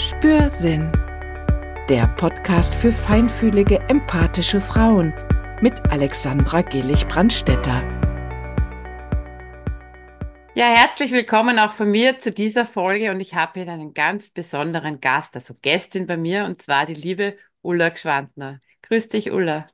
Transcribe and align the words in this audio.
Spürsinn. 0.00 0.92
Der 1.88 2.06
Podcast 2.16 2.72
für 2.72 2.92
feinfühlige, 2.92 3.80
empathische 3.88 4.60
Frauen 4.60 5.12
mit 5.60 5.74
Alexandra 5.90 6.62
Gillig-Brandstetter. 6.62 7.82
Ja, 10.54 10.66
herzlich 10.66 11.10
willkommen 11.10 11.58
auch 11.58 11.72
von 11.72 11.90
mir 11.90 12.20
zu 12.20 12.30
dieser 12.30 12.64
Folge 12.64 13.10
und 13.10 13.18
ich 13.18 13.34
habe 13.34 13.60
hier 13.60 13.72
einen 13.72 13.92
ganz 13.92 14.30
besonderen 14.30 15.00
Gast, 15.00 15.34
also 15.34 15.54
Gästin 15.62 16.06
bei 16.06 16.16
mir 16.16 16.44
und 16.44 16.62
zwar 16.62 16.86
die 16.86 16.94
liebe 16.94 17.36
Ulla 17.62 17.88
Gschwandner. 17.88 18.60
Grüß 18.82 19.08
dich, 19.08 19.32
Ulla. 19.32 19.66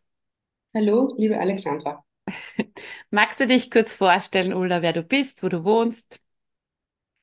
Hallo, 0.72 1.12
liebe 1.18 1.38
Alexandra. 1.38 2.02
Magst 3.10 3.40
du 3.40 3.46
dich 3.46 3.70
kurz 3.70 3.92
vorstellen, 3.92 4.54
Ulla, 4.54 4.80
wer 4.80 4.94
du 4.94 5.02
bist, 5.02 5.42
wo 5.42 5.50
du 5.50 5.64
wohnst? 5.64 6.18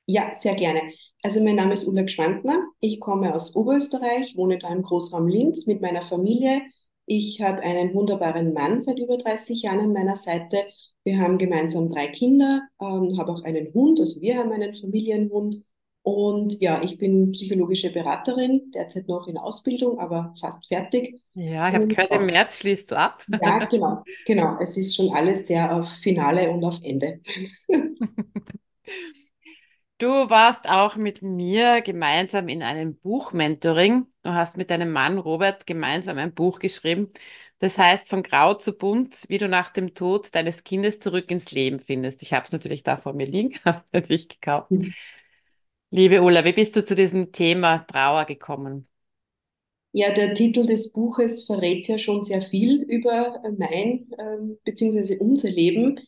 Ja, 0.05 0.35
sehr 0.35 0.53
gerne. 0.53 0.93
Also 1.23 1.43
mein 1.43 1.55
Name 1.55 1.73
ist 1.73 1.85
Ulla 1.87 2.01
Gschwandner. 2.03 2.63
Ich 2.79 2.99
komme 2.99 3.35
aus 3.35 3.55
Oberösterreich, 3.55 4.35
wohne 4.35 4.57
da 4.57 4.69
im 4.69 4.81
Großraum 4.81 5.27
Linz 5.27 5.67
mit 5.67 5.81
meiner 5.81 6.01
Familie. 6.01 6.61
Ich 7.05 7.41
habe 7.41 7.61
einen 7.61 7.93
wunderbaren 7.93 8.53
Mann 8.53 8.81
seit 8.81 8.97
über 8.97 9.17
30 9.17 9.61
Jahren 9.61 9.79
an 9.81 9.93
meiner 9.93 10.17
Seite. 10.17 10.57
Wir 11.03 11.19
haben 11.19 11.37
gemeinsam 11.37 11.89
drei 11.89 12.07
Kinder, 12.07 12.61
ähm, 12.79 13.17
habe 13.17 13.31
auch 13.31 13.43
einen 13.43 13.73
Hund, 13.73 13.99
also 13.99 14.21
wir 14.21 14.37
haben 14.37 14.51
einen 14.51 14.75
Familienhund. 14.75 15.63
Und 16.03 16.59
ja, 16.59 16.81
ich 16.81 16.97
bin 16.97 17.31
psychologische 17.33 17.91
Beraterin, 17.91 18.71
derzeit 18.73 19.07
noch 19.07 19.27
in 19.27 19.37
Ausbildung, 19.37 19.99
aber 19.99 20.33
fast 20.39 20.65
fertig. 20.67 21.21
Ja, 21.35 21.69
ich 21.69 21.75
habe 21.75 21.85
gehört, 21.85 22.11
im 22.15 22.25
März 22.25 22.59
schließt 22.59 22.91
du 22.91 22.97
ab. 22.97 23.23
Ja, 23.29 23.59
genau, 23.69 24.03
genau. 24.25 24.57
Es 24.59 24.75
ist 24.77 24.95
schon 24.95 25.11
alles 25.11 25.45
sehr 25.45 25.75
auf 25.75 25.87
Finale 26.01 26.49
und 26.49 26.63
auf 26.63 26.77
Ende. 26.81 27.19
Du 30.01 30.07
warst 30.31 30.67
auch 30.67 30.95
mit 30.95 31.21
mir 31.21 31.81
gemeinsam 31.83 32.47
in 32.47 32.63
einem 32.63 32.95
Buchmentoring. 32.97 34.07
Du 34.23 34.31
hast 34.33 34.57
mit 34.57 34.71
deinem 34.71 34.91
Mann 34.91 35.19
Robert 35.19 35.67
gemeinsam 35.67 36.17
ein 36.17 36.33
Buch 36.33 36.57
geschrieben. 36.57 37.11
Das 37.59 37.77
heißt 37.77 38.09
von 38.09 38.23
Grau 38.23 38.55
zu 38.55 38.73
Bunt, 38.73 39.25
wie 39.27 39.37
du 39.37 39.47
nach 39.47 39.69
dem 39.69 39.93
Tod 39.93 40.33
deines 40.33 40.63
Kindes 40.63 40.99
zurück 40.99 41.29
ins 41.29 41.51
Leben 41.51 41.79
findest. 41.79 42.23
Ich 42.23 42.33
habe 42.33 42.45
es 42.47 42.51
natürlich 42.51 42.81
da 42.81 42.97
vor 42.97 43.13
mir 43.13 43.27
liegen, 43.27 43.59
habe 43.63 43.83
natürlich 43.93 44.27
gekauft. 44.27 44.71
Mhm. 44.71 44.91
Liebe 45.91 46.23
Ulla, 46.23 46.43
wie 46.45 46.53
bist 46.53 46.75
du 46.75 46.83
zu 46.83 46.95
diesem 46.95 47.31
Thema 47.31 47.85
Trauer 47.85 48.25
gekommen? 48.25 48.87
Ja, 49.91 50.11
der 50.15 50.33
Titel 50.33 50.65
des 50.65 50.91
Buches 50.93 51.43
verrät 51.43 51.87
ja 51.87 51.99
schon 51.99 52.23
sehr 52.23 52.41
viel 52.41 52.81
über 52.81 53.43
mein 53.55 54.09
ähm, 54.17 54.57
bzw. 54.63 55.17
unser 55.19 55.49
Leben. 55.51 55.99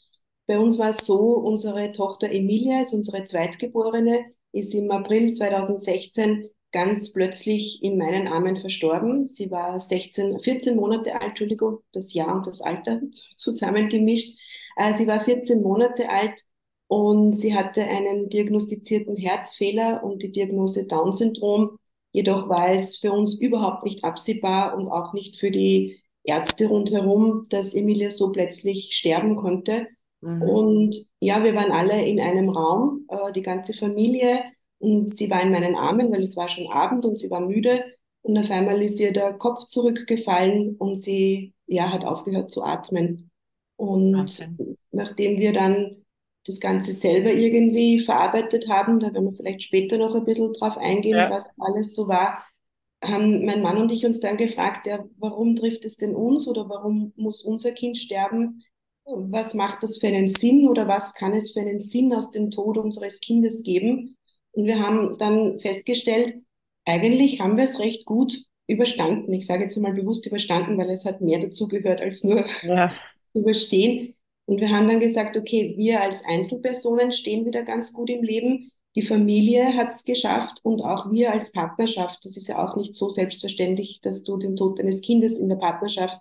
Bei 0.46 0.60
uns 0.60 0.78
war 0.78 0.90
es 0.90 1.06
so, 1.06 1.36
unsere 1.38 1.92
Tochter 1.94 2.30
Emilia, 2.30 2.82
ist 2.82 2.94
unsere 2.94 3.26
Zweitgeborene, 3.26 4.26
ist 4.52 4.74
im 4.74 4.92
April 4.92 5.32
2016 5.32 6.50
ganz 6.72 7.14
plötzlich 7.14 7.82
in 7.84 7.98
meinen 7.98 8.28
Armen 8.28 8.58
verstorben. 8.58 9.28
Sie 9.28 9.52
war 9.52 9.80
16, 9.80 10.40
14 10.40 10.76
Monate 10.76 11.14
alt, 11.14 11.30
Entschuldigung, 11.30 11.80
das 11.94 12.14
Jahr 12.14 12.36
und 12.36 12.48
das 12.48 12.62
Alter 12.62 13.02
zusammengemischt. 13.38 14.38
Äh, 14.76 14.94
sie 14.94 15.08
war 15.08 15.24
14 15.24 15.62
Monate 15.62 16.10
alt 16.10 16.44
und 16.88 17.34
sie 17.34 17.56
hatte 17.56 17.84
einen 17.84 18.30
diagnostizierten 18.30 19.16
Herzfehler 19.16 20.04
und 20.04 20.24
die 20.24 20.32
Diagnose 20.32 20.88
Down-Syndrom. 20.88 21.78
Jedoch 22.12 22.50
war 22.50 22.70
es 22.74 22.98
für 22.98 23.12
uns 23.12 23.36
überhaupt 23.36 23.86
nicht 23.86 24.04
absehbar 24.04 24.78
und 24.78 24.90
auch 24.90 25.14
nicht 25.14 25.38
für 25.38 25.52
die 25.52 26.02
Ärzte 26.24 26.68
rundherum, 26.68 27.48
dass 27.50 27.74
Emilia 27.74 28.12
so 28.12 28.32
plötzlich 28.32 28.96
sterben 28.96 29.36
konnte. 29.36 29.88
Mhm. 30.24 30.42
Und 30.42 31.12
ja, 31.20 31.44
wir 31.44 31.54
waren 31.56 31.72
alle 31.72 32.04
in 32.06 32.20
einem 32.20 32.50
Raum, 32.50 33.06
äh, 33.10 33.32
die 33.34 33.42
ganze 33.42 33.74
Familie. 33.74 34.44
Und 34.80 35.14
sie 35.14 35.30
war 35.30 35.42
in 35.42 35.52
meinen 35.52 35.76
Armen, 35.76 36.12
weil 36.12 36.24
es 36.24 36.36
war 36.36 36.50
schon 36.50 36.72
Abend 36.72 37.06
und 37.06 37.20
sie 37.20 37.30
war 37.30 37.42
müde. 37.42 37.84
Und 38.22 38.38
auf 38.38 38.50
einmal 38.50 38.82
ist 38.82 39.00
ihr 39.00 39.12
der 39.12 39.34
Kopf 39.34 39.68
zurückgefallen 39.68 40.76
und 40.78 40.96
sie 40.96 41.54
ja, 41.68 41.92
hat 41.92 42.06
aufgehört 42.06 42.52
zu 42.52 42.64
atmen. 42.64 43.32
Und 43.76 44.16
okay. 44.16 44.50
nachdem 44.92 45.40
wir 45.40 45.54
dann 45.54 46.04
das 46.46 46.60
Ganze 46.60 46.94
selber 46.94 47.32
irgendwie 47.32 48.00
verarbeitet 48.00 48.68
haben, 48.70 49.00
da 49.00 49.14
werden 49.14 49.32
wir 49.32 49.38
vielleicht 49.38 49.64
später 49.64 49.98
noch 49.98 50.16
ein 50.16 50.26
bisschen 50.26 50.52
drauf 50.54 50.78
eingehen, 50.78 51.18
ja. 51.18 51.30
was 51.30 51.50
alles 51.58 51.94
so 51.96 52.08
war, 52.08 52.44
haben 53.02 53.46
mein 53.46 53.62
Mann 53.62 53.78
und 53.78 53.92
ich 53.92 54.06
uns 54.06 54.20
dann 54.20 54.38
gefragt, 54.38 54.88
ja, 54.88 55.04
warum 55.18 55.56
trifft 55.56 55.86
es 55.86 55.98
denn 55.98 56.16
uns 56.16 56.48
oder 56.48 56.70
warum 56.70 57.14
muss 57.16 57.44
unser 57.44 57.72
Kind 57.72 57.98
sterben? 57.98 58.64
Was 59.06 59.54
macht 59.54 59.84
das 59.84 59.98
für 59.98 60.08
einen 60.08 60.28
Sinn 60.28 60.68
oder 60.68 60.88
was 60.88 61.14
kann 61.14 61.34
es 61.34 61.52
für 61.52 61.62
einen 61.62 61.80
Sinn 61.80 62.14
aus 62.14 62.32
dem 62.32 62.52
Tod 62.52 62.78
unseres 62.78 63.20
Kindes 63.20 63.64
geben? 63.64 64.18
Und 64.52 64.66
wir 64.66 64.80
haben 64.80 65.18
dann 65.18 65.60
festgestellt, 65.60 66.42
eigentlich 66.86 67.40
haben 67.40 67.58
wir 67.58 67.64
es 67.64 67.80
recht 67.80 68.06
gut 68.06 68.46
überstanden. 68.68 69.34
Ich 69.34 69.46
sage 69.46 69.64
jetzt 69.64 69.78
mal 69.78 69.94
bewusst 69.94 70.26
überstanden, 70.26 70.78
weil 70.78 70.90
es 70.90 71.06
hat 71.06 71.22
mehr 71.22 71.40
dazu 71.40 71.68
gehört, 71.68 72.02
als 72.02 72.24
nur 72.24 72.46
ja. 72.64 72.94
überstehen. 73.34 74.16
Und 74.46 74.60
wir 74.60 74.70
haben 74.70 74.88
dann 74.88 75.00
gesagt, 75.00 75.38
okay, 75.38 75.74
wir 75.78 76.02
als 76.02 76.24
Einzelpersonen 76.26 77.12
stehen 77.12 77.46
wieder 77.46 77.64
ganz 77.64 77.94
gut 77.94 78.10
im 78.10 78.24
Leben. 78.24 78.72
Die 78.96 79.02
Familie 79.02 79.76
hat 79.76 79.92
es 79.92 80.04
geschafft 80.04 80.60
und 80.64 80.82
auch 80.82 81.10
wir 81.10 81.32
als 81.32 81.52
Partnerschaft. 81.52 82.24
Das 82.26 82.38
ist 82.38 82.48
ja 82.48 82.64
auch 82.64 82.76
nicht 82.76 82.94
so 82.94 83.10
selbstverständlich, 83.10 84.02
dass 84.02 84.24
du 84.24 84.38
den 84.38 84.56
Tod 84.56 84.80
deines 84.80 85.02
Kindes 85.02 85.40
in 85.40 85.50
der 85.50 85.56
Partnerschaft 85.56 86.20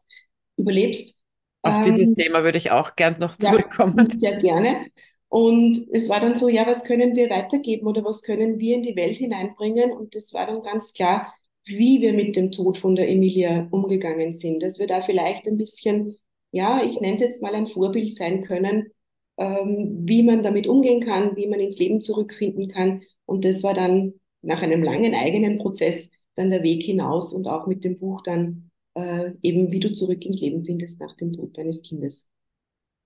überlebst. 0.56 1.14
Auf 1.62 1.86
ähm, 1.86 1.96
dieses 1.96 2.14
Thema 2.14 2.44
würde 2.44 2.58
ich 2.58 2.70
auch 2.70 2.96
gern 2.96 3.16
noch 3.18 3.36
zurückkommen. 3.36 4.08
Ja, 4.10 4.18
sehr 4.18 4.36
gerne. 4.36 4.86
Und 5.28 5.86
es 5.92 6.08
war 6.08 6.20
dann 6.20 6.36
so, 6.36 6.48
ja, 6.48 6.66
was 6.66 6.84
können 6.84 7.16
wir 7.16 7.30
weitergeben 7.30 7.86
oder 7.86 8.04
was 8.04 8.22
können 8.22 8.58
wir 8.58 8.74
in 8.76 8.82
die 8.82 8.96
Welt 8.96 9.16
hineinbringen? 9.16 9.92
Und 9.92 10.14
das 10.14 10.34
war 10.34 10.46
dann 10.46 10.62
ganz 10.62 10.92
klar, 10.92 11.32
wie 11.64 12.02
wir 12.02 12.12
mit 12.12 12.36
dem 12.36 12.50
Tod 12.50 12.76
von 12.76 12.96
der 12.96 13.08
Emilia 13.08 13.66
umgegangen 13.70 14.34
sind. 14.34 14.62
Dass 14.62 14.78
wir 14.78 14.86
da 14.86 15.00
vielleicht 15.02 15.46
ein 15.46 15.56
bisschen, 15.56 16.16
ja, 16.50 16.82
ich 16.84 17.00
nenne 17.00 17.14
es 17.14 17.22
jetzt 17.22 17.42
mal 17.42 17.54
ein 17.54 17.68
Vorbild 17.68 18.14
sein 18.14 18.42
können, 18.42 18.90
ähm, 19.38 20.02
wie 20.04 20.22
man 20.22 20.42
damit 20.42 20.66
umgehen 20.66 21.00
kann, 21.00 21.36
wie 21.36 21.46
man 21.46 21.60
ins 21.60 21.78
Leben 21.78 22.00
zurückfinden 22.02 22.68
kann. 22.68 23.02
Und 23.24 23.44
das 23.44 23.62
war 23.62 23.74
dann 23.74 24.14
nach 24.42 24.60
einem 24.62 24.82
langen 24.82 25.14
eigenen 25.14 25.58
Prozess 25.58 26.10
dann 26.34 26.50
der 26.50 26.62
Weg 26.62 26.82
hinaus 26.82 27.32
und 27.32 27.46
auch 27.46 27.66
mit 27.66 27.84
dem 27.84 27.98
Buch 27.98 28.22
dann 28.22 28.70
äh, 28.94 29.32
eben 29.42 29.70
wie 29.72 29.80
du 29.80 29.92
zurück 29.92 30.24
ins 30.24 30.40
Leben 30.40 30.64
findest 30.64 31.00
nach 31.00 31.16
dem 31.16 31.32
Tod 31.32 31.56
deines 31.56 31.82
Kindes. 31.82 32.28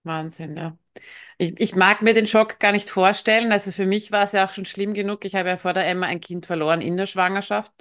Wahnsinn, 0.04 0.56
ja. 0.56 0.78
Ich, 1.38 1.60
ich 1.60 1.74
mag 1.76 2.02
mir 2.02 2.14
den 2.14 2.26
Schock 2.26 2.60
gar 2.60 2.72
nicht 2.72 2.90
vorstellen. 2.90 3.52
Also 3.52 3.72
für 3.72 3.86
mich 3.86 4.12
war 4.12 4.24
es 4.24 4.32
ja 4.32 4.46
auch 4.46 4.52
schon 4.52 4.66
schlimm 4.66 4.94
genug. 4.94 5.24
Ich 5.24 5.34
habe 5.36 5.48
ja 5.50 5.56
vor 5.58 5.74
der 5.74 5.86
Emma 5.88 6.06
ein 6.06 6.20
Kind 6.20 6.46
verloren 6.46 6.80
in 6.82 6.96
der 6.96 7.06
Schwangerschaft. 7.06 7.72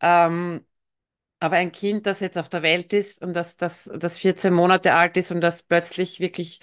Ähm, 0.00 0.64
aber 1.40 1.56
ein 1.56 1.72
Kind, 1.72 2.06
das 2.06 2.20
jetzt 2.20 2.38
auf 2.38 2.48
der 2.48 2.62
Welt 2.62 2.92
ist 2.92 3.22
und 3.22 3.34
das, 3.34 3.56
das, 3.56 3.90
das 3.98 4.18
14 4.18 4.54
Monate 4.54 4.94
alt 4.94 5.16
ist 5.16 5.30
und 5.32 5.40
das 5.40 5.62
plötzlich 5.64 6.20
wirklich 6.20 6.60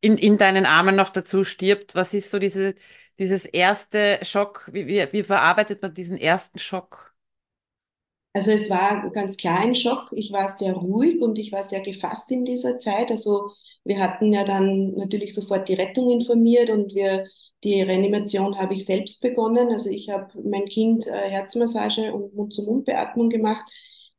in, 0.00 0.18
in 0.18 0.38
deinen 0.38 0.66
Armen 0.66 0.96
noch 0.96 1.10
dazu 1.10 1.44
stirbt, 1.44 1.94
was 1.94 2.14
ist 2.14 2.30
so 2.30 2.38
diese, 2.38 2.74
dieses 3.18 3.46
erste 3.46 4.20
Schock? 4.24 4.68
Wie, 4.72 4.86
wie, 4.86 5.12
wie 5.12 5.22
verarbeitet 5.24 5.82
man 5.82 5.94
diesen 5.94 6.18
ersten 6.18 6.58
Schock? 6.58 7.13
Also 8.34 8.50
es 8.50 8.68
war 8.68 9.10
ganz 9.12 9.36
klar 9.36 9.60
ein 9.60 9.74
Schock. 9.76 10.12
Ich 10.12 10.32
war 10.32 10.48
sehr 10.50 10.74
ruhig 10.74 11.20
und 11.22 11.38
ich 11.38 11.52
war 11.52 11.62
sehr 11.62 11.80
gefasst 11.80 12.32
in 12.32 12.44
dieser 12.44 12.78
Zeit. 12.78 13.10
Also 13.12 13.52
wir 13.84 13.98
hatten 14.00 14.32
ja 14.32 14.44
dann 14.44 14.94
natürlich 14.96 15.34
sofort 15.34 15.68
die 15.68 15.74
Rettung 15.74 16.10
informiert 16.10 16.70
und 16.70 16.94
wir 16.94 17.26
die 17.62 17.80
Reanimation 17.82 18.58
habe 18.58 18.74
ich 18.74 18.84
selbst 18.86 19.22
begonnen. 19.22 19.70
Also 19.72 19.88
ich 19.88 20.10
habe 20.10 20.28
mein 20.42 20.66
Kind 20.66 21.06
äh, 21.06 21.12
Herzmassage 21.30 22.12
und 22.12 22.34
Mund-zu-Mund-Beatmung 22.34 23.30
gemacht. 23.30 23.64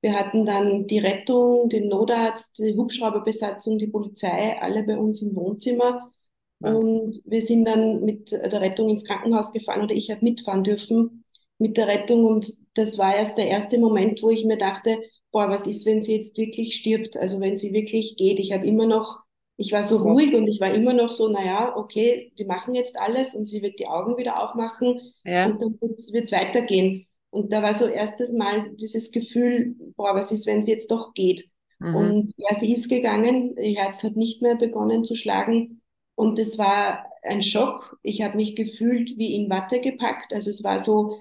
Wir 0.01 0.13
hatten 0.13 0.45
dann 0.45 0.87
die 0.87 0.99
Rettung, 0.99 1.69
den 1.69 1.89
Notarzt, 1.89 2.57
die 2.59 2.75
Hubschrauberbesatzung, 2.75 3.77
die 3.77 3.87
Polizei, 3.87 4.57
alle 4.61 4.83
bei 4.83 4.97
uns 4.97 5.21
im 5.21 5.35
Wohnzimmer. 5.35 6.11
Und 6.59 7.21
wir 7.25 7.41
sind 7.41 7.65
dann 7.65 8.01
mit 8.05 8.31
der 8.31 8.61
Rettung 8.61 8.89
ins 8.89 9.03
Krankenhaus 9.05 9.51
gefahren 9.51 9.83
oder 9.83 9.93
ich 9.95 10.09
habe 10.09 10.23
mitfahren 10.23 10.63
dürfen 10.63 11.24
mit 11.57 11.78
der 11.78 11.87
Rettung. 11.87 12.25
Und 12.25 12.53
das 12.73 12.97
war 12.97 13.16
erst 13.16 13.37
der 13.37 13.47
erste 13.47 13.78
Moment, 13.78 14.22
wo 14.22 14.29
ich 14.29 14.46
mir 14.46 14.57
dachte, 14.57 14.97
boah, 15.31 15.49
was 15.49 15.67
ist, 15.67 15.85
wenn 15.85 16.03
sie 16.03 16.16
jetzt 16.16 16.37
wirklich 16.37 16.75
stirbt? 16.75 17.17
Also 17.17 17.40
wenn 17.41 17.57
sie 17.57 17.73
wirklich 17.73 18.16
geht. 18.17 18.40
Ich 18.40 18.53
habe 18.53 18.66
immer 18.66 18.85
noch, 18.85 19.23
ich 19.57 19.72
war 19.72 19.84
so 19.84 19.97
ruhig 19.97 20.34
und 20.34 20.47
ich 20.47 20.59
war 20.59 20.73
immer 20.73 20.93
noch 20.93 21.11
so, 21.11 21.28
naja, 21.28 21.75
okay, 21.75 22.31
die 22.40 22.46
machen 22.46 22.73
jetzt 22.73 22.97
alles 22.97 23.35
und 23.35 23.47
sie 23.47 23.61
wird 23.61 23.79
die 23.79 23.87
Augen 23.87 24.17
wieder 24.17 24.41
aufmachen 24.41 24.99
ja. 25.23 25.46
und 25.47 25.61
dann 25.61 25.78
wird 25.81 25.99
es 25.99 26.31
weitergehen. 26.31 27.07
Und 27.31 27.52
da 27.52 27.61
war 27.61 27.73
so 27.73 27.85
erstes 27.85 28.31
Mal 28.31 28.72
dieses 28.75 29.11
Gefühl, 29.11 29.75
boah, 29.97 30.16
was 30.16 30.31
ist, 30.31 30.47
wenn 30.47 30.63
sie 30.63 30.72
jetzt 30.72 30.90
doch 30.90 31.13
geht? 31.13 31.49
Mhm. 31.79 31.96
Und 31.96 32.34
ja, 32.37 32.55
sie 32.55 32.72
ist 32.72 32.87
gegangen, 32.87 33.57
ihr 33.57 33.75
Herz 33.75 34.03
hat 34.03 34.16
nicht 34.16 34.41
mehr 34.41 34.55
begonnen 34.55 35.03
zu 35.03 35.17
schlagen. 35.17 35.81
Und 36.16 36.40
es 36.40 36.57
war 36.57 37.05
ein 37.23 37.41
Schock. 37.41 37.99
Ich 38.03 38.22
habe 38.22 38.37
mich 38.37 38.55
gefühlt 38.55 39.17
wie 39.17 39.35
in 39.35 39.49
Watte 39.49 39.81
gepackt. 39.81 40.31
Also 40.34 40.49
es 40.49 40.63
war 40.63 40.79
so, 40.79 41.17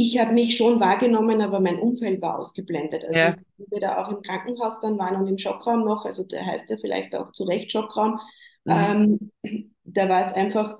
ich 0.00 0.16
habe 0.18 0.32
mich 0.32 0.56
schon 0.56 0.78
wahrgenommen, 0.78 1.40
aber 1.40 1.58
mein 1.58 1.80
Umfeld 1.80 2.22
war 2.22 2.38
ausgeblendet. 2.38 3.04
Also 3.04 3.18
ja. 3.18 3.34
wir 3.56 3.80
da 3.80 4.00
auch 4.00 4.08
im 4.10 4.22
Krankenhaus 4.22 4.78
dann 4.78 4.96
waren 4.96 5.16
und 5.16 5.26
im 5.26 5.38
Schockraum 5.38 5.84
noch, 5.84 6.04
also 6.04 6.22
der 6.22 6.46
heißt 6.46 6.70
ja 6.70 6.76
vielleicht 6.76 7.16
auch 7.16 7.32
zu 7.32 7.42
Recht 7.42 7.72
Schockraum, 7.72 8.20
mhm. 8.64 9.30
ähm, 9.42 9.72
da 9.82 10.08
war 10.08 10.20
es 10.20 10.32
einfach, 10.32 10.78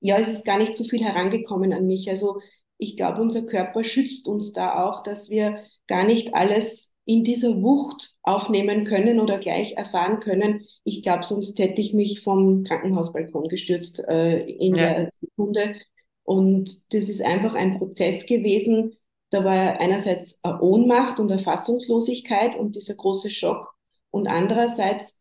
ja, 0.00 0.18
es 0.18 0.32
ist 0.32 0.44
gar 0.44 0.58
nicht 0.58 0.76
so 0.76 0.82
viel 0.82 1.00
herangekommen 1.00 1.72
an 1.72 1.86
mich. 1.86 2.10
Also 2.10 2.40
ich 2.76 2.96
glaube, 2.96 3.22
unser 3.22 3.42
Körper 3.42 3.84
schützt 3.84 4.26
uns 4.26 4.52
da 4.52 4.84
auch, 4.84 5.04
dass 5.04 5.30
wir 5.30 5.62
gar 5.86 6.02
nicht 6.02 6.34
alles 6.34 6.92
in 7.04 7.22
dieser 7.22 7.62
Wucht 7.62 8.14
aufnehmen 8.22 8.84
können 8.84 9.20
oder 9.20 9.38
gleich 9.38 9.74
erfahren 9.76 10.18
können. 10.18 10.66
Ich 10.82 11.04
glaube, 11.04 11.22
sonst 11.22 11.56
hätte 11.60 11.80
ich 11.80 11.94
mich 11.94 12.22
vom 12.22 12.64
Krankenhausbalkon 12.64 13.46
gestürzt 13.48 14.02
äh, 14.08 14.40
in 14.40 14.74
ja. 14.74 14.94
der 14.94 15.10
Sekunde. 15.20 15.76
Und 16.24 16.92
das 16.92 17.08
ist 17.08 17.22
einfach 17.22 17.54
ein 17.54 17.78
Prozess 17.78 18.26
gewesen. 18.26 18.96
Da 19.30 19.44
war 19.44 19.80
einerseits 19.80 20.40
eine 20.42 20.60
Ohnmacht 20.60 21.20
und 21.20 21.30
eine 21.30 21.42
Fassungslosigkeit 21.42 22.56
und 22.56 22.76
dieser 22.76 22.94
große 22.94 23.30
Schock 23.30 23.74
und 24.10 24.26
andererseits 24.26 25.18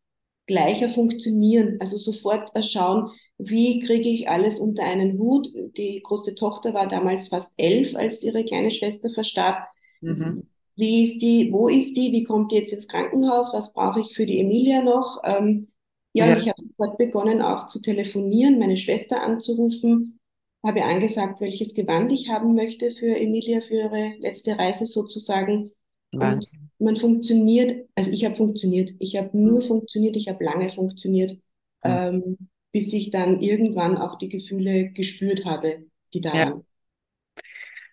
gleicher 0.47 0.89
funktionieren, 0.89 1.77
also 1.79 1.97
sofort 1.97 2.51
schauen, 2.65 3.11
wie 3.37 3.79
kriege 3.79 4.09
ich 4.09 4.27
alles 4.27 4.59
unter 4.59 4.83
einen 4.83 5.17
Hut. 5.19 5.47
Die 5.77 6.01
große 6.01 6.33
Tochter 6.35 6.73
war 6.73 6.87
damals 6.87 7.27
fast 7.27 7.53
elf, 7.57 7.95
als 7.95 8.23
ihre 8.23 8.43
kleine 8.43 8.71
Schwester 8.71 9.11
verstarb. 9.11 9.67
Mhm. 10.01 10.47
Wie 10.75 11.03
ist 11.03 11.19
die, 11.21 11.51
wo 11.51 11.67
ist 11.67 11.95
die, 11.95 12.11
wie 12.11 12.23
kommt 12.23 12.51
die 12.51 12.55
jetzt 12.55 12.73
ins 12.73 12.87
Krankenhaus, 12.87 13.53
was 13.53 13.73
brauche 13.73 14.01
ich 14.01 14.15
für 14.15 14.25
die 14.25 14.39
Emilia 14.39 14.81
noch? 14.81 15.21
Ähm, 15.23 15.67
ja, 16.13 16.27
ja. 16.27 16.37
ich 16.37 16.47
habe 16.49 16.61
sofort 16.61 16.97
begonnen 16.97 17.41
auch 17.41 17.67
zu 17.67 17.81
telefonieren, 17.81 18.59
meine 18.59 18.77
Schwester 18.77 19.21
anzurufen, 19.21 20.18
habe 20.63 20.83
angesagt, 20.83 21.41
welches 21.41 21.73
Gewand 21.73 22.11
ich 22.11 22.29
haben 22.29 22.53
möchte 22.53 22.91
für 22.91 23.15
Emilia, 23.15 23.61
für 23.61 23.75
ihre 23.75 24.13
letzte 24.19 24.57
Reise 24.57 24.85
sozusagen. 24.87 25.71
Wahnsinn. 26.11 26.69
Und 26.77 26.85
man 26.85 26.95
funktioniert, 26.95 27.87
also 27.95 28.11
ich 28.11 28.25
habe 28.25 28.35
funktioniert, 28.35 28.91
ich 28.99 29.15
habe 29.15 29.37
nur 29.37 29.61
funktioniert, 29.61 30.15
ich 30.15 30.27
habe 30.27 30.43
lange 30.43 30.69
funktioniert, 30.69 31.31
mhm. 31.31 31.37
ähm, 31.83 32.37
bis 32.71 32.91
ich 32.93 33.11
dann 33.11 33.41
irgendwann 33.41 33.97
auch 33.97 34.17
die 34.17 34.29
Gefühle 34.29 34.89
gespürt 34.91 35.45
habe, 35.45 35.85
die 36.13 36.21
da 36.21 36.33
ja. 36.33 36.45
waren. 36.51 36.65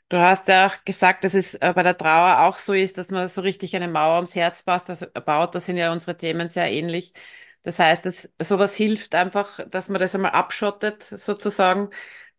Du 0.08 0.18
hast 0.18 0.46
ja 0.46 0.68
auch 0.68 0.84
gesagt, 0.84 1.24
dass 1.24 1.34
es 1.34 1.54
äh, 1.56 1.72
bei 1.74 1.82
der 1.82 1.96
Trauer 1.96 2.46
auch 2.46 2.58
so 2.58 2.72
ist, 2.72 2.96
dass 2.96 3.10
man 3.10 3.26
so 3.26 3.40
richtig 3.40 3.74
eine 3.74 3.88
Mauer 3.88 4.16
ums 4.16 4.36
Herz 4.36 4.62
passt, 4.62 5.12
baut. 5.24 5.54
Da 5.54 5.58
sind 5.60 5.76
ja 5.76 5.92
unsere 5.92 6.16
Themen 6.16 6.48
sehr 6.48 6.70
ähnlich. 6.70 7.12
Das 7.64 7.80
heißt, 7.80 8.06
dass 8.06 8.30
sowas 8.40 8.76
hilft 8.76 9.16
einfach, 9.16 9.58
dass 9.68 9.88
man 9.88 10.00
das 10.00 10.14
einmal 10.14 10.30
abschottet, 10.30 11.02
sozusagen, 11.02 11.90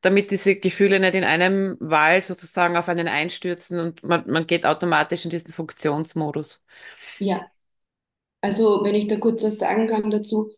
damit 0.01 0.31
diese 0.31 0.55
Gefühle 0.55 0.99
nicht 0.99 1.15
in 1.15 1.23
einem 1.23 1.77
Wall 1.79 2.21
sozusagen 2.21 2.77
auf 2.77 2.89
einen 2.89 3.07
einstürzen 3.07 3.79
und 3.79 4.03
man, 4.03 4.23
man 4.29 4.47
geht 4.47 4.65
automatisch 4.65 5.25
in 5.25 5.31
diesen 5.31 5.51
Funktionsmodus. 5.53 6.63
Ja, 7.19 7.47
also 8.41 8.83
wenn 8.83 8.95
ich 8.95 9.07
da 9.07 9.17
kurz 9.19 9.43
was 9.43 9.59
sagen 9.59 9.87
kann 9.87 10.09
dazu, 10.11 10.51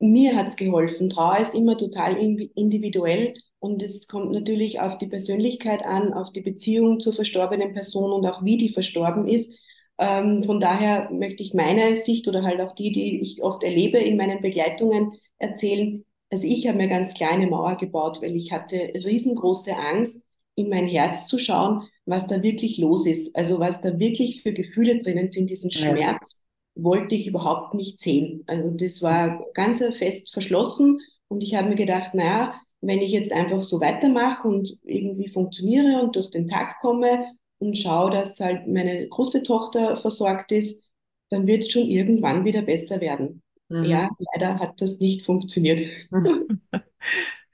mir 0.00 0.36
hat 0.36 0.48
es 0.48 0.56
geholfen. 0.56 1.10
Trauer 1.10 1.38
ist 1.40 1.54
immer 1.54 1.78
total 1.78 2.16
individuell 2.18 3.34
und 3.60 3.82
es 3.82 4.08
kommt 4.08 4.32
natürlich 4.32 4.80
auf 4.80 4.98
die 4.98 5.08
Persönlichkeit 5.08 5.84
an, 5.84 6.12
auf 6.14 6.32
die 6.32 6.42
Beziehung 6.42 7.00
zur 7.00 7.14
verstorbenen 7.14 7.74
Person 7.74 8.12
und 8.12 8.26
auch 8.26 8.44
wie 8.44 8.58
die 8.58 8.70
verstorben 8.70 9.28
ist. 9.28 9.54
Ähm, 9.98 10.44
von 10.44 10.60
daher 10.60 11.10
möchte 11.12 11.42
ich 11.42 11.54
meine 11.54 11.96
Sicht 11.96 12.28
oder 12.28 12.42
halt 12.44 12.60
auch 12.60 12.74
die, 12.74 12.92
die 12.92 13.20
ich 13.22 13.42
oft 13.42 13.62
erlebe 13.64 13.98
in 13.98 14.16
meinen 14.18 14.42
Begleitungen 14.42 15.14
erzählen. 15.38 16.04
Also 16.30 16.46
ich 16.46 16.66
habe 16.66 16.78
mir 16.78 16.88
ganz 16.88 17.14
kleine 17.14 17.46
Mauer 17.46 17.76
gebaut, 17.76 18.22
weil 18.22 18.36
ich 18.36 18.52
hatte 18.52 18.76
riesengroße 18.94 19.76
Angst, 19.76 20.24
in 20.54 20.68
mein 20.68 20.86
Herz 20.86 21.26
zu 21.26 21.38
schauen, 21.38 21.82
was 22.04 22.26
da 22.26 22.42
wirklich 22.42 22.78
los 22.78 23.06
ist. 23.06 23.34
Also 23.36 23.58
was 23.60 23.80
da 23.80 23.98
wirklich 23.98 24.42
für 24.42 24.52
Gefühle 24.52 25.00
drinnen 25.02 25.30
sind, 25.30 25.50
diesen 25.50 25.70
Schmerz 25.70 26.40
wollte 26.74 27.14
ich 27.14 27.26
überhaupt 27.26 27.74
nicht 27.74 27.98
sehen. 28.00 28.44
Also 28.46 28.70
das 28.70 29.02
war 29.02 29.44
ganz 29.54 29.84
fest 29.96 30.32
verschlossen 30.32 31.00
und 31.28 31.42
ich 31.42 31.54
habe 31.54 31.68
mir 31.68 31.76
gedacht, 31.76 32.14
naja, 32.14 32.54
wenn 32.80 33.00
ich 33.00 33.12
jetzt 33.12 33.32
einfach 33.32 33.62
so 33.62 33.80
weitermache 33.80 34.48
und 34.48 34.78
irgendwie 34.84 35.28
funktioniere 35.28 36.02
und 36.02 36.16
durch 36.16 36.30
den 36.30 36.48
Tag 36.48 36.78
komme 36.80 37.26
und 37.58 37.76
schaue, 37.76 38.10
dass 38.10 38.40
halt 38.40 38.66
meine 38.66 39.06
große 39.08 39.42
Tochter 39.42 39.96
versorgt 39.96 40.52
ist, 40.52 40.82
dann 41.28 41.46
wird 41.46 41.62
es 41.62 41.70
schon 41.70 41.88
irgendwann 41.88 42.44
wieder 42.44 42.62
besser 42.62 43.00
werden. 43.00 43.42
Mhm. 43.70 43.86
Ja, 43.88 44.10
leider 44.18 44.58
hat 44.58 44.80
das 44.80 44.98
nicht 44.98 45.24
funktioniert. 45.24 45.80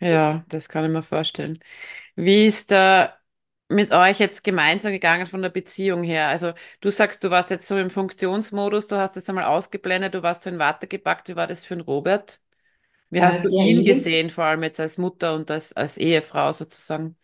ja, 0.01 0.45
das 0.49 0.69
kann 0.69 0.85
ich 0.85 0.91
mir 0.91 1.03
vorstellen. 1.03 1.59
Wie 2.17 2.47
ist 2.47 2.71
da 2.73 3.17
mit 3.69 3.93
euch 3.93 4.21
jetzt 4.21 4.45
gemeinsam 4.45 4.93
gegangen 4.93 5.27
von 5.27 5.43
der 5.43 5.51
Beziehung 5.51 6.05
her? 6.05 6.29
Also 6.29 6.55
du 6.83 6.91
sagst, 6.91 7.25
du 7.25 7.31
warst 7.31 7.51
jetzt 7.51 7.69
so 7.69 7.79
im 7.79 7.91
Funktionsmodus, 7.91 8.87
du 8.89 8.97
hast 8.99 9.17
das 9.17 9.29
einmal 9.29 9.45
ausgeblendet, 9.47 10.15
du 10.15 10.23
warst 10.25 10.45
so 10.45 10.51
in 10.51 10.59
Watte 10.61 10.89
gepackt. 10.89 11.29
Wie 11.29 11.37
war 11.37 11.47
das 11.47 11.65
für 11.65 11.75
einen 11.75 11.83
Robert? 11.83 12.41
Wie 13.11 13.23
hast 13.23 13.45
äh, 13.45 13.47
du 13.47 13.51
ihn 13.61 13.85
ähnlich. 13.85 13.85
gesehen, 13.85 14.31
vor 14.31 14.45
allem 14.47 14.63
jetzt 14.65 14.81
als 14.81 14.99
Mutter 14.99 15.35
und 15.35 15.51
als, 15.51 15.73
als 15.75 15.99
Ehefrau 15.99 16.53
sozusagen? 16.53 17.17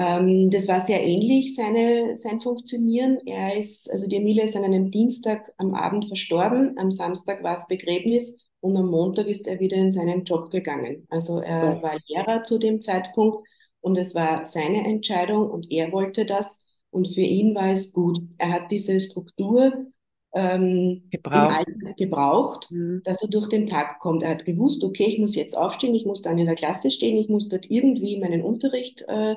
Ähm, 0.00 0.48
das 0.48 0.66
war 0.66 0.80
sehr 0.80 1.04
ähnlich, 1.06 1.54
seine, 1.54 2.16
sein 2.16 2.40
Funktionieren. 2.40 3.18
Er 3.26 3.58
ist, 3.58 3.90
also 3.92 4.08
die 4.08 4.16
Emilia 4.16 4.44
ist 4.44 4.56
an 4.56 4.64
einem 4.64 4.90
Dienstag 4.90 5.52
am 5.58 5.74
Abend 5.74 6.06
verstorben, 6.06 6.78
am 6.78 6.90
Samstag 6.90 7.42
war 7.42 7.58
es 7.58 7.66
Begräbnis 7.66 8.38
und 8.60 8.78
am 8.78 8.86
Montag 8.86 9.26
ist 9.26 9.46
er 9.46 9.60
wieder 9.60 9.76
in 9.76 9.92
seinen 9.92 10.24
Job 10.24 10.50
gegangen. 10.50 11.06
Also 11.10 11.40
er 11.40 11.76
oh. 11.78 11.82
war 11.82 11.98
Lehrer 12.06 12.44
zu 12.44 12.56
dem 12.58 12.80
Zeitpunkt 12.80 13.46
und 13.82 13.98
es 13.98 14.14
war 14.14 14.46
seine 14.46 14.86
Entscheidung 14.86 15.50
und 15.50 15.70
er 15.70 15.92
wollte 15.92 16.24
das 16.24 16.64
und 16.88 17.08
für 17.08 17.20
ihn 17.20 17.54
war 17.54 17.68
es 17.68 17.92
gut. 17.92 18.20
Er 18.38 18.52
hat 18.52 18.70
diese 18.70 18.98
Struktur 19.00 19.84
ähm, 20.32 21.08
gebraucht, 21.10 21.66
gebraucht 21.98 22.68
mhm. 22.70 23.02
dass 23.04 23.20
er 23.20 23.28
durch 23.28 23.50
den 23.50 23.66
Tag 23.66 23.98
kommt. 23.98 24.22
Er 24.22 24.30
hat 24.30 24.46
gewusst, 24.46 24.82
okay, 24.82 25.04
ich 25.04 25.18
muss 25.18 25.34
jetzt 25.34 25.54
aufstehen, 25.54 25.94
ich 25.94 26.06
muss 26.06 26.22
dann 26.22 26.38
in 26.38 26.46
der 26.46 26.54
Klasse 26.54 26.90
stehen, 26.90 27.18
ich 27.18 27.28
muss 27.28 27.50
dort 27.50 27.70
irgendwie 27.70 28.18
meinen 28.18 28.42
Unterricht 28.42 29.04
äh, 29.06 29.34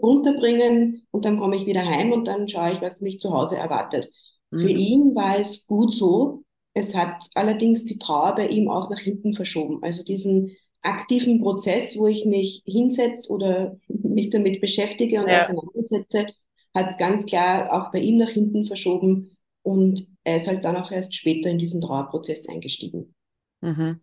runterbringen 0.00 1.06
und 1.10 1.24
dann 1.24 1.38
komme 1.38 1.56
ich 1.56 1.66
wieder 1.66 1.84
heim 1.84 2.12
und 2.12 2.26
dann 2.26 2.48
schaue 2.48 2.72
ich, 2.72 2.80
was 2.82 3.00
mich 3.00 3.20
zu 3.20 3.32
Hause 3.32 3.56
erwartet. 3.56 4.10
Mhm. 4.50 4.60
Für 4.60 4.70
ihn 4.70 5.14
war 5.14 5.38
es 5.38 5.66
gut 5.66 5.92
so. 5.92 6.42
Es 6.72 6.94
hat 6.94 7.24
allerdings 7.34 7.84
die 7.84 7.98
Trauer 7.98 8.34
bei 8.34 8.48
ihm 8.48 8.68
auch 8.68 8.90
nach 8.90 8.98
hinten 8.98 9.34
verschoben. 9.34 9.82
Also 9.82 10.02
diesen 10.02 10.56
aktiven 10.82 11.40
Prozess, 11.40 11.96
wo 11.96 12.06
ich 12.06 12.24
mich 12.26 12.62
hinsetze 12.66 13.32
oder 13.32 13.76
mich 13.88 14.30
damit 14.30 14.60
beschäftige 14.60 15.20
und 15.20 15.28
ja. 15.28 15.40
auseinandersetze, 15.40 16.26
hat 16.74 16.90
es 16.90 16.96
ganz 16.96 17.24
klar 17.26 17.72
auch 17.72 17.92
bei 17.92 18.00
ihm 18.00 18.18
nach 18.18 18.30
hinten 18.30 18.66
verschoben 18.66 19.36
und 19.62 20.06
er 20.24 20.36
ist 20.36 20.48
halt 20.48 20.64
dann 20.64 20.76
auch 20.76 20.90
erst 20.90 21.14
später 21.14 21.48
in 21.48 21.58
diesen 21.58 21.80
Trauerprozess 21.80 22.48
eingestiegen. 22.48 23.14
Mhm. 23.60 24.00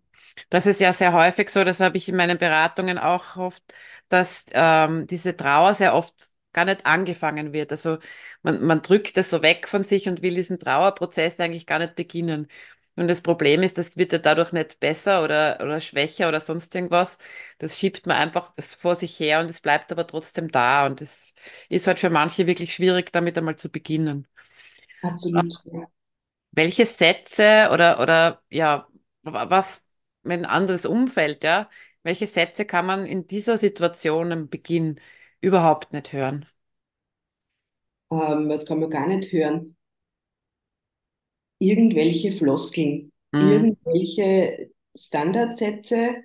Das 0.49 0.65
ist 0.65 0.79
ja 0.79 0.93
sehr 0.93 1.13
häufig 1.13 1.49
so, 1.49 1.63
das 1.63 1.79
habe 1.79 1.97
ich 1.97 2.07
in 2.07 2.15
meinen 2.15 2.37
Beratungen 2.37 2.97
auch 2.97 3.35
oft, 3.35 3.63
dass 4.11 4.45
ähm, 4.53 5.07
diese 5.07 5.35
Trauer 5.35 5.73
sehr 5.73 5.93
oft 5.95 6.29
gar 6.53 6.65
nicht 6.65 6.85
angefangen 6.85 7.53
wird. 7.53 7.71
Also 7.71 7.99
man, 8.43 8.61
man 8.63 8.81
drückt 8.81 9.17
es 9.17 9.29
so 9.29 9.41
weg 9.41 9.67
von 9.67 9.83
sich 9.83 10.07
und 10.09 10.21
will 10.21 10.35
diesen 10.35 10.59
Trauerprozess 10.59 11.39
eigentlich 11.39 11.65
gar 11.65 11.79
nicht 11.79 11.95
beginnen. 11.95 12.47
Und 12.95 13.07
das 13.07 13.21
Problem 13.21 13.63
ist, 13.63 13.77
das 13.77 13.95
wird 13.97 14.11
ja 14.11 14.17
dadurch 14.19 14.51
nicht 14.51 14.79
besser 14.79 15.23
oder, 15.23 15.59
oder 15.61 15.79
schwächer 15.79 16.27
oder 16.27 16.41
sonst 16.41 16.75
irgendwas. 16.75 17.17
Das 17.57 17.79
schiebt 17.79 18.05
man 18.05 18.17
einfach 18.17 18.53
vor 18.77 18.95
sich 18.95 19.17
her 19.19 19.39
und 19.39 19.49
es 19.49 19.61
bleibt 19.61 19.91
aber 19.91 20.05
trotzdem 20.05 20.51
da. 20.51 20.85
Und 20.85 21.01
es 21.01 21.33
ist 21.69 21.87
halt 21.87 21.99
für 21.99 22.09
manche 22.09 22.47
wirklich 22.47 22.73
schwierig, 22.73 23.11
damit 23.13 23.37
einmal 23.37 23.55
zu 23.55 23.69
beginnen. 23.69 24.27
Absolut. 25.03 25.53
Ja. 25.65 25.87
Welche 26.51 26.85
Sätze 26.85 27.69
oder, 27.71 27.99
oder 28.01 28.41
ja, 28.49 28.87
was, 29.23 29.83
wenn 30.23 30.41
ein 30.41 30.51
anderes 30.51 30.85
Umfeld, 30.85 31.43
ja, 31.43 31.69
welche 32.03 32.27
Sätze 32.27 32.65
kann 32.65 32.85
man 32.85 33.05
in 33.05 33.27
dieser 33.27 33.57
Situation 33.57 34.31
am 34.31 34.49
Beginn 34.49 34.99
überhaupt 35.41 35.93
nicht 35.93 36.13
hören? 36.13 36.45
Ähm, 38.11 38.49
was 38.49 38.65
kann 38.65 38.79
man 38.79 38.89
gar 38.89 39.07
nicht 39.07 39.31
hören? 39.31 39.75
Irgendwelche 41.59 42.33
Floskeln, 42.33 43.11
mhm. 43.31 43.49
irgendwelche 43.51 44.71
Standardsätze, 44.95 46.15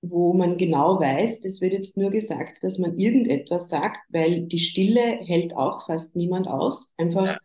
wo 0.00 0.32
man 0.32 0.56
genau 0.56 1.00
weiß, 1.00 1.42
das 1.42 1.60
wird 1.60 1.72
jetzt 1.72 1.96
nur 1.96 2.10
gesagt, 2.10 2.62
dass 2.62 2.78
man 2.78 2.98
irgendetwas 2.98 3.68
sagt, 3.68 3.98
weil 4.08 4.42
die 4.42 4.58
Stille 4.58 5.18
hält 5.20 5.54
auch 5.54 5.86
fast 5.86 6.16
niemand 6.16 6.48
aus. 6.48 6.92
Einfach 6.96 7.38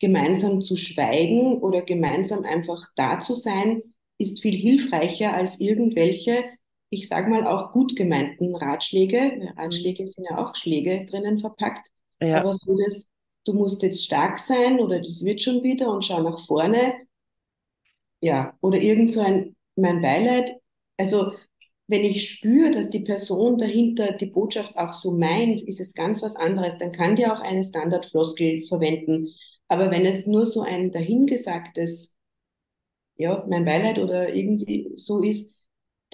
gemeinsam 0.00 0.60
zu 0.60 0.76
schweigen 0.76 1.58
oder 1.58 1.82
gemeinsam 1.82 2.44
einfach 2.44 2.82
da 2.96 3.20
zu 3.20 3.34
sein, 3.34 3.82
ist 4.18 4.42
viel 4.42 4.56
hilfreicher 4.56 5.34
als 5.34 5.60
irgendwelche, 5.60 6.44
ich 6.90 7.08
sage 7.08 7.30
mal 7.30 7.46
auch 7.46 7.72
gut 7.72 7.96
gemeinten 7.96 8.54
Ratschläge. 8.54 9.52
Ratschläge 9.56 10.06
sind 10.06 10.26
ja 10.30 10.38
auch 10.38 10.54
Schläge 10.54 11.06
drinnen 11.06 11.38
verpackt. 11.38 11.88
Ja. 12.20 12.40
Aber 12.40 12.52
so 12.52 12.76
das, 12.76 13.08
du 13.44 13.54
musst 13.54 13.82
jetzt 13.82 14.04
stark 14.04 14.38
sein 14.38 14.80
oder 14.80 15.00
das 15.00 15.24
wird 15.24 15.42
schon 15.42 15.62
wieder 15.62 15.90
und 15.90 16.04
schau 16.04 16.22
nach 16.22 16.44
vorne. 16.46 16.94
Ja, 18.20 18.56
oder 18.60 18.78
irgend 18.80 19.12
so 19.12 19.20
ein, 19.20 19.54
mein 19.76 20.00
Beileid. 20.00 20.54
Also, 20.96 21.32
wenn 21.86 22.02
ich 22.04 22.30
spüre, 22.30 22.70
dass 22.70 22.88
die 22.88 23.00
Person 23.00 23.58
dahinter 23.58 24.12
die 24.12 24.26
Botschaft 24.26 24.76
auch 24.78 24.92
so 24.94 25.10
meint, 25.10 25.60
ist 25.62 25.80
es 25.80 25.92
ganz 25.92 26.22
was 26.22 26.36
anderes. 26.36 26.78
Dann 26.78 26.92
kann 26.92 27.16
die 27.16 27.26
auch 27.26 27.40
eine 27.40 27.64
Standardfloskel 27.64 28.66
verwenden. 28.68 29.28
Aber 29.68 29.90
wenn 29.90 30.06
es 30.06 30.26
nur 30.26 30.46
so 30.46 30.62
ein 30.62 30.92
dahingesagtes, 30.92 32.14
ja, 33.16 33.44
mein 33.48 33.64
Beileid 33.64 33.98
oder 33.98 34.34
irgendwie 34.34 34.92
so 34.96 35.22
ist, 35.22 35.53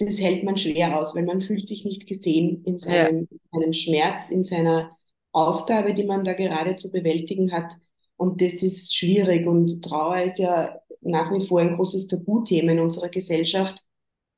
das 0.09 0.19
hält 0.19 0.43
man 0.43 0.57
schwer 0.57 0.97
aus, 0.99 1.15
weil 1.15 1.23
man 1.25 1.41
fühlt 1.41 1.67
sich 1.67 1.85
nicht 1.85 2.07
gesehen 2.07 2.63
in 2.65 2.79
seinem, 2.79 3.27
ja. 3.29 3.41
seinem 3.51 3.73
Schmerz, 3.73 4.29
in 4.31 4.43
seiner 4.43 4.97
Aufgabe, 5.31 5.93
die 5.93 6.03
man 6.05 6.23
da 6.23 6.33
gerade 6.33 6.75
zu 6.75 6.91
bewältigen 6.91 7.51
hat. 7.51 7.73
Und 8.17 8.41
das 8.41 8.63
ist 8.63 8.95
schwierig. 8.95 9.47
Und 9.47 9.83
Trauer 9.83 10.21
ist 10.23 10.39
ja 10.39 10.79
nach 11.01 11.31
wie 11.33 11.45
vor 11.45 11.61
ein 11.61 11.75
großes 11.75 12.07
Tabuthema 12.07 12.71
in 12.73 12.79
unserer 12.79 13.09
Gesellschaft. 13.09 13.81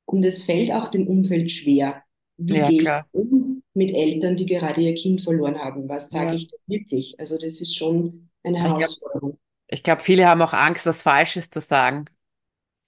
Und 0.06 0.24
es 0.24 0.44
fällt 0.44 0.72
auch 0.72 0.88
dem 0.90 1.06
Umfeld 1.08 1.50
schwer. 1.52 2.02
Wie 2.36 2.62
Ja, 2.62 2.64
gehe 2.64 2.82
ich 2.84 2.96
um 3.12 3.62
mit 3.74 3.92
Eltern, 3.94 4.36
die 4.36 4.46
gerade 4.46 4.80
ihr 4.80 4.94
Kind 4.94 5.22
verloren 5.22 5.58
haben? 5.58 5.88
Was 5.88 6.10
sage 6.10 6.34
Ja. 6.34 6.36
ich 6.36 6.48
da 6.48 6.56
wirklich? 6.66 7.18
Also 7.20 7.38
das 7.38 7.60
ist 7.60 7.76
schon 7.76 8.30
eine 8.42 8.60
Ich 8.62 8.74
glaube, 8.74 8.94
Herausforderung. 9.02 9.38
ich 9.68 9.82
glaub, 9.84 10.02
viele 10.02 10.28
haben 10.28 10.42
auch 10.42 10.52
Angst, 10.54 10.86
was 10.86 11.02
Falsches 11.02 11.50
zu 11.50 11.60
sagen. 11.60 12.06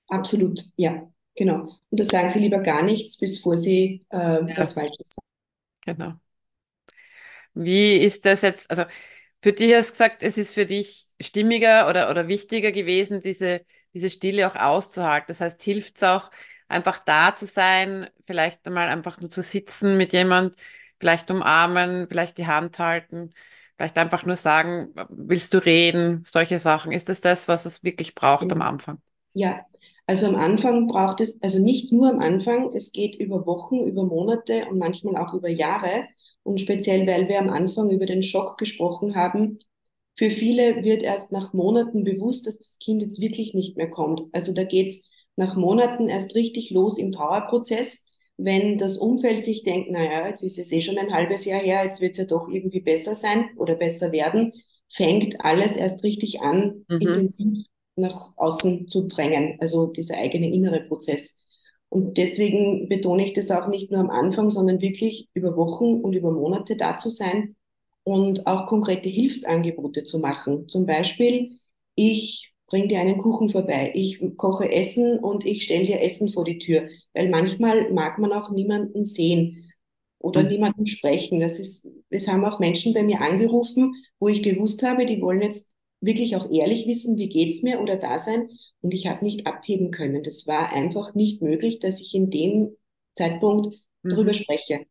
Absolut, 0.08 0.60
ja, 0.76 1.08
genau. 1.36 1.75
Und 1.90 2.00
da 2.00 2.04
sagen 2.04 2.30
sie 2.30 2.40
lieber 2.40 2.60
gar 2.60 2.82
nichts, 2.82 3.16
bevor 3.18 3.56
sie 3.56 4.04
äh, 4.10 4.18
Ja, 4.46 4.56
was 4.56 4.72
Falsches 4.74 5.08
sagen. 5.14 5.26
genau. 5.86 6.20
Wie 7.54 7.96
ist 7.96 8.24
das 8.26 8.42
jetzt? 8.42 8.70
Also 8.70 8.84
für 9.42 9.52
dich 9.52 9.74
hast 9.74 9.88
du 9.90 9.92
gesagt, 9.92 10.22
es 10.22 10.38
ist 10.38 10.54
für 10.54 10.66
dich 10.66 11.08
stimmiger 11.20 11.88
oder, 11.88 12.10
oder 12.10 12.28
wichtiger 12.28 12.72
gewesen, 12.72 13.22
diese, 13.22 13.64
diese 13.94 14.10
Stille 14.10 14.46
auch 14.48 14.56
auszuhalten. 14.56 15.26
Das 15.28 15.40
heißt, 15.40 15.62
hilft 15.62 15.96
es 15.98 16.02
auch, 16.04 16.30
einfach 16.68 17.02
da 17.04 17.34
zu 17.36 17.46
sein, 17.46 18.08
vielleicht 18.26 18.66
einmal 18.66 18.88
einfach 18.88 19.20
nur 19.20 19.30
zu 19.30 19.42
sitzen 19.42 19.96
mit 19.96 20.12
jemand, 20.12 20.56
vielleicht 20.98 21.30
umarmen, 21.30 22.08
vielleicht 22.08 22.38
die 22.38 22.46
Hand 22.46 22.78
halten, 22.80 23.32
vielleicht 23.76 23.96
einfach 23.98 24.24
nur 24.24 24.36
sagen, 24.36 24.92
willst 25.10 25.54
du 25.54 25.58
reden, 25.64 26.24
solche 26.26 26.58
Sachen. 26.58 26.90
Ist 26.92 27.08
das 27.08 27.20
das, 27.20 27.46
was 27.48 27.66
es 27.66 27.84
wirklich 27.84 28.14
braucht 28.16 28.50
am 28.52 28.62
Anfang? 28.62 29.00
Ja, 29.34 29.66
also 30.06 30.26
am 30.26 30.36
Anfang 30.36 30.86
braucht 30.86 31.20
es, 31.20 31.40
also 31.42 31.58
nicht 31.62 31.92
nur 31.92 32.08
am 32.10 32.20
Anfang, 32.20 32.72
es 32.74 32.92
geht 32.92 33.16
über 33.16 33.46
Wochen, 33.46 33.82
über 33.82 34.04
Monate 34.04 34.66
und 34.70 34.78
manchmal 34.78 35.16
auch 35.16 35.34
über 35.34 35.48
Jahre. 35.48 36.04
Und 36.42 36.60
speziell, 36.60 37.06
weil 37.06 37.28
wir 37.28 37.40
am 37.40 37.50
Anfang 37.50 37.90
über 37.90 38.06
den 38.06 38.22
Schock 38.22 38.56
gesprochen 38.58 39.16
haben, 39.16 39.58
für 40.16 40.30
viele 40.30 40.82
wird 40.84 41.02
erst 41.02 41.32
nach 41.32 41.52
Monaten 41.52 42.04
bewusst, 42.04 42.46
dass 42.46 42.58
das 42.58 42.78
Kind 42.78 43.02
jetzt 43.02 43.20
wirklich 43.20 43.52
nicht 43.54 43.76
mehr 43.76 43.90
kommt. 43.90 44.22
Also 44.32 44.52
da 44.52 44.64
geht's 44.64 45.02
nach 45.36 45.56
Monaten 45.56 46.08
erst 46.08 46.34
richtig 46.34 46.70
los 46.70 46.98
im 46.98 47.12
Trauerprozess, 47.12 48.04
wenn 48.38 48.78
das 48.78 48.98
Umfeld 48.98 49.44
sich 49.44 49.62
denkt, 49.64 49.90
naja, 49.90 50.28
jetzt 50.28 50.42
ist 50.42 50.58
es 50.58 50.72
eh 50.72 50.80
schon 50.82 50.98
ein 50.98 51.12
halbes 51.12 51.44
Jahr 51.44 51.60
her, 51.60 51.84
jetzt 51.84 52.00
wird's 52.00 52.18
ja 52.18 52.24
doch 52.24 52.48
irgendwie 52.48 52.80
besser 52.80 53.14
sein 53.14 53.50
oder 53.56 53.74
besser 53.74 54.12
werden, 54.12 54.52
fängt 54.92 55.40
alles 55.44 55.76
erst 55.76 56.02
richtig 56.04 56.40
an, 56.40 56.86
Mhm. 56.88 56.98
intensiv 56.98 57.66
nach 57.96 58.32
außen 58.36 58.88
zu 58.88 59.06
drängen, 59.08 59.58
also 59.60 59.86
dieser 59.86 60.16
eigene 60.18 60.52
innere 60.52 60.80
Prozess. 60.82 61.36
Und 61.88 62.16
deswegen 62.18 62.88
betone 62.88 63.24
ich 63.24 63.32
das 63.32 63.50
auch 63.50 63.68
nicht 63.68 63.90
nur 63.90 64.00
am 64.00 64.10
Anfang, 64.10 64.50
sondern 64.50 64.80
wirklich 64.80 65.28
über 65.34 65.56
Wochen 65.56 66.00
und 66.00 66.14
über 66.14 66.30
Monate 66.30 66.76
da 66.76 66.96
zu 66.96 67.10
sein 67.10 67.56
und 68.04 68.46
auch 68.46 68.66
konkrete 68.66 69.08
Hilfsangebote 69.08 70.04
zu 70.04 70.18
machen. 70.18 70.68
Zum 70.68 70.86
Beispiel, 70.86 71.58
ich 71.94 72.52
bring 72.68 72.88
dir 72.88 73.00
einen 73.00 73.18
Kuchen 73.18 73.48
vorbei, 73.50 73.92
ich 73.94 74.20
koche 74.36 74.70
Essen 74.70 75.18
und 75.18 75.46
ich 75.46 75.62
stelle 75.64 75.86
dir 75.86 76.00
Essen 76.02 76.30
vor 76.30 76.44
die 76.44 76.58
Tür, 76.58 76.88
weil 77.14 77.28
manchmal 77.30 77.90
mag 77.92 78.18
man 78.18 78.32
auch 78.32 78.50
niemanden 78.50 79.04
sehen 79.04 79.72
oder 80.18 80.42
Mhm. 80.42 80.48
niemanden 80.48 80.86
sprechen. 80.86 81.40
Das 81.40 81.58
ist, 81.58 81.88
es 82.10 82.28
haben 82.28 82.44
auch 82.44 82.58
Menschen 82.58 82.92
bei 82.94 83.02
mir 83.02 83.20
angerufen, 83.20 83.94
wo 84.18 84.28
ich 84.28 84.42
gewusst 84.42 84.82
habe, 84.82 85.06
die 85.06 85.20
wollen 85.20 85.42
jetzt 85.42 85.72
wirklich 86.00 86.36
auch 86.36 86.50
ehrlich 86.50 86.86
wissen, 86.86 87.16
wie 87.16 87.28
geht's 87.28 87.62
mir 87.62 87.80
oder 87.80 87.96
da 87.96 88.18
sein. 88.18 88.48
Und 88.80 88.94
ich 88.94 89.06
habe 89.06 89.24
nicht 89.24 89.46
abheben 89.46 89.90
können. 89.90 90.22
Das 90.22 90.46
war 90.46 90.72
einfach 90.72 91.14
nicht 91.14 91.42
möglich, 91.42 91.78
dass 91.80 92.00
ich 92.00 92.14
in 92.14 92.30
dem 92.30 92.76
Zeitpunkt 93.14 93.76
darüber 94.08 94.32
Mhm. 94.32 94.34
spreche. 94.34 94.86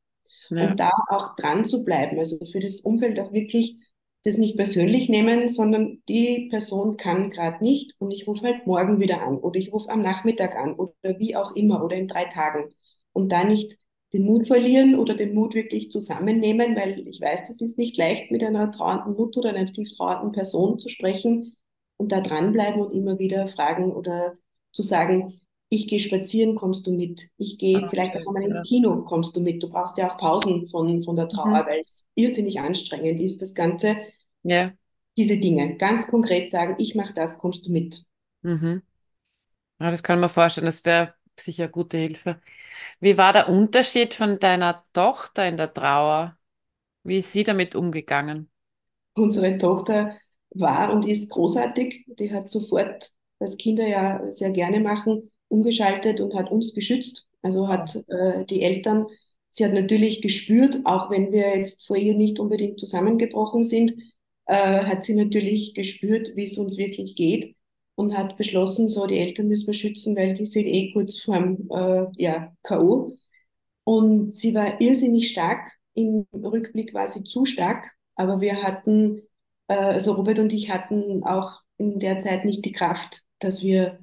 Ja. 0.49 0.57
Und 0.57 0.79
da 0.79 0.91
auch 1.09 1.35
dran 1.35 1.65
zu 1.65 1.83
bleiben, 1.83 2.19
also 2.19 2.37
für 2.51 2.59
das 2.59 2.81
Umfeld 2.81 3.19
auch 3.19 3.33
wirklich 3.33 3.77
das 4.23 4.37
nicht 4.37 4.57
persönlich 4.57 5.09
nehmen, 5.09 5.49
sondern 5.49 6.01
die 6.09 6.47
Person 6.49 6.97
kann 6.97 7.29
gerade 7.29 7.63
nicht 7.63 7.93
und 7.99 8.11
ich 8.11 8.27
rufe 8.27 8.41
halt 8.43 8.65
morgen 8.65 8.99
wieder 8.99 9.21
an 9.21 9.37
oder 9.37 9.59
ich 9.59 9.71
rufe 9.71 9.89
am 9.89 10.01
Nachmittag 10.01 10.55
an 10.55 10.73
oder 10.75 11.19
wie 11.19 11.35
auch 11.35 11.55
immer 11.55 11.83
oder 11.83 11.95
in 11.95 12.07
drei 12.07 12.25
Tagen. 12.25 12.73
Und 13.13 13.31
da 13.31 13.43
nicht 13.43 13.77
den 14.13 14.25
Mut 14.25 14.47
verlieren 14.47 14.95
oder 14.95 15.15
den 15.15 15.33
Mut 15.33 15.55
wirklich 15.55 15.91
zusammennehmen, 15.91 16.75
weil 16.75 17.07
ich 17.07 17.21
weiß, 17.21 17.45
das 17.47 17.61
ist 17.61 17.77
nicht 17.77 17.97
leicht, 17.97 18.31
mit 18.31 18.43
einer 18.43 18.71
trauernden 18.71 19.13
Mutter 19.15 19.39
oder 19.41 19.49
einer 19.49 19.65
tief 19.71 19.91
trauernden 19.95 20.31
Person 20.31 20.79
zu 20.79 20.89
sprechen 20.89 21.55
und 21.97 22.11
da 22.11 22.21
dranbleiben 22.21 22.81
und 22.81 22.93
immer 22.93 23.19
wieder 23.19 23.47
fragen 23.47 23.91
oder 23.93 24.37
zu 24.71 24.81
sagen, 24.83 25.41
ich 25.69 25.87
gehe 25.87 25.99
spazieren, 25.99 26.55
kommst 26.55 26.85
du 26.87 26.91
mit? 26.91 27.29
Ich 27.37 27.57
gehe 27.57 27.87
Ah, 27.87 27.89
vielleicht 27.89 28.15
auch 28.15 28.35
ja. 28.49 28.55
ins 28.55 28.61
Kino, 28.61 29.03
kommst 29.03 29.35
du 29.35 29.41
mit? 29.41 29.61
Du 29.63 29.69
brauchst 29.69 29.97
ja 29.97 30.09
auch 30.11 30.17
Pausen 30.17 30.67
von, 30.69 31.03
von 31.03 31.15
der 31.15 31.27
Trauer, 31.27 31.65
Mhm. 31.65 31.67
weil 31.67 31.81
es 31.81 32.05
irrsinnig 32.15 32.59
anstrengend 32.59 33.19
ist, 33.19 33.41
das 33.41 33.55
Ganze. 33.55 33.97
Ja. 34.43 34.75
Diese 35.17 35.35
Dinge 35.37 35.75
ganz 35.75 36.07
konkret 36.07 36.49
sagen, 36.49 36.75
ich 36.77 36.95
mache 36.95 37.13
das, 37.13 37.37
kommst 37.39 37.65
du 37.67 37.71
mit? 37.73 38.05
Mhm. 38.43 38.83
Ja, 39.79 39.91
das 39.91 40.03
kann 40.03 40.19
man 40.19 40.29
vorstellen, 40.29 40.65
das 40.65 40.85
wäre 40.85 41.15
sicher 41.39 41.67
gute 41.67 41.97
Hilfe. 41.97 42.41
Wie 42.99 43.17
war 43.17 43.33
der 43.33 43.49
Unterschied 43.49 44.13
von 44.13 44.39
deiner 44.39 44.85
Tochter 44.93 45.47
in 45.47 45.57
der 45.57 45.73
Trauer? 45.73 46.37
Wie 47.03 47.19
ist 47.19 47.31
sie 47.31 47.43
damit 47.43 47.75
umgegangen? 47.75 48.49
Unsere 49.13 49.57
Tochter 49.57 50.17
war 50.51 50.91
und 50.93 51.05
ist 51.05 51.29
großartig. 51.29 52.05
Die 52.19 52.33
hat 52.33 52.49
sofort, 52.49 53.11
was 53.39 53.57
Kinder 53.57 53.87
ja 53.87 54.21
sehr 54.31 54.51
gerne 54.51 54.79
machen, 54.79 55.31
umgeschaltet 55.47 56.19
und 56.21 56.33
hat 56.35 56.51
uns 56.51 56.73
geschützt. 56.73 57.27
Also 57.41 57.67
hat 57.67 57.95
äh, 58.07 58.45
die 58.45 58.61
Eltern, 58.63 59.07
sie 59.51 59.65
hat 59.65 59.73
natürlich 59.73 60.21
gespürt, 60.21 60.79
auch 60.85 61.11
wenn 61.11 61.31
wir 61.31 61.57
jetzt 61.57 61.85
vor 61.85 61.95
ihr 61.97 62.15
nicht 62.15 62.39
unbedingt 62.39 62.79
zusammengebrochen 62.79 63.63
sind, 63.63 63.93
äh, 64.47 64.85
hat 64.85 65.03
sie 65.03 65.15
natürlich 65.15 65.73
gespürt, 65.73 66.35
wie 66.35 66.43
es 66.45 66.57
uns 66.57 66.77
wirklich 66.77 67.15
geht 67.15 67.54
und 67.95 68.17
hat 68.17 68.37
beschlossen, 68.37 68.89
so 68.89 69.07
die 69.07 69.17
Eltern 69.17 69.47
müssen 69.47 69.67
wir 69.67 69.73
schützen, 69.73 70.15
weil 70.15 70.33
die 70.33 70.45
sind 70.45 70.65
eh 70.65 70.91
kurz 70.93 71.19
vorm 71.19 71.69
äh, 71.71 72.05
ja, 72.21 72.53
K.O. 72.63 73.17
Und 73.83 74.33
sie 74.33 74.53
war 74.53 74.81
irrsinnig 74.81 75.29
stark. 75.29 75.71
Im 75.93 76.27
Rückblick 76.33 76.93
war 76.93 77.07
sie 77.07 77.23
zu 77.23 77.45
stark, 77.45 77.93
aber 78.15 78.41
wir 78.41 78.63
hatten, 78.63 79.21
äh, 79.67 79.75
also 79.75 80.13
Robert 80.13 80.39
und 80.39 80.51
ich 80.51 80.69
hatten 80.69 81.23
auch 81.23 81.61
in 81.77 81.99
der 81.99 82.19
Zeit 82.19 82.45
nicht 82.45 82.65
die 82.65 82.71
Kraft, 82.71 83.23
dass 83.39 83.63
wir 83.63 83.99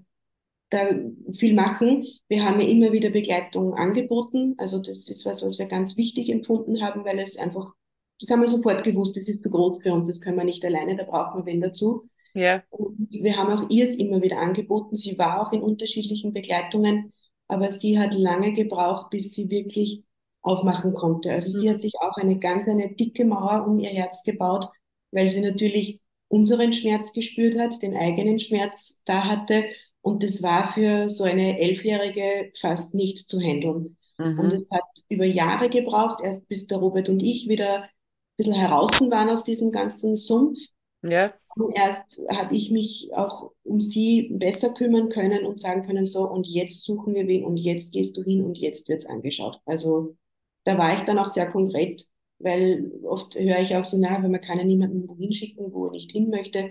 da 0.70 0.88
viel 1.34 1.54
machen. 1.54 2.06
Wir 2.28 2.44
haben 2.44 2.60
ja 2.60 2.66
immer 2.66 2.92
wieder 2.92 3.10
Begleitung 3.10 3.74
angeboten. 3.74 4.54
Also 4.58 4.78
das 4.80 5.08
ist 5.08 5.26
was, 5.26 5.42
was 5.44 5.58
wir 5.58 5.66
ganz 5.66 5.96
wichtig 5.96 6.30
empfunden 6.30 6.82
haben, 6.82 7.04
weil 7.04 7.18
es 7.18 7.36
einfach, 7.36 7.72
das 8.20 8.30
haben 8.30 8.40
wir 8.40 8.48
sofort 8.48 8.84
gewusst, 8.84 9.16
das 9.16 9.28
ist 9.28 9.42
zu 9.42 9.50
groß 9.50 9.82
für 9.82 9.92
uns, 9.92 10.08
das 10.08 10.20
können 10.20 10.38
wir 10.38 10.44
nicht 10.44 10.64
alleine, 10.64 10.96
da 10.96 11.04
brauchen 11.04 11.44
wir 11.44 11.52
wen 11.52 11.60
dazu. 11.60 12.08
Ja. 12.34 12.62
Und 12.70 13.08
wir 13.12 13.36
haben 13.36 13.52
auch 13.52 13.70
ihr 13.70 13.84
es 13.84 13.96
immer 13.96 14.22
wieder 14.22 14.38
angeboten. 14.38 14.96
Sie 14.96 15.18
war 15.18 15.46
auch 15.46 15.52
in 15.52 15.62
unterschiedlichen 15.62 16.32
Begleitungen, 16.32 17.12
aber 17.48 17.70
sie 17.70 17.98
hat 17.98 18.14
lange 18.14 18.52
gebraucht, 18.52 19.10
bis 19.10 19.34
sie 19.34 19.50
wirklich 19.50 20.04
aufmachen 20.40 20.94
konnte. 20.94 21.32
Also 21.32 21.50
sie 21.50 21.68
Mhm. 21.68 21.70
hat 21.70 21.82
sich 21.82 21.94
auch 22.00 22.16
eine 22.16 22.38
ganz 22.38 22.66
eine 22.68 22.94
dicke 22.94 23.24
Mauer 23.24 23.66
um 23.66 23.78
ihr 23.78 23.90
Herz 23.90 24.22
gebaut, 24.24 24.66
weil 25.10 25.28
sie 25.30 25.40
natürlich 25.40 26.00
unseren 26.28 26.72
Schmerz 26.72 27.12
gespürt 27.12 27.58
hat, 27.58 27.82
den 27.82 27.96
eigenen 27.96 28.38
Schmerz 28.38 29.02
da 29.04 29.24
hatte. 29.24 29.64
Und 30.00 30.22
das 30.22 30.42
war 30.42 30.72
für 30.72 31.08
so 31.10 31.24
eine 31.24 31.58
Elfjährige 31.60 32.52
fast 32.60 32.94
nicht 32.94 33.28
zu 33.28 33.38
handeln. 33.40 33.96
Und 34.36 34.46
Mhm. 34.46 34.52
es 34.52 34.70
hat 34.70 34.82
über 35.08 35.26
Jahre 35.26 35.68
gebraucht, 35.68 36.20
erst 36.24 36.48
bis 36.48 36.66
der 36.66 36.78
Robert 36.78 37.08
und 37.08 37.20
ich 37.22 37.48
wieder 37.48 37.82
ein 37.84 37.88
bisschen 38.36 38.54
heraus 38.54 38.90
waren 39.10 39.28
aus 39.28 39.44
diesem 39.44 39.70
ganzen 39.72 40.16
Sumpf. 40.16 40.58
Ja. 41.02 41.32
Und 41.54 41.76
erst 41.76 42.20
habe 42.30 42.56
ich 42.56 42.70
mich 42.70 43.10
auch 43.14 43.52
um 43.62 43.80
sie 43.80 44.30
besser 44.32 44.72
kümmern 44.72 45.10
können 45.10 45.44
und 45.44 45.60
sagen 45.60 45.82
können, 45.82 46.06
so, 46.06 46.28
und 46.28 46.46
jetzt 46.46 46.82
suchen 46.84 47.14
wir 47.14 47.26
wen 47.28 47.44
und 47.44 47.58
jetzt 47.58 47.92
gehst 47.92 48.16
du 48.16 48.22
hin 48.22 48.42
und 48.42 48.56
jetzt 48.58 48.88
wird's 48.88 49.04
angeschaut. 49.06 49.60
Also 49.66 50.16
da 50.64 50.78
war 50.78 50.94
ich 50.96 51.02
dann 51.02 51.18
auch 51.18 51.28
sehr 51.28 51.46
konkret, 51.50 52.06
weil 52.38 52.90
oft 53.04 53.34
höre 53.34 53.60
ich 53.60 53.76
auch 53.76 53.84
so, 53.84 53.98
na, 53.98 54.22
wenn 54.22 54.30
man 54.30 54.40
kann 54.40 54.58
ja 54.58 54.64
niemanden 54.64 55.06
wohin 55.08 55.32
schicken, 55.34 55.72
wo 55.72 55.86
er 55.86 55.90
nicht 55.92 56.10
hin 56.12 56.30
möchte. 56.30 56.70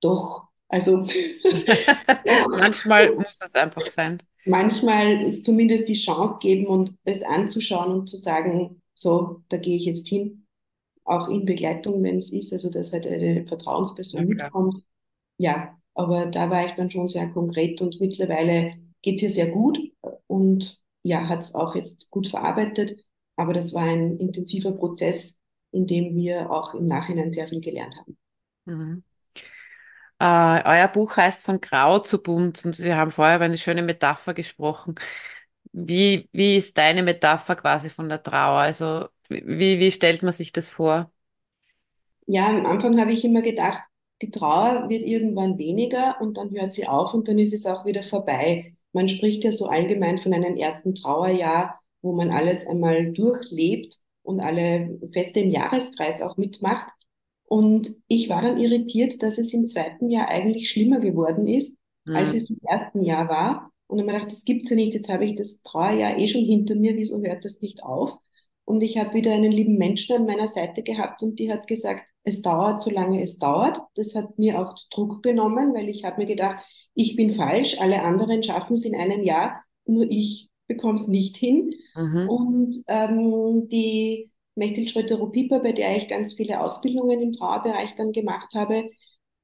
Doch, 0.00 0.48
also 0.68 1.06
Manchmal 2.58 3.14
muss 3.14 3.40
es 3.40 3.54
einfach 3.54 3.86
sein. 3.86 4.22
manchmal 4.44 5.26
ist 5.26 5.44
zumindest 5.44 5.88
die 5.88 5.94
Chance 5.94 6.38
geben 6.40 6.66
und 6.66 6.96
es 7.04 7.22
anzuschauen 7.22 7.92
und 7.92 8.08
zu 8.08 8.16
sagen, 8.16 8.82
so, 8.94 9.42
da 9.48 9.56
gehe 9.58 9.76
ich 9.76 9.84
jetzt 9.84 10.08
hin, 10.08 10.45
auch 11.06 11.28
in 11.28 11.44
Begleitung, 11.46 12.02
wenn 12.02 12.18
es 12.18 12.32
ist, 12.32 12.52
also 12.52 12.70
dass 12.70 12.92
halt 12.92 13.06
eine 13.06 13.46
Vertrauensperson 13.46 14.26
Ja, 14.26 14.26
mitkommt. 14.26 14.82
Ja, 15.38 15.78
aber 15.94 16.26
da 16.26 16.50
war 16.50 16.64
ich 16.64 16.72
dann 16.72 16.90
schon 16.90 17.08
sehr 17.08 17.28
konkret 17.30 17.80
und 17.82 18.00
mittlerweile 18.00 18.74
geht's 19.02 19.22
ihr 19.22 19.30
sehr 19.30 19.50
gut 19.50 19.78
und 20.26 20.78
ja, 21.02 21.28
hat's 21.28 21.54
auch 21.54 21.74
jetzt 21.74 22.10
gut 22.10 22.28
verarbeitet. 22.28 22.98
Aber 23.36 23.52
das 23.52 23.74
war 23.74 23.84
ein 23.84 24.18
intensiver 24.18 24.72
Prozess, 24.72 25.38
in 25.72 25.86
dem 25.86 26.14
wir 26.16 26.50
auch 26.50 26.74
im 26.74 26.86
Nachhinein 26.86 27.32
sehr 27.32 27.48
viel 27.48 27.60
gelernt 27.60 27.96
haben. 27.96 28.18
Mhm. 28.66 29.02
Äh, 30.18 30.62
euer 30.64 30.88
Buch 30.88 31.16
heißt 31.16 31.44
Von 31.44 31.60
Grau 31.60 31.98
zu 31.98 32.22
Bunt 32.22 32.64
und 32.64 32.78
wir 32.78 32.96
haben 32.96 33.10
vorher 33.10 33.36
über 33.36 33.44
eine 33.44 33.58
schöne 33.58 33.82
Metapher 33.82 34.34
gesprochen. 34.34 34.94
Wie, 35.72 36.28
wie 36.32 36.56
ist 36.56 36.78
deine 36.78 37.02
Metapher 37.02 37.56
quasi 37.56 37.90
von 37.90 38.08
der 38.08 38.22
Trauer? 38.22 38.60
Also 38.60 39.08
wie, 39.28 39.80
wie 39.80 39.90
stellt 39.90 40.22
man 40.22 40.32
sich 40.32 40.52
das 40.52 40.68
vor? 40.68 41.10
ja, 42.26 42.48
am 42.48 42.66
Anfang 42.66 43.00
habe 43.00 43.12
ich 43.12 43.24
immer 43.24 43.42
gedacht, 43.42 43.82
die 44.22 44.30
Trauer 44.30 44.88
wird 44.88 45.02
irgendwann 45.02 45.58
weniger 45.58 46.20
und 46.20 46.36
dann 46.36 46.50
hört 46.50 46.72
sie 46.72 46.86
auf 46.86 47.14
und 47.14 47.28
dann 47.28 47.38
ist 47.38 47.52
es 47.52 47.66
auch 47.66 47.84
wieder 47.84 48.02
vorbei. 48.02 48.74
Man 48.92 49.08
spricht 49.08 49.44
ja 49.44 49.52
so 49.52 49.66
allgemein 49.66 50.18
von 50.18 50.32
einem 50.32 50.56
ersten 50.56 50.94
Trauerjahr, 50.94 51.80
wo 52.02 52.12
man 52.12 52.30
alles 52.30 52.66
einmal 52.66 53.12
durchlebt 53.12 53.98
und 54.22 54.40
alle 54.40 54.98
Feste 55.12 55.40
im 55.40 55.50
Jahreskreis 55.50 56.22
auch 56.22 56.36
mitmacht. 56.36 56.90
Und 57.44 57.94
ich 58.08 58.28
war 58.28 58.42
dann 58.42 58.58
irritiert, 58.58 59.22
dass 59.22 59.38
es 59.38 59.52
im 59.52 59.68
zweiten 59.68 60.10
Jahr 60.10 60.28
eigentlich 60.28 60.70
schlimmer 60.70 60.98
geworden 60.98 61.46
ist, 61.46 61.78
mhm. 62.06 62.16
als 62.16 62.34
es 62.34 62.50
im 62.50 62.58
ersten 62.66 63.04
Jahr 63.04 63.28
war. 63.28 63.70
Und 63.86 63.98
dann 63.98 64.08
habe 64.08 64.16
ich 64.16 64.22
gedacht, 64.24 64.32
das 64.32 64.44
gibt's 64.44 64.70
ja 64.70 64.76
nicht, 64.76 64.94
jetzt 64.94 65.08
habe 65.10 65.24
ich 65.26 65.36
das 65.36 65.62
Trauerjahr 65.62 66.18
eh 66.18 66.26
schon 66.26 66.42
hinter 66.42 66.74
mir, 66.74 66.96
wieso 66.96 67.20
hört 67.22 67.44
das 67.44 67.60
nicht 67.60 67.84
auf? 67.84 68.18
Und 68.66 68.82
ich 68.82 68.98
habe 68.98 69.14
wieder 69.14 69.32
einen 69.32 69.52
lieben 69.52 69.78
Menschen 69.78 70.16
an 70.16 70.26
meiner 70.26 70.48
Seite 70.48 70.82
gehabt 70.82 71.22
und 71.22 71.38
die 71.38 71.50
hat 71.50 71.68
gesagt, 71.68 72.02
es 72.24 72.42
dauert, 72.42 72.80
solange 72.80 73.22
es 73.22 73.38
dauert. 73.38 73.80
Das 73.94 74.16
hat 74.16 74.38
mir 74.38 74.60
auch 74.60 74.74
Druck 74.90 75.22
genommen, 75.22 75.72
weil 75.72 75.88
ich 75.88 76.04
habe 76.04 76.18
mir 76.18 76.26
gedacht, 76.26 76.64
ich 76.92 77.14
bin 77.14 77.34
falsch, 77.34 77.80
alle 77.80 78.02
anderen 78.02 78.42
schaffen 78.42 78.74
es 78.74 78.84
in 78.84 78.96
einem 78.96 79.22
Jahr, 79.22 79.62
nur 79.86 80.10
ich 80.10 80.48
bekomme 80.66 80.96
es 80.96 81.06
nicht 81.06 81.36
hin. 81.36 81.70
Mhm. 81.94 82.28
Und 82.28 82.82
ähm, 82.88 83.68
die 83.68 84.32
Mechtel 84.56 84.88
Schröter-Rupiper, 84.88 85.60
bei 85.60 85.70
der 85.72 85.96
ich 85.96 86.08
ganz 86.08 86.34
viele 86.34 86.60
Ausbildungen 86.60 87.20
im 87.20 87.32
Trauerbereich 87.32 87.94
dann 87.94 88.10
gemacht 88.10 88.52
habe, 88.54 88.90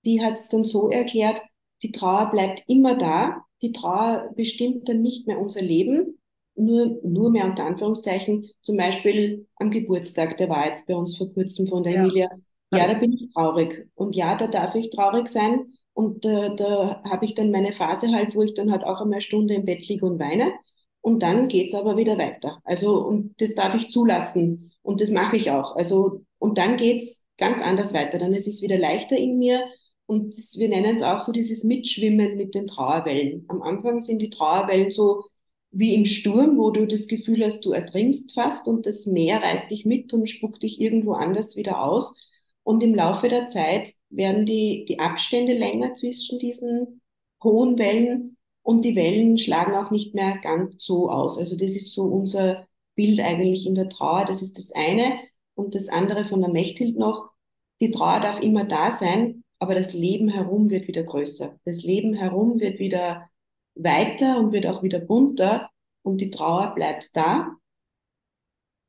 die 0.04 0.20
hat 0.20 0.38
es 0.38 0.48
dann 0.48 0.64
so 0.64 0.90
erklärt, 0.90 1.40
die 1.84 1.92
Trauer 1.92 2.32
bleibt 2.32 2.64
immer 2.66 2.96
da, 2.96 3.44
die 3.60 3.70
Trauer 3.70 4.32
bestimmt 4.34 4.88
dann 4.88 5.00
nicht 5.00 5.28
mehr 5.28 5.38
unser 5.38 5.62
Leben, 5.62 6.18
nur, 6.54 7.00
nur 7.02 7.30
mehr 7.30 7.46
unter 7.46 7.64
Anführungszeichen, 7.64 8.48
zum 8.60 8.76
Beispiel 8.76 9.46
am 9.56 9.70
Geburtstag, 9.70 10.36
der 10.36 10.48
war 10.48 10.66
jetzt 10.66 10.86
bei 10.86 10.94
uns 10.94 11.16
vor 11.16 11.30
kurzem 11.32 11.66
von 11.66 11.82
der 11.82 11.92
ja. 11.94 12.00
Emilia, 12.00 12.28
ja, 12.74 12.86
da 12.86 12.94
bin 12.94 13.12
ich 13.12 13.32
traurig. 13.34 13.88
Und 13.94 14.16
ja, 14.16 14.34
da 14.34 14.46
darf 14.46 14.74
ich 14.74 14.90
traurig 14.90 15.28
sein. 15.28 15.72
Und 15.92 16.24
äh, 16.24 16.56
da 16.56 17.02
habe 17.04 17.24
ich 17.24 17.34
dann 17.34 17.50
meine 17.50 17.72
Phase 17.72 18.10
halt, 18.12 18.34
wo 18.34 18.42
ich 18.42 18.54
dann 18.54 18.72
halt 18.72 18.82
auch 18.82 19.00
einmal 19.00 19.16
eine 19.16 19.20
Stunde 19.20 19.54
im 19.54 19.66
Bett 19.66 19.86
liege 19.88 20.06
und 20.06 20.18
weine. 20.18 20.52
Und 21.02 21.22
dann 21.22 21.48
geht's 21.48 21.74
aber 21.74 21.96
wieder 21.96 22.16
weiter. 22.16 22.60
Also, 22.64 23.04
und 23.04 23.34
das 23.40 23.54
darf 23.54 23.74
ich 23.74 23.90
zulassen. 23.90 24.72
Und 24.82 25.00
das 25.00 25.10
mache 25.10 25.36
ich 25.36 25.50
auch. 25.50 25.76
Also, 25.76 26.22
und 26.38 26.56
dann 26.56 26.76
geht's 26.76 27.24
ganz 27.36 27.60
anders 27.60 27.92
weiter. 27.92 28.18
Dann 28.18 28.32
ist 28.32 28.48
es 28.48 28.62
wieder 28.62 28.78
leichter 28.78 29.16
in 29.16 29.38
mir. 29.38 29.66
Und 30.06 30.36
das, 30.36 30.56
wir 30.58 30.68
nennen 30.68 30.94
es 30.94 31.02
auch 31.02 31.20
so 31.20 31.32
dieses 31.32 31.64
Mitschwimmen 31.64 32.36
mit 32.36 32.54
den 32.54 32.66
Trauerwellen. 32.66 33.44
Am 33.48 33.62
Anfang 33.62 34.02
sind 34.02 34.20
die 34.20 34.30
Trauerwellen 34.30 34.90
so 34.90 35.24
wie 35.72 35.94
im 35.94 36.04
Sturm, 36.04 36.58
wo 36.58 36.70
du 36.70 36.86
das 36.86 37.06
Gefühl 37.06 37.44
hast, 37.44 37.64
du 37.64 37.72
ertrinkst 37.72 38.34
fast 38.34 38.68
und 38.68 38.86
das 38.86 39.06
Meer 39.06 39.42
reißt 39.42 39.70
dich 39.70 39.86
mit 39.86 40.12
und 40.12 40.28
spuckt 40.28 40.62
dich 40.62 40.80
irgendwo 40.80 41.14
anders 41.14 41.56
wieder 41.56 41.82
aus. 41.82 42.16
Und 42.62 42.82
im 42.82 42.94
Laufe 42.94 43.28
der 43.28 43.48
Zeit 43.48 43.94
werden 44.10 44.46
die, 44.46 44.84
die 44.86 45.00
Abstände 45.00 45.54
länger 45.54 45.94
zwischen 45.94 46.38
diesen 46.38 47.00
hohen 47.42 47.78
Wellen 47.78 48.36
und 48.62 48.84
die 48.84 48.94
Wellen 48.94 49.38
schlagen 49.38 49.74
auch 49.74 49.90
nicht 49.90 50.14
mehr 50.14 50.38
ganz 50.42 50.84
so 50.84 51.10
aus. 51.10 51.38
Also 51.38 51.56
das 51.56 51.72
ist 51.74 51.92
so 51.94 52.04
unser 52.04 52.66
Bild 52.94 53.20
eigentlich 53.20 53.66
in 53.66 53.74
der 53.74 53.88
Trauer. 53.88 54.24
Das 54.26 54.42
ist 54.42 54.58
das 54.58 54.72
eine. 54.72 55.18
Und 55.54 55.74
das 55.74 55.88
andere 55.88 56.24
von 56.24 56.40
der 56.40 56.50
Mechthild 56.50 56.96
noch. 56.96 57.30
Die 57.80 57.90
Trauer 57.90 58.20
darf 58.20 58.40
immer 58.40 58.64
da 58.64 58.92
sein, 58.92 59.42
aber 59.58 59.74
das 59.74 59.92
Leben 59.92 60.28
herum 60.28 60.70
wird 60.70 60.86
wieder 60.86 61.02
größer. 61.02 61.58
Das 61.64 61.82
Leben 61.82 62.14
herum 62.14 62.60
wird 62.60 62.78
wieder 62.78 63.28
weiter 63.74 64.38
und 64.38 64.52
wird 64.52 64.66
auch 64.66 64.82
wieder 64.82 65.00
bunter 65.00 65.70
und 66.02 66.18
die 66.18 66.30
Trauer 66.30 66.74
bleibt 66.74 67.16
da 67.16 67.56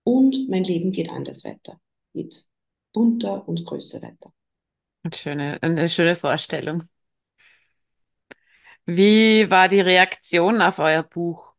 und 0.03 0.49
mein 0.49 0.63
Leben 0.63 0.91
geht 0.91 1.09
anders 1.09 1.45
weiter, 1.45 1.79
geht 2.13 2.45
bunter 2.93 3.47
und 3.47 3.65
größer 3.65 4.01
weiter. 4.01 4.33
Eine 5.03 5.13
schöne, 5.15 5.59
eine 5.61 5.89
schöne 5.89 6.15
Vorstellung. 6.15 6.83
Wie 8.85 9.49
war 9.49 9.67
die 9.67 9.81
Reaktion 9.81 10.61
auf 10.61 10.79
euer 10.79 11.03
Buch? 11.03 11.55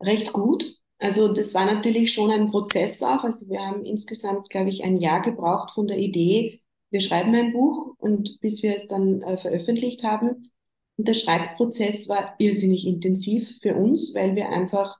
Recht 0.00 0.32
gut. 0.32 0.64
Also 0.98 1.32
das 1.32 1.52
war 1.52 1.66
natürlich 1.66 2.12
schon 2.12 2.30
ein 2.30 2.50
Prozess 2.50 3.02
auch. 3.02 3.24
Also 3.24 3.48
wir 3.48 3.60
haben 3.60 3.84
insgesamt, 3.84 4.48
glaube 4.48 4.70
ich, 4.70 4.82
ein 4.84 4.98
Jahr 4.98 5.20
gebraucht 5.20 5.72
von 5.72 5.86
der 5.86 5.98
Idee, 5.98 6.62
wir 6.90 7.00
schreiben 7.00 7.34
ein 7.34 7.52
Buch 7.52 7.94
und 7.98 8.40
bis 8.40 8.62
wir 8.62 8.74
es 8.74 8.86
dann 8.88 9.20
äh, 9.22 9.36
veröffentlicht 9.36 10.02
haben. 10.02 10.50
Und 10.96 11.08
der 11.08 11.14
Schreibprozess 11.14 12.08
war 12.08 12.34
irrsinnig 12.38 12.86
intensiv 12.86 13.58
für 13.60 13.74
uns, 13.74 14.14
weil 14.14 14.34
wir 14.34 14.48
einfach 14.48 14.98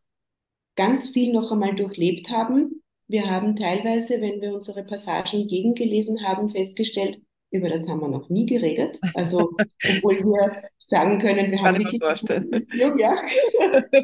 ganz 0.76 1.10
viel 1.10 1.32
noch 1.32 1.50
einmal 1.50 1.74
durchlebt 1.74 2.30
haben. 2.30 2.82
Wir 3.08 3.30
haben 3.30 3.56
teilweise, 3.56 4.20
wenn 4.20 4.40
wir 4.40 4.54
unsere 4.54 4.84
Passagen 4.84 5.46
gegengelesen 5.48 6.22
haben, 6.22 6.48
festgestellt, 6.48 7.20
über 7.50 7.68
das 7.68 7.88
haben 7.88 8.00
wir 8.00 8.08
noch 8.08 8.28
nie 8.28 8.46
geredet. 8.46 8.98
Also, 9.14 9.50
obwohl 9.98 10.18
wir 10.18 10.62
sagen 10.76 11.18
können, 11.18 11.50
wir 11.50 11.62
haben 11.62 11.78
wirklich 11.78 12.00
Beziehung, 12.00 12.98
ja. 12.98 13.16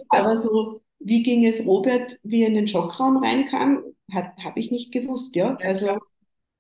Aber 0.09 0.37
so, 0.37 0.81
wie 1.01 1.23
ging 1.23 1.45
es 1.45 1.67
Robert, 1.67 2.19
wie 2.23 2.43
er 2.43 2.49
in 2.49 2.55
den 2.55 2.69
Schockraum 2.69 3.19
reinkam, 3.19 3.83
habe 4.13 4.61
ich 4.61 4.71
nicht 4.71 4.93
gewusst, 4.93 5.37
ja. 5.37 5.57
Also, 5.57 5.99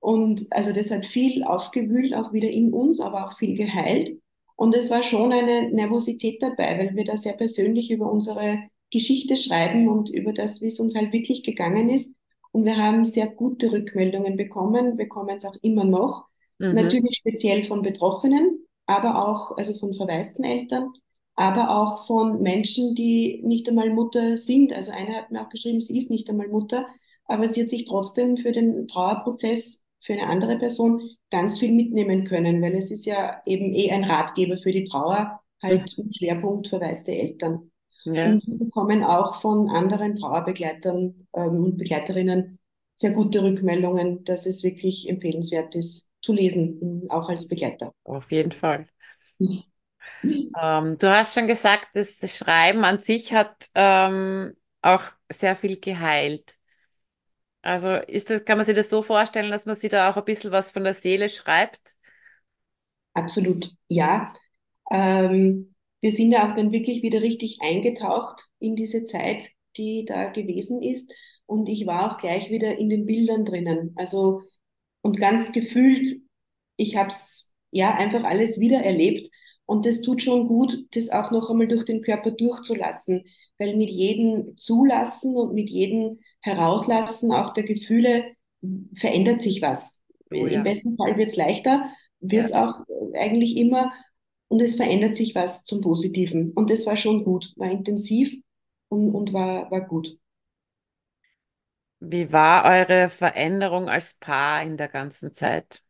und 0.01 0.47
also 0.51 0.73
das 0.73 0.90
hat 0.90 1.07
viel 1.07 1.45
aufgewühlt, 1.45 2.14
auch 2.14 2.33
wieder 2.33 2.51
in 2.51 2.73
uns, 2.73 3.01
aber 3.01 3.29
auch 3.29 3.38
viel 3.38 3.57
geheilt. 3.57 4.18
Und 4.62 4.77
es 4.77 4.90
war 4.92 5.03
schon 5.03 5.33
eine 5.33 5.72
Nervosität 5.72 6.40
dabei, 6.40 6.79
weil 6.79 6.94
wir 6.94 7.03
da 7.03 7.16
sehr 7.16 7.33
persönlich 7.33 7.90
über 7.90 8.09
unsere 8.09 8.61
Geschichte 8.92 9.37
schreiben 9.37 9.88
und 9.88 10.09
über 10.09 10.33
das, 10.33 10.62
wie 10.62 10.68
es 10.68 10.79
uns 10.79 10.94
halt 10.94 11.12
wirklich 11.12 11.42
gegangen 11.42 11.88
ist. 11.88 12.14
Und 12.53 12.64
wir 12.64 12.77
haben 12.77 13.05
sehr 13.05 13.27
gute 13.27 13.72
Rückmeldungen 13.72 14.37
bekommen, 14.37 14.96
bekommen 14.96 15.37
es 15.37 15.44
auch 15.44 15.57
immer 15.62 15.83
noch. 15.83 16.27
Mhm. 16.61 16.75
Natürlich 16.75 17.16
speziell 17.16 17.64
von 17.64 17.83
Betroffenen, 17.83 18.64
aber 18.87 19.27
auch, 19.27 19.57
also 19.59 19.77
von 19.81 19.94
verwaisten 19.94 20.44
Eltern, 20.44 20.92
aber 21.35 21.77
auch 21.77 22.07
von 22.07 22.40
Menschen, 22.40 22.94
die 22.94 23.42
nicht 23.42 23.68
einmal 23.68 23.90
Mutter 23.90 24.38
sind. 24.38 24.72
Also 24.72 24.92
eine 24.92 25.16
hat 25.16 25.33
mir 25.33 25.42
auch 25.42 25.48
geschrieben, 25.48 25.81
sie 25.81 25.98
ist 25.98 26.09
nicht 26.09 26.31
einmal 26.31 26.46
Mutter, 26.46 26.87
aber 27.25 27.48
sie 27.48 27.62
hat 27.62 27.70
sich 27.70 27.87
trotzdem 27.87 28.37
für 28.37 28.53
den 28.53 28.87
Trauerprozess 28.87 29.82
für 30.03 30.15
eine 30.15 30.27
andere 30.27 30.59
Person 30.59 31.01
ganz 31.31 31.59
viel 31.59 31.73
mitnehmen 31.73 32.25
können, 32.25 32.61
weil 32.61 32.75
es 32.75 32.91
ist 32.91 33.07
ja 33.07 33.41
eben 33.47 33.73
eh 33.75 33.91
ein 33.91 34.05
Ratgeber 34.05 34.57
für 34.57 34.73
die 34.73 34.85
Trauer, 34.85 35.41
halt 35.62 35.97
mit 35.97 36.17
Schwerpunkt 36.17 36.69
verwaiste 36.69 37.12
Eltern. 37.12 37.71
Ja. 38.05 38.27
Und 38.27 38.47
wir 38.47 38.59
bekommen 38.59 39.05
auch 39.05 39.41
von 39.41 39.71
anderen 39.71 40.17
Trauerbegleitern 40.17 41.27
ähm, 41.35 41.65
und 41.65 41.79
Begleiterinnen 41.79 42.59
sehr 42.97 43.12
gute 43.12 43.43
Rückmeldungen, 43.43 44.25
dass 44.25 44.47
es 44.47 44.62
wirklich 44.62 45.09
empfehlenswert 45.09 45.75
ist 45.75 46.09
zu 46.21 46.33
lesen, 46.33 47.07
auch 47.09 47.29
als 47.29 47.49
Begleiter. 47.49 47.93
Auf 48.05 48.31
jeden 48.31 48.53
Fall. 48.53 48.87
ähm, 49.41 50.99
du 50.99 51.11
hast 51.11 51.35
schon 51.35 51.47
gesagt, 51.47 51.88
das 51.95 52.19
Schreiben 52.37 52.85
an 52.85 52.99
sich 52.99 53.33
hat 53.33 53.69
ähm, 53.75 54.55
auch 54.83 55.03
sehr 55.31 55.57
viel 55.57 55.79
geheilt. 55.81 56.59
Also 57.62 57.94
ist 57.94 58.31
das, 58.31 58.44
kann 58.44 58.59
man 58.59 58.66
sich 58.66 58.75
das 58.75 58.90
so 58.90 59.03
vorstellen, 59.03 59.51
dass 59.51 59.66
man 59.66 59.77
sich 59.77 59.90
da 59.90 60.11
auch 60.11 60.16
ein 60.16 60.25
bisschen 60.25 60.53
was 60.53 60.70
von 60.72 60.85
der 60.85 60.94
Seele 60.94 61.29
schreibt? 61.29 61.96
Absolut, 63.14 63.70
ja. 63.88 64.33
Ähm, 64.90 65.75
wir 66.01 66.12
sind 66.12 66.33
ja 66.33 66.51
auch 66.51 66.57
dann 66.57 66.72
wirklich 66.72 67.03
wieder 67.03 67.20
richtig 67.22 67.59
eingetaucht 67.62 68.48
in 68.59 68.77
diese 68.77 69.05
Zeit, 69.05 69.51
die 69.77 70.05
da 70.07 70.31
gewesen 70.31 70.83
ist. 70.83 71.12
Und 71.46 71.68
ich 71.68 71.87
war 71.87 72.12
auch 72.12 72.18
gleich 72.18 72.51
wieder 72.51 72.79
in 72.79 72.88
den 72.88 73.07
Bildern 73.07 73.44
drinnen. 73.44 73.92
Also, 73.96 74.42
und 75.03 75.18
ganz 75.18 75.53
gefühlt, 75.53 76.20
ich 76.77 76.96
habe 76.96 77.11
es 77.11 77.51
ja 77.70 77.94
einfach 77.94 78.25
alles 78.25 78.59
wieder 78.61 78.79
erlebt. 78.83 79.29
Und 79.66 79.87
das 79.87 80.01
tut 80.03 80.22
schon 80.22 80.46
gut, 80.48 80.87
das 80.96 81.11
auch 81.11 81.31
noch 81.31 81.51
einmal 81.51 81.68
durch 81.68 81.85
den 81.85 82.03
Körper 82.03 82.31
durchzulassen. 82.33 83.25
Weil 83.59 83.77
mit 83.77 83.90
jedem 83.90 84.57
Zulassen 84.57 85.37
und 85.37 85.55
mit 85.55 85.70
jedem 85.70 86.18
Herauslassen 86.43 87.33
auch 87.33 87.55
der 87.55 87.65
Gefühle 87.65 88.33
verändert 88.95 89.43
sich 89.43 89.63
was. 89.63 90.01
Oh, 90.31 90.47
ja. 90.47 90.59
Im 90.59 90.63
besten 90.63 90.97
Fall 90.97 91.17
wird 91.17 91.31
es 91.31 91.37
leichter, 91.37 91.91
wird 92.21 92.47
es 92.47 92.51
ja. 92.53 92.69
auch 92.69 92.75
eigentlich 93.15 93.57
immer 93.57 93.93
und 94.49 94.61
es 94.61 94.77
verändert 94.77 95.17
sich 95.17 95.35
was 95.35 95.65
zum 95.65 95.81
Positiven. 95.81 96.53
Und 96.55 96.71
das 96.71 96.87
war 96.87 96.97
schon 96.97 97.25
gut, 97.25 97.53
war 97.57 97.71
intensiv 97.71 98.33
und, 98.89 99.15
und 99.15 99.33
war, 99.33 99.71
war 99.71 99.87
gut. 99.87 100.17
Wie 102.01 102.33
war 102.33 102.65
eure 102.65 103.11
Veränderung 103.11 103.89
als 103.89 104.15
Paar 104.15 104.63
in 104.63 104.77
der 104.77 104.89
ganzen 104.89 105.35
Zeit? 105.35 105.83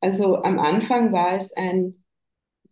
Also 0.00 0.42
am 0.42 0.58
Anfang 0.58 1.12
war 1.12 1.36
es 1.36 1.52
ein 1.52 2.04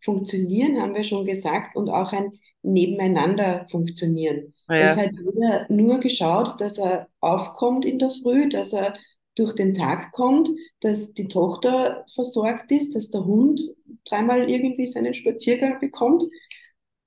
Funktionieren, 0.02 0.80
haben 0.80 0.94
wir 0.94 1.04
schon 1.04 1.24
gesagt, 1.24 1.76
und 1.76 1.88
auch 1.88 2.12
ein 2.12 2.32
Nebeneinander 2.62 3.66
funktionieren. 3.70 4.54
Ja. 4.68 4.76
Es 4.76 4.96
hat 4.96 5.10
jeder 5.12 5.66
nur 5.68 6.00
geschaut, 6.00 6.60
dass 6.60 6.78
er 6.78 7.08
aufkommt 7.20 7.84
in 7.84 7.98
der 7.98 8.10
Früh, 8.10 8.48
dass 8.48 8.72
er 8.72 8.94
durch 9.36 9.54
den 9.54 9.74
Tag 9.74 10.12
kommt, 10.12 10.48
dass 10.80 11.12
die 11.12 11.28
Tochter 11.28 12.04
versorgt 12.14 12.72
ist, 12.72 12.94
dass 12.94 13.10
der 13.10 13.24
Hund 13.24 13.60
dreimal 14.04 14.48
irgendwie 14.50 14.86
seinen 14.86 15.14
Spaziergang 15.14 15.78
bekommt. 15.80 16.24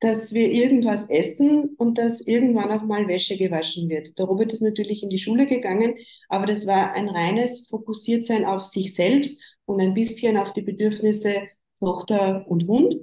dass 0.02 0.34
wir 0.34 0.52
irgendwas 0.52 1.10
essen 1.10 1.76
und 1.78 1.98
dass 1.98 2.22
irgendwann 2.22 2.72
auch 2.72 2.84
mal 2.84 3.08
Wäsche 3.10 3.38
gewaschen 3.38 3.89
wird. 3.89 4.17
Der 4.17 4.26
Robert 4.26 4.54
ist 4.54 4.62
natürlich 4.62 5.04
in 5.04 5.10
die 5.10 5.19
Schule 5.19 5.45
gegangen, 5.45 5.95
aber 6.30 6.45
das 6.45 6.65
war 6.67 6.93
ein 6.93 7.10
reines 7.10 7.67
Fokussiertsein 7.69 8.45
auf 8.45 8.63
sich 8.63 8.93
selbst 8.95 9.41
und 9.65 9.82
ein 9.82 9.93
bisschen 9.93 10.38
auf 10.38 10.54
die 10.54 10.62
Bedürfnisse 10.62 11.43
Tochter 11.80 12.45
und 12.48 12.67
Hund. 12.67 12.95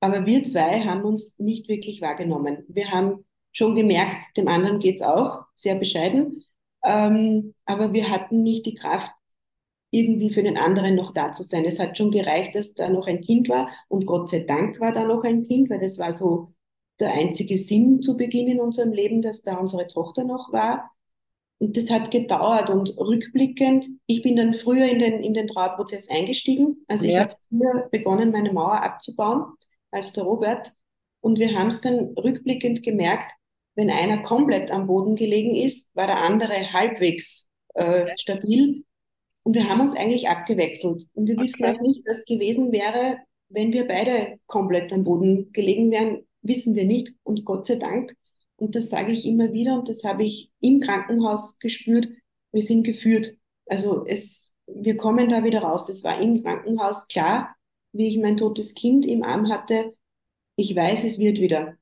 Aber 0.00 0.26
wir 0.26 0.44
zwei 0.44 0.80
haben 0.80 1.04
uns 1.04 1.38
nicht 1.38 1.68
wirklich 1.68 2.00
wahrgenommen. 2.02 2.64
Wir 2.68 2.90
haben 2.90 3.24
schon 3.52 3.74
gemerkt, 3.74 4.36
dem 4.36 4.48
anderen 4.48 4.78
geht's 4.78 5.02
auch, 5.02 5.44
sehr 5.54 5.76
bescheiden. 5.76 6.44
Ähm, 6.84 7.54
aber 7.64 7.92
wir 7.92 8.10
hatten 8.10 8.42
nicht 8.42 8.66
die 8.66 8.74
Kraft, 8.74 9.12
irgendwie 9.90 10.30
für 10.30 10.42
den 10.42 10.56
anderen 10.56 10.94
noch 10.94 11.12
da 11.12 11.32
zu 11.32 11.44
sein. 11.44 11.64
Es 11.64 11.78
hat 11.78 11.98
schon 11.98 12.10
gereicht, 12.10 12.54
dass 12.54 12.74
da 12.74 12.88
noch 12.88 13.06
ein 13.06 13.20
Kind 13.20 13.48
war 13.48 13.68
und 13.88 14.06
Gott 14.06 14.30
sei 14.30 14.40
Dank 14.40 14.80
war 14.80 14.92
da 14.92 15.04
noch 15.04 15.22
ein 15.22 15.44
Kind, 15.44 15.68
weil 15.70 15.80
das 15.80 15.98
war 15.98 16.12
so 16.12 16.54
der 16.98 17.12
einzige 17.12 17.58
Sinn 17.58 18.00
zu 18.00 18.16
Beginn 18.16 18.48
in 18.48 18.60
unserem 18.60 18.92
Leben, 18.92 19.22
dass 19.22 19.42
da 19.42 19.56
unsere 19.56 19.86
Tochter 19.86 20.24
noch 20.24 20.52
war. 20.52 20.90
Und 21.58 21.76
das 21.76 21.90
hat 21.90 22.10
gedauert 22.10 22.70
und 22.70 22.96
rückblickend, 22.98 23.86
ich 24.06 24.22
bin 24.22 24.34
dann 24.34 24.54
früher 24.54 24.86
in 24.86 24.98
den, 24.98 25.22
in 25.22 25.34
den 25.34 25.46
Trauerprozess 25.46 26.10
eingestiegen. 26.10 26.82
Also 26.88 27.06
ja. 27.06 27.12
ich 27.12 27.18
habe 27.18 27.36
früher 27.48 27.88
begonnen, 27.90 28.32
meine 28.32 28.52
Mauer 28.52 28.82
abzubauen 28.82 29.44
als 29.90 30.12
der 30.12 30.24
Robert. 30.24 30.72
Und 31.20 31.38
wir 31.38 31.54
haben 31.56 31.68
es 31.68 31.80
dann 31.80 32.14
rückblickend 32.16 32.82
gemerkt, 32.82 33.32
wenn 33.74 33.90
einer 33.90 34.18
komplett 34.22 34.70
am 34.70 34.86
Boden 34.86 35.16
gelegen 35.16 35.54
ist, 35.54 35.94
war 35.94 36.06
der 36.06 36.22
andere 36.22 36.72
halbwegs 36.72 37.48
äh, 37.74 38.06
stabil. 38.18 38.84
Und 39.44 39.54
wir 39.54 39.68
haben 39.68 39.80
uns 39.80 39.96
eigentlich 39.96 40.28
abgewechselt. 40.28 41.08
Und 41.14 41.26
wir 41.26 41.34
okay. 41.34 41.44
wissen 41.44 41.64
auch 41.64 41.80
nicht, 41.80 42.02
was 42.06 42.24
gewesen 42.24 42.70
wäre, 42.70 43.18
wenn 43.48 43.72
wir 43.72 43.86
beide 43.86 44.38
komplett 44.46 44.92
am 44.92 45.04
Boden 45.04 45.52
gelegen 45.52 45.90
wären, 45.90 46.26
wissen 46.42 46.74
wir 46.74 46.84
nicht. 46.84 47.14
Und 47.22 47.44
Gott 47.44 47.66
sei 47.66 47.76
Dank, 47.76 48.14
und 48.56 48.74
das 48.74 48.90
sage 48.90 49.12
ich 49.12 49.26
immer 49.26 49.52
wieder, 49.52 49.78
und 49.78 49.88
das 49.88 50.04
habe 50.04 50.24
ich 50.24 50.50
im 50.60 50.80
Krankenhaus 50.80 51.58
gespürt, 51.58 52.08
wir 52.52 52.62
sind 52.62 52.84
geführt. 52.84 53.36
Also 53.66 54.06
es, 54.06 54.54
wir 54.66 54.96
kommen 54.96 55.28
da 55.28 55.44
wieder 55.44 55.60
raus. 55.60 55.86
Das 55.86 56.04
war 56.04 56.20
im 56.20 56.42
Krankenhaus 56.42 57.08
klar, 57.08 57.54
wie 57.92 58.06
ich 58.06 58.18
mein 58.18 58.36
totes 58.36 58.74
Kind 58.74 59.06
im 59.06 59.22
Arm 59.22 59.48
hatte. 59.48 59.94
Ich 60.56 60.74
weiß, 60.76 61.04
es 61.04 61.18
wird 61.18 61.40
wieder. 61.40 61.76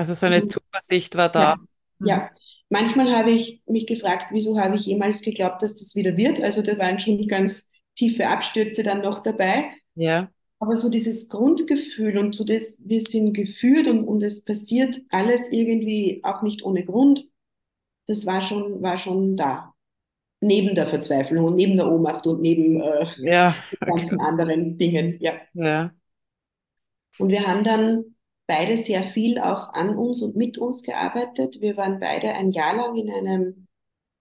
Also 0.00 0.14
so 0.14 0.24
eine 0.24 0.48
Zuversicht 0.48 1.14
war 1.14 1.28
da. 1.28 1.42
Ja, 1.42 1.56
mhm. 1.98 2.08
ja. 2.08 2.30
Manchmal 2.70 3.14
habe 3.14 3.32
ich 3.32 3.60
mich 3.66 3.86
gefragt, 3.86 4.28
wieso 4.30 4.58
habe 4.58 4.76
ich 4.76 4.86
jemals 4.86 5.20
geglaubt, 5.20 5.60
dass 5.60 5.74
das 5.74 5.94
wieder 5.94 6.16
wird? 6.16 6.40
Also 6.40 6.62
da 6.62 6.78
waren 6.78 6.98
schon 6.98 7.28
ganz 7.28 7.68
tiefe 7.96 8.26
Abstürze 8.28 8.82
dann 8.82 9.02
noch 9.02 9.22
dabei. 9.22 9.72
Ja. 9.96 10.30
Aber 10.58 10.76
so 10.76 10.88
dieses 10.88 11.28
Grundgefühl 11.28 12.16
und 12.16 12.34
so 12.34 12.44
das, 12.44 12.80
wir 12.82 13.02
sind 13.02 13.34
geführt 13.34 13.88
und, 13.88 14.04
und 14.04 14.22
es 14.22 14.42
passiert 14.42 15.02
alles 15.10 15.52
irgendwie 15.52 16.20
auch 16.22 16.40
nicht 16.40 16.62
ohne 16.62 16.82
Grund, 16.82 17.28
das 18.06 18.24
war 18.24 18.40
schon, 18.40 18.80
war 18.80 18.96
schon 18.96 19.36
da. 19.36 19.74
Neben 20.40 20.74
der 20.74 20.86
Verzweiflung 20.86 21.44
und 21.44 21.56
neben 21.56 21.76
der 21.76 21.92
Ohnmacht 21.92 22.26
und 22.26 22.40
neben 22.40 22.80
äh, 22.80 23.06
ja, 23.18 23.54
ganzen 23.80 24.18
okay. 24.18 24.26
anderen 24.26 24.78
Dingen. 24.78 25.18
Ja. 25.20 25.34
ja. 25.52 25.90
Und 27.18 27.28
wir 27.28 27.46
haben 27.46 27.64
dann 27.64 28.14
beide 28.50 28.76
sehr 28.76 29.04
viel 29.04 29.38
auch 29.38 29.72
an 29.74 29.96
uns 29.96 30.20
und 30.22 30.34
mit 30.34 30.58
uns 30.58 30.82
gearbeitet. 30.82 31.60
Wir 31.60 31.76
waren 31.76 32.00
beide 32.00 32.32
ein 32.32 32.50
Jahr 32.50 32.74
lang 32.74 32.96
in 32.96 33.08
einem, 33.08 33.68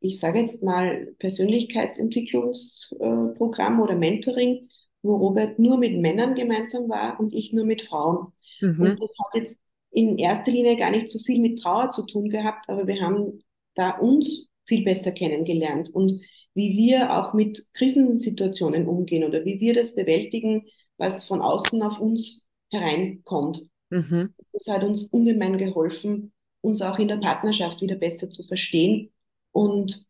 ich 0.02 0.20
sage 0.20 0.38
jetzt 0.38 0.62
mal, 0.62 1.15
Persönlichkeitsentwicklungsprogramm 1.18 3.82
oder 3.82 3.96
Mentoring, 3.96 4.70
wo 5.02 5.15
Robert 5.15 5.58
nur 5.58 5.80
mit 5.80 5.98
Männern 5.98 6.36
gemeinsam 6.36 6.89
war 6.89 7.20
und 7.20 7.34
ich 7.34 7.54
nur 7.54 7.65
mit 7.65 7.82
Frauen. 7.82 8.32
Mhm. 8.62 8.80
Und 8.80 9.02
das 9.02 9.15
hat 9.18 9.34
jetzt 9.34 9.60
in 9.89 10.20
erster 10.20 10.52
Linie 10.52 10.78
gar 10.78 10.92
nicht 10.92 11.10
so 11.10 11.18
viel 11.18 11.42
mit 11.42 11.60
Trauer 11.60 11.89
zu 11.89 12.06
tun 12.06 12.30
gehabt, 12.30 12.70
aber 12.70 12.86
wir 12.86 13.02
haben 13.02 13.42
da 13.74 13.98
uns 13.98 14.48
viel 14.65 14.84
besser 14.84 15.12
kennengelernt 15.12 15.89
und 15.89 16.22
wie 16.54 16.78
wir 16.78 17.18
auch 17.18 17.34
mit 17.34 17.65
Krisensituationen 17.74 18.88
umgehen 18.88 19.24
oder 19.24 19.44
wie 19.44 19.60
wir 19.60 19.74
das 19.74 19.96
bewältigen, 19.96 20.68
was 20.98 21.26
von 21.26 21.42
außen 21.42 21.82
auf 21.82 22.00
uns 22.00 22.48
hereinkommt. 22.70 23.68
Mhm. 23.89 24.34
Das 24.54 24.67
hat 24.67 24.84
uns 24.84 25.06
ungemein 25.06 25.58
geholfen, 25.58 26.32
uns 26.62 26.82
auch 26.82 26.99
in 26.99 27.08
der 27.08 27.17
Partnerschaft 27.17 27.82
wieder 27.82 27.95
besser 27.95 28.30
zu 28.30 28.43
verstehen. 28.43 29.12
Und 29.52 30.06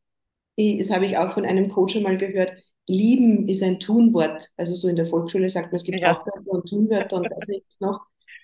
das 0.58 0.90
habe 0.92 1.06
ich 1.06 1.18
auch 1.18 1.34
von 1.34 1.46
einem 1.46 1.70
Coach 1.70 1.96
einmal 1.96 2.18
gehört, 2.18 2.54
lieben 2.88 3.48
ist 3.48 3.64
ein 3.64 3.80
Tunwort. 3.80 4.50
Also 4.58 4.76
so 4.76 4.88
in 4.88 4.96
der 4.96 5.06
Volksschule 5.06 5.50
sagt 5.50 5.72
man, 5.72 5.78
es 5.78 5.84
gibt 5.84 6.00
ja. 6.00 6.16
Hauptwörter 6.16 6.52
und 6.52 6.68
Tunwörter 6.68 7.18
und 7.18 7.30
was 7.30 7.48
nicht 7.48 7.80
noch. 7.80 8.02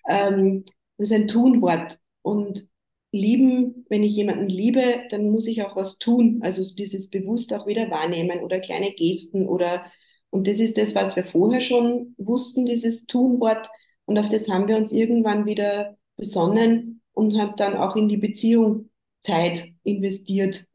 Ähm, 0.08 0.64
das 0.98 1.10
ist 1.10 1.16
ein 1.16 1.28
Tunwort. 1.28 2.00
Und 2.22 2.68
lieben, 3.12 3.86
wenn 3.90 4.04
ich 4.04 4.16
jemanden 4.16 4.48
liebe, 4.48 4.82
dann 5.10 5.30
muss 5.30 5.48
ich 5.48 5.64
auch 5.64 5.76
was 5.76 5.98
tun. 5.98 6.40
Also 6.42 6.64
dieses 6.76 7.10
bewusst 7.10 7.54
auch 7.54 7.66
wieder 7.68 7.90
wahrnehmen 7.90 8.40
oder 8.42 8.60
kleine 8.60 8.92
Gesten 8.94 9.48
oder, 9.48 9.86
und 10.30 10.48
das 10.48 10.60
ist 10.60 10.78
das, 10.78 10.96
was 10.96 11.16
wir 11.16 11.26
vorher 11.26 11.62
schon 11.62 12.14
wussten, 12.18 12.66
dieses 12.66 13.06
Tunwort. 13.08 13.68
Und 14.06 14.18
auf 14.20 14.30
das 14.30 14.50
haben 14.50 14.68
wir 14.68 14.78
uns 14.78 14.92
irgendwann 14.92 15.46
wieder 15.46 15.98
besonnen 16.16 17.02
und 17.14 17.38
hat 17.38 17.60
dann 17.60 17.76
auch 17.76 17.96
in 17.96 18.08
die 18.08 18.18
Beziehung 18.18 18.90
Zeit 19.22 19.72
investiert, 19.84 20.66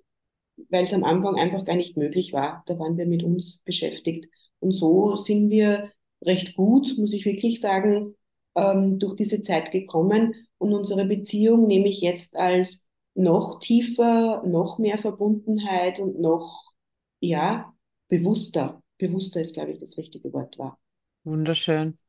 weil 0.69 0.85
es 0.85 0.93
am 0.93 1.05
Anfang 1.05 1.37
einfach 1.37 1.65
gar 1.65 1.77
nicht 1.77 1.97
möglich 1.97 2.33
war. 2.33 2.63
Da 2.67 2.79
waren 2.79 2.99
wir 2.99 3.07
mit 3.07 3.23
uns 3.23 3.61
beschäftigt. 3.65 4.27
Und 4.59 4.73
so 4.73 5.17
sind 5.17 5.51
wir 5.51 5.93
recht 6.23 6.57
gut, 6.57 6.97
muss 6.99 7.13
ich 7.13 7.25
wirklich 7.25 7.61
sagen, 7.61 8.15
ähm, 8.55 8.99
durch 8.99 9.17
diese 9.17 9.43
Zeit 9.43 9.71
gekommen. 9.71 10.35
Und 10.59 10.75
unsere 10.75 11.07
Beziehung 11.07 11.67
nehme 11.67 11.89
ich 11.89 12.01
jetzt 12.01 12.37
als 12.37 12.89
noch 13.15 13.61
tiefer, 13.61 14.43
noch 14.47 14.79
mehr 14.79 14.99
Verbundenheit 14.99 15.99
und 15.99 16.21
noch, 16.21 16.73
ja, 17.21 17.73
bewusster. 18.09 18.83
Bewusster 18.99 19.41
ist, 19.41 19.55
glaube 19.55 19.73
ich, 19.73 19.79
das 19.79 19.97
richtige 19.97 20.33
Wort 20.33 20.59
war. 20.59 20.79
Wunderschön. 21.25 22.00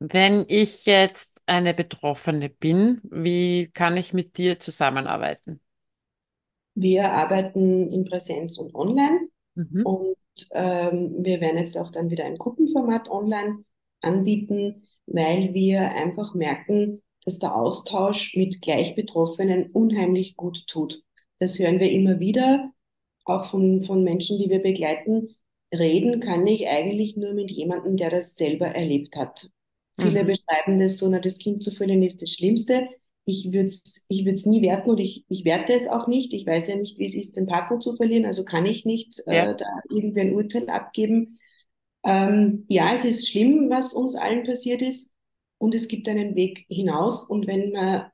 Wenn 0.00 0.46
ich 0.48 0.86
jetzt 0.86 1.30
eine 1.44 1.74
Betroffene 1.74 2.48
bin, 2.48 3.00
wie 3.04 3.70
kann 3.72 3.96
ich 3.98 4.14
mit 4.14 4.38
dir 4.38 4.58
zusammenarbeiten? 4.58 5.60
Wir 6.74 7.12
arbeiten 7.12 7.92
in 7.92 8.04
Präsenz 8.04 8.58
und 8.58 8.74
online 8.74 9.26
mhm. 9.54 9.84
und 9.84 10.16
ähm, 10.52 11.16
wir 11.18 11.40
werden 11.42 11.58
jetzt 11.58 11.76
auch 11.76 11.90
dann 11.90 12.08
wieder 12.08 12.24
ein 12.24 12.38
Gruppenformat 12.38 13.10
online 13.10 13.64
anbieten, 14.00 14.86
weil 15.06 15.52
wir 15.52 15.90
einfach 15.90 16.34
merken, 16.34 17.02
dass 17.24 17.38
der 17.38 17.54
Austausch 17.54 18.36
mit 18.36 18.62
Gleichbetroffenen 18.62 19.70
unheimlich 19.70 20.36
gut 20.36 20.66
tut. 20.66 21.02
Das 21.40 21.58
hören 21.58 21.78
wir 21.78 21.90
immer 21.90 22.20
wieder, 22.20 22.70
auch 23.24 23.50
von, 23.50 23.82
von 23.82 24.02
Menschen, 24.02 24.38
die 24.38 24.48
wir 24.48 24.62
begleiten. 24.62 25.36
Reden 25.74 26.20
kann 26.20 26.46
ich 26.46 26.68
eigentlich 26.68 27.16
nur 27.16 27.34
mit 27.34 27.50
jemandem, 27.50 27.96
der 27.96 28.08
das 28.08 28.36
selber 28.36 28.68
erlebt 28.68 29.16
hat. 29.16 29.50
Viele 29.98 30.22
mhm. 30.22 30.28
beschreiben 30.28 30.78
das 30.78 30.98
so, 30.98 31.08
na, 31.08 31.18
das 31.18 31.38
Kind 31.38 31.62
zu 31.62 31.70
verlieren 31.70 32.02
ist 32.02 32.22
das 32.22 32.30
Schlimmste. 32.30 32.88
Ich 33.24 33.52
würde 33.52 33.66
es 33.66 34.04
ich 34.08 34.24
würd's 34.24 34.46
nie 34.46 34.62
werten 34.62 34.90
und 34.90 34.98
ich, 34.98 35.24
ich 35.28 35.44
werte 35.44 35.72
es 35.72 35.88
auch 35.88 36.08
nicht. 36.08 36.32
Ich 36.32 36.46
weiß 36.46 36.68
ja 36.68 36.76
nicht, 36.76 36.98
wie 36.98 37.06
es 37.06 37.14
ist, 37.14 37.36
den 37.36 37.46
Partner 37.46 37.78
zu 37.78 37.94
verlieren, 37.94 38.24
also 38.24 38.44
kann 38.44 38.66
ich 38.66 38.84
nicht 38.84 39.22
ja. 39.26 39.50
äh, 39.50 39.56
da 39.56 39.66
irgendwie 39.90 40.20
ein 40.20 40.34
Urteil 40.34 40.68
abgeben. 40.68 41.38
Ähm, 42.04 42.64
ja, 42.68 42.92
es 42.94 43.04
ist 43.04 43.28
schlimm, 43.28 43.68
was 43.68 43.92
uns 43.92 44.16
allen 44.16 44.42
passiert 44.42 44.82
ist 44.82 45.12
und 45.58 45.74
es 45.74 45.88
gibt 45.88 46.08
einen 46.08 46.34
Weg 46.34 46.64
hinaus. 46.68 47.24
Und 47.24 47.46
wenn 47.46 47.72
wir, 47.72 48.10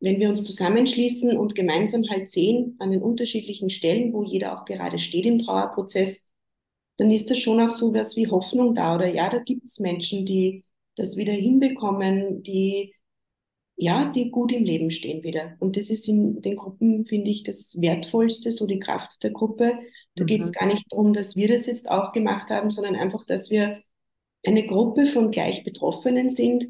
wenn 0.00 0.20
wir 0.20 0.28
uns 0.28 0.44
zusammenschließen 0.44 1.36
und 1.36 1.54
gemeinsam 1.54 2.08
halt 2.08 2.28
sehen 2.28 2.76
an 2.78 2.92
den 2.92 3.02
unterschiedlichen 3.02 3.70
Stellen, 3.70 4.12
wo 4.12 4.22
jeder 4.22 4.58
auch 4.58 4.64
gerade 4.64 4.98
steht 4.98 5.26
im 5.26 5.40
Trauerprozess, 5.40 6.24
dann 6.96 7.10
ist 7.10 7.30
das 7.30 7.38
schon 7.38 7.60
auch 7.60 7.72
so 7.72 7.92
was 7.92 8.16
wie 8.16 8.28
Hoffnung 8.28 8.74
da. 8.74 8.94
Oder 8.94 9.12
ja, 9.12 9.28
da 9.28 9.38
gibt 9.38 9.64
es 9.64 9.80
Menschen, 9.80 10.24
die 10.24 10.64
das 10.96 11.16
wieder 11.16 11.32
hinbekommen, 11.32 12.42
die 12.42 12.94
ja, 13.76 14.04
die 14.04 14.30
gut 14.30 14.52
im 14.52 14.64
Leben 14.64 14.90
stehen 14.90 15.22
wieder. 15.24 15.56
Und 15.58 15.76
das 15.76 15.90
ist 15.90 16.08
in 16.08 16.40
den 16.40 16.56
Gruppen, 16.56 17.04
finde 17.06 17.30
ich, 17.30 17.42
das 17.42 17.80
Wertvollste, 17.80 18.52
so 18.52 18.66
die 18.66 18.78
Kraft 18.78 19.22
der 19.22 19.32
Gruppe. 19.32 19.78
Da 20.14 20.22
mhm. 20.22 20.26
geht 20.26 20.42
es 20.42 20.52
gar 20.52 20.66
nicht 20.66 20.86
darum, 20.90 21.12
dass 21.12 21.34
wir 21.34 21.48
das 21.48 21.66
jetzt 21.66 21.90
auch 21.90 22.12
gemacht 22.12 22.50
haben, 22.50 22.70
sondern 22.70 22.94
einfach, 22.94 23.26
dass 23.26 23.50
wir 23.50 23.82
eine 24.46 24.66
Gruppe 24.66 25.06
von 25.06 25.30
gleich 25.30 25.64
Betroffenen 25.64 26.30
sind, 26.30 26.66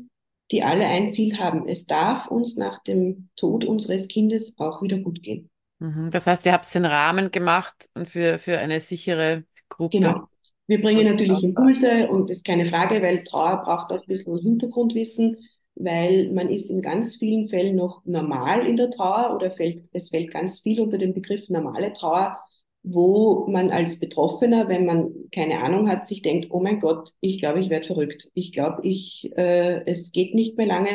die 0.51 0.63
alle 0.63 0.87
ein 0.87 1.13
Ziel 1.13 1.39
haben. 1.39 1.69
Es 1.69 1.87
darf 1.87 2.29
uns 2.29 2.57
nach 2.57 2.83
dem 2.83 3.29
Tod 3.37 3.65
unseres 3.65 4.09
Kindes 4.09 4.55
auch 4.59 4.83
wieder 4.83 4.99
gut 4.99 5.23
gehen. 5.23 5.51
Mhm. 5.81 6.11
Das 6.11 6.27
heißt, 6.27 6.47
ihr 6.47 6.53
habt 6.53 6.73
den 6.75 6.87
Rahmen 6.87 7.31
gemacht 7.31 7.89
und 7.95 8.09
für, 8.09 8.39
für 8.39 8.59
eine 8.59 8.81
sichere 8.81 9.45
Gruppe. 9.69 9.99
Genau. 9.99 10.29
Wir 10.67 10.81
bringen 10.81 11.07
natürlich 11.07 11.43
Impulse 11.43 12.09
und 12.09 12.31
das 12.31 12.39
ist 12.39 12.47
keine 12.47 12.67
Frage, 12.67 13.03
weil 13.03 13.23
Trauer 13.25 13.63
braucht 13.65 13.93
auch 13.93 14.01
ein 14.01 14.07
bisschen 14.07 14.39
Hintergrundwissen, 14.39 15.37
weil 15.75 16.31
man 16.33 16.49
ist 16.49 16.71
in 16.71 16.81
ganz 16.81 17.17
vielen 17.17 17.49
Fällen 17.49 17.77
noch 17.77 18.03
normal 18.07 18.67
in 18.67 18.77
der 18.77 18.91
Trauer 18.91 19.35
oder 19.35 19.51
fällt, 19.51 19.89
es 19.93 20.09
fällt 20.09 20.31
ganz 20.33 20.61
viel 20.61 20.81
unter 20.81 20.97
den 20.99 21.13
Begriff 21.15 21.49
normale 21.51 21.93
Trauer. 21.93 22.39
wo 22.87 23.47
man 23.49 23.71
als 23.71 23.99
Betroffener, 23.99 24.69
wenn 24.69 24.85
man 24.87 25.11
keine 25.33 25.61
Ahnung 25.63 25.89
hat, 25.89 26.07
sich 26.07 26.21
denkt, 26.23 26.49
oh 26.51 26.61
mein 26.61 26.81
Gott, 26.81 27.13
ich 27.21 27.39
glaube, 27.39 27.61
ich 27.61 27.71
werde 27.71 27.87
verrückt. 27.87 28.29
Ich 28.35 28.53
glaube, 28.53 28.81
ich, 28.87 29.31
äh, 29.37 29.83
es 29.87 30.13
geht 30.13 30.35
nicht 30.35 30.57
mehr 30.59 30.67
lange. 30.67 30.91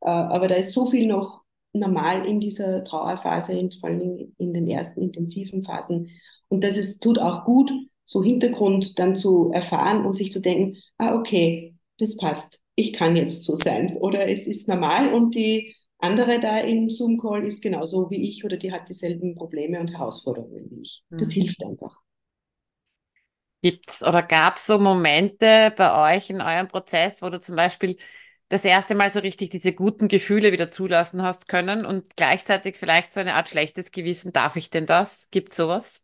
Äh, 0.00 0.08
aber 0.08 0.48
da 0.48 0.54
ist 0.56 0.72
so 0.72 0.86
viel 0.86 1.06
noch 1.06 1.42
normal 1.74 2.26
in 2.26 2.40
dieser 2.40 2.82
Trauerphase, 2.84 3.52
in, 3.54 3.70
vor 3.72 3.90
allem 3.90 4.34
in 4.38 4.54
den 4.54 4.66
ersten 4.68 5.02
intensiven 5.02 5.64
Phasen. 5.64 6.10
Und 6.48 6.64
das 6.64 6.78
ist, 6.78 7.02
tut 7.02 7.18
auch 7.18 7.44
gut, 7.44 7.70
so 8.08 8.24
Hintergrund 8.24 8.98
dann 8.98 9.16
zu 9.16 9.50
erfahren 9.52 10.06
und 10.06 10.14
sich 10.14 10.32
zu 10.32 10.40
denken, 10.40 10.78
ah, 10.96 11.14
okay, 11.14 11.74
das 11.98 12.16
passt. 12.16 12.62
Ich 12.74 12.94
kann 12.94 13.16
jetzt 13.16 13.44
so 13.44 13.54
sein. 13.54 13.98
Oder 13.98 14.28
es 14.28 14.46
ist 14.46 14.66
normal 14.66 15.12
und 15.12 15.34
die 15.34 15.74
andere 15.98 16.40
da 16.40 16.58
im 16.58 16.88
Zoom-Call 16.88 17.46
ist 17.46 17.60
genauso 17.60 18.08
wie 18.08 18.30
ich 18.30 18.44
oder 18.44 18.56
die 18.56 18.72
hat 18.72 18.88
dieselben 18.88 19.34
Probleme 19.34 19.78
und 19.78 19.92
Herausforderungen 19.92 20.70
wie 20.70 20.80
ich. 20.80 21.04
Das 21.10 21.28
mhm. 21.28 21.42
hilft 21.42 21.62
einfach. 21.62 22.00
Gibt 23.60 23.90
es 23.90 24.02
oder 24.02 24.22
gab 24.22 24.56
es 24.56 24.66
so 24.66 24.78
Momente 24.78 25.74
bei 25.76 26.16
euch 26.16 26.30
in 26.30 26.40
eurem 26.40 26.68
Prozess, 26.68 27.20
wo 27.20 27.28
du 27.28 27.40
zum 27.40 27.56
Beispiel 27.56 27.98
das 28.48 28.64
erste 28.64 28.94
Mal 28.94 29.10
so 29.10 29.20
richtig 29.20 29.50
diese 29.50 29.74
guten 29.74 30.08
Gefühle 30.08 30.52
wieder 30.52 30.70
zulassen 30.70 31.20
hast 31.22 31.46
können 31.48 31.84
und 31.84 32.16
gleichzeitig 32.16 32.76
vielleicht 32.78 33.12
so 33.12 33.20
eine 33.20 33.34
Art 33.34 33.48
schlechtes 33.50 33.90
Gewissen, 33.90 34.32
darf 34.32 34.56
ich 34.56 34.70
denn 34.70 34.86
das? 34.86 35.28
Gibt 35.30 35.52
sowas? 35.52 36.00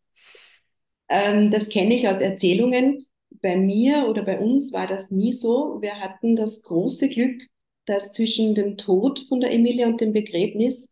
Ähm, 1.09 1.51
das 1.51 1.69
kenne 1.69 1.95
ich 1.95 2.09
aus 2.09 2.19
Erzählungen. 2.19 3.07
Bei 3.43 3.57
mir 3.57 4.09
oder 4.09 4.23
bei 4.23 4.39
uns 4.39 4.73
war 4.73 4.87
das 4.87 5.11
nie 5.11 5.33
so. 5.33 5.79
Wir 5.81 6.01
hatten 6.01 6.37
das 6.37 6.63
große 6.63 7.09
Glück, 7.09 7.43
dass 7.87 8.13
zwischen 8.13 8.55
dem 8.55 8.77
Tod 8.77 9.21
von 9.29 9.41
der 9.41 9.53
Emilia 9.53 9.87
und 9.87 10.01
dem 10.01 10.13
Begräbnis 10.13 10.91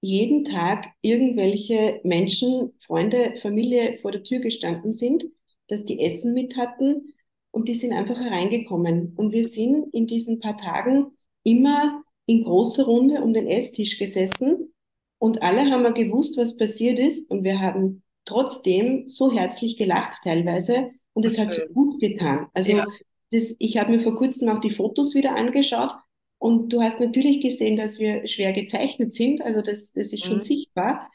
jeden 0.00 0.44
Tag 0.44 0.88
irgendwelche 1.00 2.00
Menschen, 2.02 2.72
Freunde, 2.80 3.36
Familie 3.40 3.98
vor 3.98 4.10
der 4.10 4.24
Tür 4.24 4.40
gestanden 4.40 4.92
sind, 4.92 5.24
dass 5.68 5.84
die 5.84 6.00
Essen 6.00 6.34
mit 6.34 6.56
hatten 6.56 7.14
und 7.52 7.68
die 7.68 7.74
sind 7.74 7.92
einfach 7.92 8.20
hereingekommen. 8.20 9.14
Und 9.16 9.32
wir 9.32 9.44
sind 9.44 9.94
in 9.94 10.06
diesen 10.06 10.40
paar 10.40 10.56
Tagen 10.56 11.12
immer 11.44 12.02
in 12.26 12.42
großer 12.42 12.84
Runde 12.84 13.22
um 13.22 13.32
den 13.32 13.46
Esstisch 13.46 13.98
gesessen 13.98 14.72
und 15.18 15.42
alle 15.42 15.70
haben 15.70 15.94
gewusst, 15.94 16.36
was 16.36 16.56
passiert 16.56 16.98
ist 16.98 17.30
und 17.30 17.44
wir 17.44 17.60
haben 17.60 18.02
trotzdem 18.24 19.08
so 19.08 19.32
herzlich 19.32 19.76
gelacht 19.76 20.18
teilweise 20.22 20.90
und 21.12 21.24
es 21.24 21.38
hat 21.38 21.52
so 21.52 21.62
gut 21.72 22.00
getan. 22.00 22.46
Also 22.54 22.72
ja. 22.72 22.86
das, 23.30 23.54
ich 23.58 23.76
habe 23.78 23.92
mir 23.92 24.00
vor 24.00 24.14
kurzem 24.14 24.48
auch 24.48 24.60
die 24.60 24.74
Fotos 24.74 25.14
wieder 25.14 25.36
angeschaut 25.36 25.92
und 26.38 26.72
du 26.72 26.82
hast 26.82 27.00
natürlich 27.00 27.40
gesehen, 27.40 27.76
dass 27.76 27.98
wir 27.98 28.26
schwer 28.26 28.52
gezeichnet 28.52 29.12
sind, 29.12 29.42
also 29.42 29.62
das, 29.62 29.92
das 29.92 30.12
ist 30.12 30.24
schon 30.24 30.36
mhm. 30.36 30.42
sichtbar. 30.42 31.08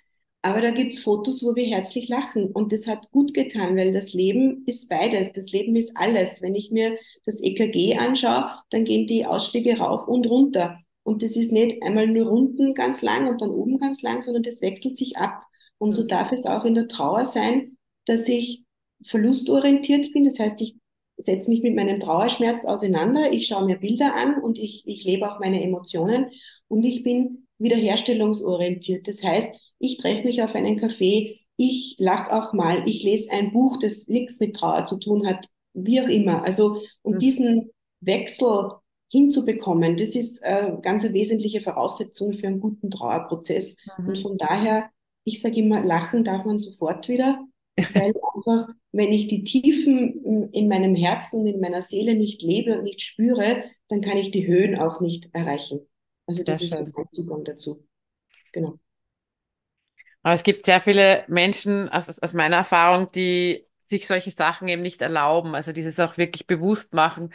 Aber 0.44 0.62
da 0.62 0.72
gibt's 0.72 1.00
Fotos, 1.00 1.44
wo 1.44 1.56
wir 1.56 1.66
herzlich 1.66 2.08
lachen 2.08 2.52
und 2.52 2.72
das 2.72 2.88
hat 2.88 3.12
gut 3.12 3.34
getan, 3.34 3.76
weil 3.76 3.92
das 3.92 4.14
Leben 4.14 4.64
ist 4.66 4.88
beides, 4.88 5.34
das 5.34 5.52
Leben 5.52 5.76
ist 5.76 5.98
alles. 5.98 6.42
Wenn 6.42 6.56
ich 6.56 6.72
mir 6.72 6.98
das 7.26 7.42
EKG 7.42 7.98
anschaue, 7.98 8.52
dann 8.70 8.86
gehen 8.86 9.08
die 9.08 9.26
Ausschläge 9.26 9.80
rauf 9.80 10.08
und 10.08 10.28
runter. 10.28 10.80
Und 11.04 11.24
das 11.24 11.36
ist 11.36 11.52
nicht 11.52 11.82
einmal 11.84 12.08
nur 12.08 12.32
unten 12.32 12.74
ganz 12.74 13.02
lang 13.02 13.28
und 13.28 13.42
dann 13.42 13.50
oben 13.50 13.78
ganz 13.78 14.02
lang, 14.02 14.22
sondern 14.22 14.44
das 14.44 14.62
wechselt 14.62 14.98
sich 14.98 15.18
ab. 15.18 15.42
Und 15.78 15.94
so 15.94 16.04
mhm. 16.04 16.08
darf 16.08 16.32
es 16.32 16.46
auch 16.46 16.66
in 16.66 16.76
der 16.76 16.88
Trauer 16.88 17.26
sein, 17.26 17.78
dass 18.06 18.28
ich 18.28 18.64
verlustorientiert 19.04 20.12
bin. 20.14 20.24
Das 20.24 20.40
heißt, 20.40 20.62
ich 20.62 20.76
setze 21.18 21.50
mich 21.50 21.62
mit 21.64 21.76
meinem 21.76 22.00
Trauerschmerz 22.00 22.66
auseinander, 22.66 23.34
ich 23.34 23.48
schaue 23.48 23.66
mir 23.66 23.78
Bilder 23.78 24.16
an 24.16 24.42
und 24.42 24.60
ich, 24.60 24.84
ich 24.86 25.04
lebe 25.04 25.32
auch 25.32 25.40
meine 25.40 25.64
Emotionen 25.64 26.28
und 26.68 26.84
ich 26.84 27.04
bin 27.04 27.48
wiederherstellungsorientiert. 27.58 29.08
Das 29.08 29.24
heißt, 29.24 29.50
ich 29.80 29.98
treffe 29.98 30.24
mich 30.24 30.44
auf 30.44 30.54
einen 30.54 30.80
Café, 30.80 31.40
ich 31.58 31.96
lache 31.98 32.32
auch 32.32 32.54
mal, 32.54 32.88
ich 32.88 33.04
lese 33.04 33.32
ein 33.32 33.52
Buch, 33.52 33.78
das 33.82 34.08
nichts 34.08 34.40
mit 34.40 34.56
Trauer 34.56 34.86
zu 34.86 34.98
tun 34.98 35.28
hat, 35.28 35.48
wie 35.74 36.02
auch 36.02 36.08
immer. 36.08 36.44
Also 36.44 36.82
um 37.02 37.16
mhm. 37.16 37.20
diesen 37.20 37.72
Wechsel 38.00 38.72
hinzubekommen, 39.10 39.98
das 39.98 40.16
ist 40.16 40.40
äh, 40.44 40.74
ganz 40.82 41.04
eine 41.04 41.14
wesentliche 41.14 41.62
Voraussetzung 41.62 42.34
für 42.34 42.48
einen 42.48 42.60
guten 42.60 42.92
Trauerprozess. 42.92 43.78
Mhm. 43.98 44.08
Und 44.08 44.20
von 44.20 44.38
daher, 44.38 44.90
ich 45.28 45.42
sage 45.42 45.58
immer, 45.58 45.82
lachen 45.84 46.24
darf 46.24 46.46
man 46.46 46.58
sofort 46.58 47.08
wieder, 47.10 47.46
weil 47.76 48.14
einfach, 48.36 48.74
wenn 48.92 49.12
ich 49.12 49.28
die 49.28 49.44
Tiefen 49.44 50.52
in 50.54 50.68
meinem 50.68 50.96
Herzen 50.96 51.42
und 51.42 51.48
in 51.48 51.60
meiner 51.60 51.82
Seele 51.82 52.16
nicht 52.16 52.42
lebe 52.42 52.78
und 52.78 52.84
nicht 52.84 53.02
spüre, 53.02 53.64
dann 53.90 54.02
kann 54.02 54.18
ich 54.18 54.32
die 54.32 54.48
Höhen 54.48 54.80
auch 54.80 55.02
nicht 55.02 55.30
erreichen. 55.34 55.82
Also 56.28 56.44
das, 56.44 56.60
das 56.60 56.68
ist 56.68 56.76
ein 56.76 56.92
Zugang 57.12 57.44
dazu. 57.44 57.86
Genau. 58.54 58.80
Aber 60.24 60.34
es 60.34 60.44
gibt 60.44 60.66
sehr 60.66 60.82
viele 60.82 61.24
Menschen, 61.28 61.90
aus, 61.90 62.20
aus 62.20 62.34
meiner 62.34 62.58
Erfahrung, 62.58 63.12
die 63.12 63.66
sich 63.86 64.08
solche 64.08 64.32
Sachen 64.32 64.68
eben 64.68 64.82
nicht 64.82 65.02
erlauben. 65.02 65.56
Also 65.56 65.72
dieses 65.72 66.00
auch 66.00 66.18
wirklich 66.18 66.48
bewusst 66.48 66.94
machen. 66.94 67.34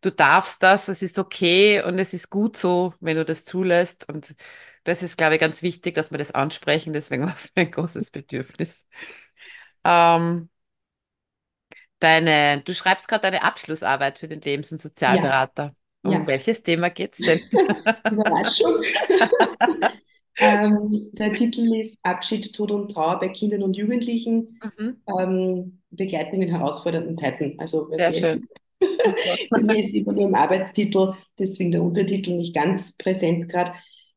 Du 0.00 0.10
darfst 0.10 0.62
das, 0.62 0.88
es 0.88 1.00
ist 1.00 1.18
okay 1.18 1.82
und 1.82 1.98
es 1.98 2.12
ist 2.12 2.28
gut 2.28 2.56
so, 2.56 2.92
wenn 3.00 3.16
du 3.16 3.24
das 3.24 3.44
zulässt. 3.44 4.08
Und 4.08 4.34
das 4.84 5.02
ist, 5.02 5.16
glaube 5.16 5.34
ich, 5.34 5.40
ganz 5.40 5.62
wichtig, 5.62 5.94
dass 5.94 6.10
wir 6.10 6.18
das 6.18 6.32
ansprechen. 6.32 6.92
Deswegen 6.92 7.22
war 7.26 7.34
es 7.34 7.50
ein 7.54 7.70
großes 7.70 8.10
Bedürfnis. 8.10 8.86
Ähm, 9.82 10.48
deine, 11.98 12.62
du 12.62 12.74
schreibst 12.74 13.08
gerade 13.08 13.22
deine 13.22 13.42
Abschlussarbeit 13.42 14.18
für 14.18 14.28
den 14.28 14.40
Lebens- 14.40 14.72
und 14.72 14.80
Sozialberater. 14.80 15.74
Ja. 16.04 16.10
Um 16.10 16.12
ja. 16.12 16.26
welches 16.26 16.62
Thema 16.62 16.90
geht 16.90 17.18
es 17.18 17.24
denn? 17.24 17.40
Überraschung. 18.12 18.82
ähm, 20.36 20.90
der 21.12 21.32
Titel 21.32 21.74
ist 21.74 21.98
Abschied, 22.02 22.54
Tod 22.54 22.70
und 22.70 22.90
Trauer 22.92 23.18
bei 23.20 23.28
Kindern 23.28 23.62
und 23.62 23.74
Jugendlichen. 23.74 24.60
Mhm. 24.76 25.02
Ähm, 25.18 25.82
Begleitung 25.90 26.42
in 26.42 26.50
herausfordernden 26.50 27.16
Zeiten. 27.16 27.54
Also, 27.58 27.88
Sehr 27.96 28.12
schön. 28.12 28.46
mir 29.62 29.82
ist 29.82 29.94
immer 29.94 30.12
nur 30.12 30.24
im 30.24 30.34
Arbeitstitel, 30.34 31.14
deswegen 31.38 31.70
der 31.70 31.82
Untertitel 31.82 32.32
nicht 32.32 32.54
ganz 32.54 32.96
präsent 32.98 33.48
gerade, 33.48 33.72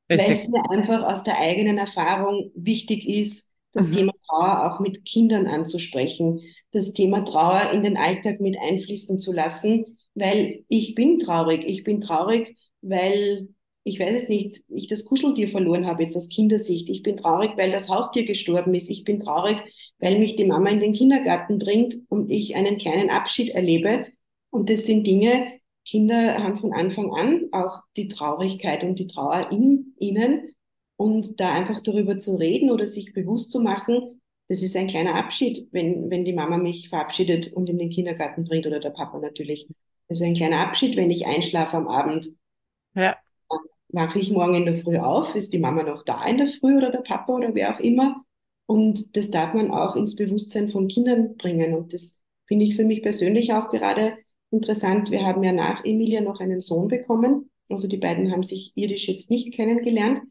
weil 0.08 0.32
es 0.32 0.48
mir 0.48 0.70
einfach 0.70 1.04
aus 1.04 1.24
der 1.24 1.39
eigenen 1.39 1.78
Erfahrung 1.78 2.52
wichtig 2.56 3.08
ist, 3.08 3.50
das 3.74 3.88
mhm. 3.88 3.91
Thema 3.91 4.13
Trauer 4.28 4.72
auch 4.72 4.80
mit 4.80 5.06
Kindern 5.06 5.48
anzusprechen, 5.48 6.41
das 6.72 6.93
Thema 6.93 7.24
Trauer 7.24 7.72
in 7.72 7.84
den 7.84 7.98
Alltag 7.98 8.39
mit 8.39 8.58
einfließen 8.58 9.20
zu 9.20 9.32
lassen, 9.32 9.98
weil 10.15 10.63
ich 10.67 10.96
bin 10.96 11.20
traurig. 11.20 11.63
Ich 11.65 11.84
bin 11.84 12.02
traurig, 12.02 12.58
weil 12.82 13.50
ich 13.84 14.00
weiß 14.00 14.24
es 14.24 14.30
nicht, 14.30 14.63
ich 14.67 14.88
das 14.88 15.06
Kuscheltier 15.06 15.48
verloren 15.48 15.86
habe 15.86 16.04
jetzt 16.04 16.17
aus 16.17 16.28
Kindersicht. 16.28 16.89
Ich 16.89 17.04
bin 17.04 17.15
traurig, 17.15 17.52
weil 17.56 17.72
das 17.72 17.88
Haustier 17.88 18.26
gestorben 18.26 18.74
ist. 18.74 18.89
Ich 18.89 19.06
bin 19.06 19.22
traurig, 19.22 19.58
weil 20.00 20.20
mich 20.20 20.36
die 20.36 20.43
Mama 20.43 20.70
in 20.70 20.82
den 20.82 20.91
Kindergarten 20.91 21.58
bringt 21.58 21.96
und 22.10 22.30
ich 22.30 22.56
einen 22.56 22.78
kleinen 22.78 23.10
Abschied 23.10 23.52
erlebe. 23.52 24.08
Und 24.50 24.70
das 24.70 24.86
sind 24.86 25.08
Dinge, 25.08 25.57
Kinder 25.88 26.43
haben 26.43 26.58
von 26.58 26.73
Anfang 26.73 27.13
an 27.13 27.47
auch 27.54 27.82
die 27.95 28.10
Traurigkeit 28.10 28.84
und 28.84 29.00
die 29.00 29.08
Trauer 29.08 29.52
in 29.52 29.93
ihnen. 29.97 30.52
Und 30.97 31.39
da 31.39 31.54
einfach 31.54 31.82
darüber 31.82 32.19
zu 32.19 32.36
reden 32.36 32.71
oder 32.71 32.88
sich 32.88 33.13
bewusst 33.13 33.52
zu 33.52 33.62
machen, 33.62 34.19
das 34.50 34.63
ist 34.63 34.76
ein 34.76 34.88
kleiner 34.88 35.15
Abschied, 35.15 35.67
wenn, 35.71 36.10
wenn 36.10 36.26
die 36.26 36.34
Mama 36.34 36.58
mich 36.58 36.89
verabschiedet 36.89 37.54
und 37.54 37.69
in 37.69 37.78
den 37.78 37.89
Kindergarten 37.89 38.43
bringt 38.43 38.65
oder 38.65 38.80
der 38.80 38.89
Papa 38.89 39.19
natürlich. 39.19 39.67
Das 40.08 40.19
ist 40.19 40.26
ein 40.26 40.34
kleiner 40.34 40.60
Abschied, 40.60 40.97
wenn 40.97 41.12
ich 41.12 41.26
einschlafe 41.26 41.78
am 41.78 41.88
Abend. 41.88 42.34
Ja. 42.95 43.17
Wache 43.89 44.19
ich 44.19 44.32
morgen 44.32 44.56
in 44.56 44.65
der 44.65 44.76
Früh 44.76 44.97
auf, 44.97 45.36
ist 45.36 45.54
die 45.54 45.60
Mama 45.60 45.84
noch 45.84 46.04
da 46.04 46.26
in 46.26 46.38
der 46.38 46.47
Früh 46.47 46.76
oder 46.76 46.91
der 46.91 47.00
Papa 47.00 47.32
oder 47.34 47.56
wer 47.56 47.73
auch 47.73 47.80
immer. 47.80 48.23
Und 48.65 49.15
das 49.15 49.32
darf 49.32 49.54
man 49.54 49.71
auch 49.71 49.95
ins 49.95 50.15
Bewusstsein 50.15 50.69
von 50.69 50.88
Kindern 50.88 51.38
bringen. 51.38 51.73
Und 51.73 51.93
das 51.93 52.19
finde 52.45 52.65
ich 52.65 52.76
für 52.76 52.84
mich 52.84 53.04
persönlich 53.04 53.54
auch 53.54 53.69
gerade 53.69 54.17
interessant. 54.52 55.12
Wir 55.12 55.26
haben 55.26 55.44
ja 55.44 55.52
nach 55.52 55.84
Emilia 55.86 56.22
noch 56.22 56.40
einen 56.40 56.62
Sohn 56.62 56.88
bekommen. 56.88 57.50
Also 57.70 57.88
die 57.88 57.98
beiden 57.98 58.32
haben 58.32 58.44
sich 58.44 58.72
irdisch 58.76 59.08
jetzt 59.08 59.30
nicht 59.30 59.54
kennengelernt. 59.54 60.22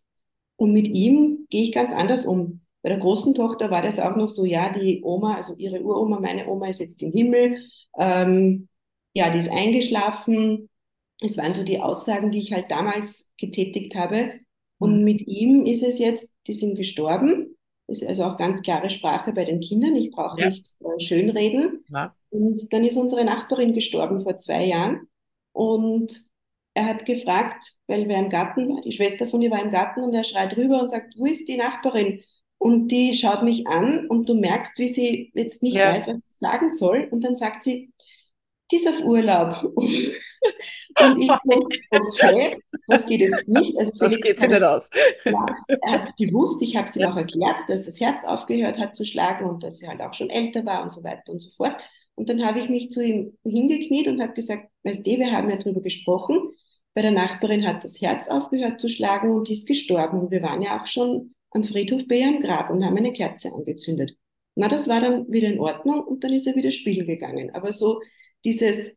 Und 0.57 0.73
mit 0.73 0.89
ihm 0.89 1.47
gehe 1.51 1.63
ich 1.63 1.73
ganz 1.73 1.93
anders 1.93 2.27
um. 2.27 2.61
Bei 2.83 2.89
der 2.89 2.99
großen 2.99 3.35
Tochter 3.35 3.71
war 3.71 3.83
das 3.83 3.99
auch 3.99 4.17
noch 4.17 4.31
so, 4.31 4.45
ja, 4.45 4.73
die 4.73 5.03
Oma, 5.03 5.35
also 5.35 5.55
ihre 5.57 5.83
Uroma, 5.83 6.21
meine 6.21 6.49
Oma 6.49 6.69
ist 6.69 6.81
jetzt 6.81 7.03
im 7.03 7.13
Himmel, 7.13 7.59
ähm, 7.99 8.69
ja, 9.13 9.31
die 9.31 9.39
ist 9.39 9.51
eingeschlafen. 9.51 10.71
Es 11.21 11.37
waren 11.37 11.53
so 11.53 11.65
die 11.65 11.81
Aussagen, 11.81 12.31
die 12.31 12.39
ich 12.39 12.53
halt 12.53 12.71
damals 12.71 13.29
getätigt 13.39 13.95
habe. 13.97 14.33
Und 14.79 14.99
mhm. 14.99 15.05
mit 15.05 15.27
ihm 15.27 15.67
ist 15.67 15.83
es 15.83 15.99
jetzt, 15.99 16.33
die 16.47 16.53
sind 16.53 16.77
gestorben. 16.77 17.46
Ist 18.03 18.09
also 18.09 18.25
auch 18.25 18.37
ganz 18.37 18.63
klare 18.63 18.91
Sprache 18.91 19.33
bei 19.33 19.45
den 19.45 19.61
Kindern. 19.61 19.97
Ich 19.97 20.11
brauche 20.11 20.41
ja. 20.41 20.49
nichts 20.49 20.79
äh, 20.81 21.01
schönreden. 21.01 21.85
Ja. 21.91 22.15
Und 22.31 22.73
dann 22.73 22.85
ist 22.85 22.97
unsere 22.97 23.25
Nachbarin 23.25 23.73
gestorben 23.73 24.21
vor 24.21 24.37
zwei 24.37 24.65
Jahren. 24.65 25.07
Und 25.53 26.27
er 26.75 26.87
hat 26.87 27.07
gefragt, 27.07 27.77
weil 27.87 28.07
wer 28.09 28.19
im 28.19 28.29
Garten 28.29 28.69
war, 28.69 28.81
die 28.83 28.93
Schwester 28.93 29.27
von 29.27 29.41
ihr 29.41 29.51
war 29.51 29.63
im 29.63 29.71
Garten 29.71 30.03
und 30.03 30.13
er 30.13 30.25
schreit 30.25 30.57
rüber 30.57 30.81
und 30.81 30.91
sagt, 30.91 31.15
wo 31.17 31.25
ist 31.25 31.49
die 31.49 31.57
Nachbarin? 31.57 32.23
Und 32.59 32.89
die 32.89 33.15
schaut 33.15 33.43
mich 33.43 33.67
an 33.67 34.07
und 34.09 34.29
du 34.29 34.35
merkst, 34.35 34.79
wie 34.79 34.89
sie 34.89 35.31
jetzt 35.35 35.63
nicht 35.63 35.77
ja. 35.77 35.93
weiß, 35.93 36.09
was 36.09 36.17
sie 36.17 36.23
sagen 36.39 36.71
soll. 36.71 37.09
Und 37.11 37.25
dann 37.25 37.37
sagt 37.37 37.65
sie, 37.65 37.93
die 38.71 38.77
ist 38.77 38.89
auf 38.89 39.05
Urlaub. 39.05 39.63
Und 39.75 41.21
ich 41.21 41.27
so, 41.27 41.69
okay, 41.91 42.57
das 42.89 43.07
geht 43.07 43.21
jetzt 43.21 43.47
nicht. 43.49 43.77
Also 43.79 43.93
das 43.99 44.21
geht 44.21 44.41
sich 44.41 44.49
nicht 44.49 44.63
aus. 44.63 44.91
Ja, 45.25 45.47
er 45.69 45.93
hat 45.93 46.17
gewusst, 46.17 46.63
ich 46.63 46.77
habe 46.77 46.89
es 46.89 46.97
ihm 46.97 47.05
auch 47.05 47.17
erklärt, 47.17 47.57
dass 47.69 47.85
das 47.85 48.01
Herz 48.01 48.25
aufgehört 48.25 48.79
hat 48.79 48.97
zu 48.97 49.05
schlagen 49.05 49.49
und 49.49 49.63
dass 49.63 49.83
er 49.83 49.91
halt 49.91 50.01
auch 50.01 50.15
schon 50.15 50.31
älter 50.31 50.65
war 50.65 50.83
und 50.83 50.91
so 50.91 51.05
weiter 51.05 51.33
und 51.33 51.41
so 51.41 51.51
fort. 51.51 51.83
Und 52.15 52.29
dann 52.29 52.45
habe 52.45 52.61
ich 52.61 52.69
mich 52.69 52.91
zu 52.91 53.03
ihm 53.03 53.37
hingekniet 53.45 54.09
und 54.09 54.21
habe 54.21 54.33
gesagt, 54.33 54.69
weißt 54.85 55.07
du, 55.07 55.11
wir 55.19 55.33
haben 55.33 55.51
ja 55.51 55.57
darüber 55.57 55.83
gesprochen, 55.83 56.39
bei 56.95 57.03
der 57.03 57.11
Nachbarin 57.11 57.67
hat 57.67 57.85
das 57.85 58.01
Herz 58.01 58.29
aufgehört 58.29 58.81
zu 58.81 58.89
schlagen 58.89 59.31
und 59.31 59.51
ist 59.51 59.69
gestorben. 59.69 60.19
Und 60.19 60.31
wir 60.31 60.43
waren 60.43 60.63
ja 60.63 60.81
auch 60.81 60.87
schon 60.87 61.35
am 61.51 61.63
Friedhof 61.63 62.09
bei 62.09 62.17
ihrem 62.21 62.41
Grab 62.41 62.71
und 62.71 62.83
haben 62.85 62.97
eine 62.97 63.13
Kerze 63.13 63.53
angezündet. 63.53 64.17
Na, 64.55 64.69
das 64.69 64.89
war 64.89 65.03
dann 65.03 65.31
wieder 65.31 65.49
in 65.49 65.61
Ordnung 65.61 66.01
und 66.01 66.25
dann 66.25 66.33
ist 66.33 66.47
er 66.47 66.57
wieder 66.57 66.71
spielen 66.71 67.07
gegangen. 67.07 67.55
Aber 67.55 67.73
so 67.73 68.01
dieses, 68.47 68.97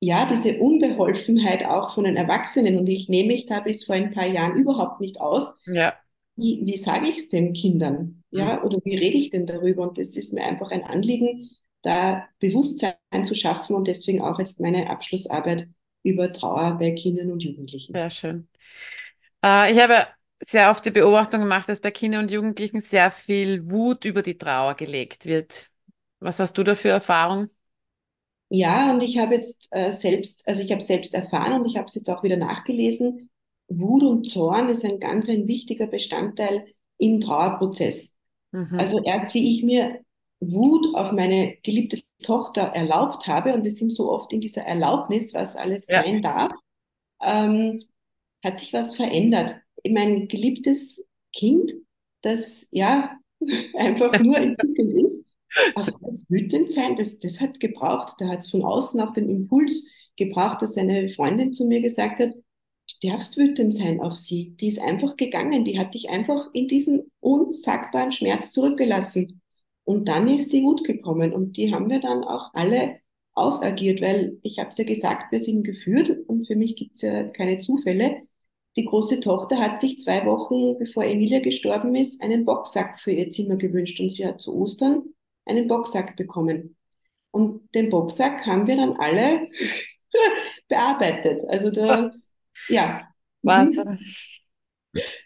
ja, 0.00 0.28
diese 0.30 0.58
Unbeholfenheit 0.58 1.64
auch 1.64 1.94
von 1.94 2.04
den 2.04 2.16
Erwachsenen 2.16 2.78
und 2.78 2.88
ich 2.88 3.08
nehme 3.08 3.28
mich 3.28 3.46
da 3.46 3.60
bis 3.60 3.84
vor 3.84 3.94
ein 3.94 4.12
paar 4.12 4.26
Jahren 4.26 4.56
überhaupt 4.56 5.00
nicht 5.00 5.20
aus. 5.20 5.54
Ja. 5.66 5.94
Wie, 6.36 6.60
wie 6.64 6.76
sage 6.76 7.08
ich 7.08 7.16
es 7.16 7.28
den 7.30 7.54
Kindern? 7.54 8.22
Ja, 8.30 8.58
mhm. 8.58 8.64
oder 8.64 8.78
wie 8.84 8.96
rede 8.96 9.16
ich 9.16 9.30
denn 9.30 9.46
darüber? 9.46 9.88
Und 9.88 9.98
das 9.98 10.16
ist 10.16 10.32
mir 10.32 10.44
einfach 10.44 10.70
ein 10.70 10.84
Anliegen, 10.84 11.50
da 11.80 12.26
Bewusstsein 12.38 13.24
zu 13.24 13.34
schaffen 13.34 13.74
und 13.74 13.88
deswegen 13.88 14.20
auch 14.20 14.38
jetzt 14.38 14.60
meine 14.60 14.90
Abschlussarbeit 14.90 15.68
über 16.02 16.32
Trauer 16.32 16.78
bei 16.78 16.92
Kindern 16.92 17.30
und 17.32 17.42
Jugendlichen. 17.42 17.94
Sehr 17.94 18.10
schön. 18.10 18.48
Äh, 19.42 19.72
ich 19.72 19.80
habe 19.80 20.06
sehr 20.44 20.70
oft 20.70 20.84
die 20.84 20.90
Beobachtung 20.90 21.40
gemacht, 21.40 21.68
dass 21.68 21.80
bei 21.80 21.90
Kindern 21.90 22.24
und 22.24 22.30
Jugendlichen 22.30 22.80
sehr 22.80 23.10
viel 23.10 23.70
Wut 23.70 24.04
über 24.04 24.22
die 24.22 24.36
Trauer 24.36 24.74
gelegt 24.74 25.24
wird. 25.24 25.70
Was 26.20 26.38
hast 26.38 26.58
du 26.58 26.62
da 26.62 26.74
für 26.74 26.90
Erfahrung? 26.90 27.48
Ja, 28.54 28.92
und 28.92 29.02
ich 29.02 29.16
habe 29.16 29.34
jetzt 29.34 29.68
äh, 29.70 29.92
selbst, 29.92 30.46
also 30.46 30.62
ich 30.62 30.70
habe 30.72 30.82
selbst 30.82 31.14
erfahren 31.14 31.58
und 31.58 31.66
ich 31.66 31.78
habe 31.78 31.86
es 31.86 31.94
jetzt 31.94 32.10
auch 32.10 32.22
wieder 32.22 32.36
nachgelesen, 32.36 33.30
Wut 33.68 34.02
und 34.02 34.28
Zorn 34.28 34.68
ist 34.68 34.84
ein 34.84 35.00
ganz 35.00 35.30
ein 35.30 35.48
wichtiger 35.48 35.86
Bestandteil 35.86 36.66
im 36.98 37.22
Trauerprozess. 37.22 38.14
Mhm. 38.50 38.78
Also 38.78 39.02
erst 39.02 39.32
wie 39.32 39.54
ich 39.54 39.62
mir 39.62 40.00
Wut 40.38 40.94
auf 40.94 41.12
meine 41.12 41.56
geliebte 41.62 42.02
Tochter 42.22 42.60
erlaubt 42.60 43.26
habe, 43.26 43.54
und 43.54 43.64
wir 43.64 43.70
sind 43.70 43.88
so 43.88 44.12
oft 44.12 44.30
in 44.34 44.42
dieser 44.42 44.64
Erlaubnis, 44.64 45.32
was 45.32 45.56
alles 45.56 45.86
ja. 45.86 46.02
sein 46.02 46.20
darf, 46.20 46.52
ähm, 47.22 47.82
hat 48.44 48.58
sich 48.58 48.74
was 48.74 48.96
verändert. 48.96 49.56
Mein 49.88 50.28
geliebtes 50.28 51.02
Kind, 51.34 51.72
das 52.20 52.68
ja 52.70 53.16
einfach 53.78 54.12
nur 54.20 54.36
entwickelt 54.36 54.92
ist, 55.06 55.24
aber 55.74 55.92
das 56.00 56.24
Wütendsein, 56.28 56.96
das, 56.96 57.18
das 57.18 57.40
hat 57.40 57.60
gebraucht. 57.60 58.14
Da 58.18 58.28
hat 58.28 58.40
es 58.40 58.50
von 58.50 58.64
außen 58.64 59.00
auch 59.00 59.12
den 59.12 59.28
Impuls 59.28 59.90
gebraucht, 60.16 60.62
dass 60.62 60.76
eine 60.76 61.08
Freundin 61.08 61.52
zu 61.52 61.66
mir 61.66 61.80
gesagt 61.80 62.20
hat, 62.20 62.30
du 62.32 63.08
darfst 63.08 63.36
wütend 63.36 63.74
sein 63.74 64.00
auf 64.00 64.16
sie. 64.16 64.56
Die 64.60 64.68
ist 64.68 64.80
einfach 64.80 65.16
gegangen. 65.16 65.64
Die 65.64 65.78
hat 65.78 65.94
dich 65.94 66.08
einfach 66.10 66.50
in 66.52 66.68
diesen 66.68 67.10
unsagbaren 67.20 68.12
Schmerz 68.12 68.52
zurückgelassen. 68.52 69.40
Und 69.84 70.08
dann 70.08 70.28
ist 70.28 70.52
die 70.52 70.62
Wut 70.62 70.84
gekommen 70.84 71.32
und 71.32 71.56
die 71.56 71.74
haben 71.74 71.90
wir 71.90 72.00
dann 72.00 72.22
auch 72.22 72.54
alle 72.54 73.00
ausagiert, 73.34 74.00
weil 74.00 74.38
ich 74.42 74.58
habe 74.58 74.70
es 74.70 74.78
ja 74.78 74.84
gesagt, 74.84 75.32
wir 75.32 75.40
sind 75.40 75.64
geführt 75.64 76.16
und 76.28 76.46
für 76.46 76.54
mich 76.54 76.76
gibt 76.76 76.94
es 76.94 77.02
ja 77.02 77.24
keine 77.24 77.58
Zufälle. 77.58 78.22
Die 78.76 78.84
große 78.84 79.20
Tochter 79.20 79.58
hat 79.58 79.80
sich 79.80 79.98
zwei 79.98 80.24
Wochen, 80.24 80.78
bevor 80.78 81.04
Emilia 81.04 81.40
gestorben 81.40 81.94
ist, 81.94 82.22
einen 82.22 82.44
Boxsack 82.44 83.00
für 83.00 83.10
ihr 83.10 83.30
Zimmer 83.30 83.56
gewünscht 83.56 84.00
und 84.00 84.12
sie 84.12 84.26
hat 84.26 84.40
zu 84.40 84.54
Ostern 84.54 85.02
einen 85.44 85.66
Boxsack 85.66 86.16
bekommen. 86.16 86.76
Und 87.30 87.74
den 87.74 87.90
Boxsack 87.90 88.46
haben 88.46 88.66
wir 88.66 88.76
dann 88.76 88.96
alle 88.96 89.48
bearbeitet. 90.68 91.42
Also 91.48 91.70
da, 91.70 92.12
ja. 92.68 93.08
Wahnsinn. 93.42 93.98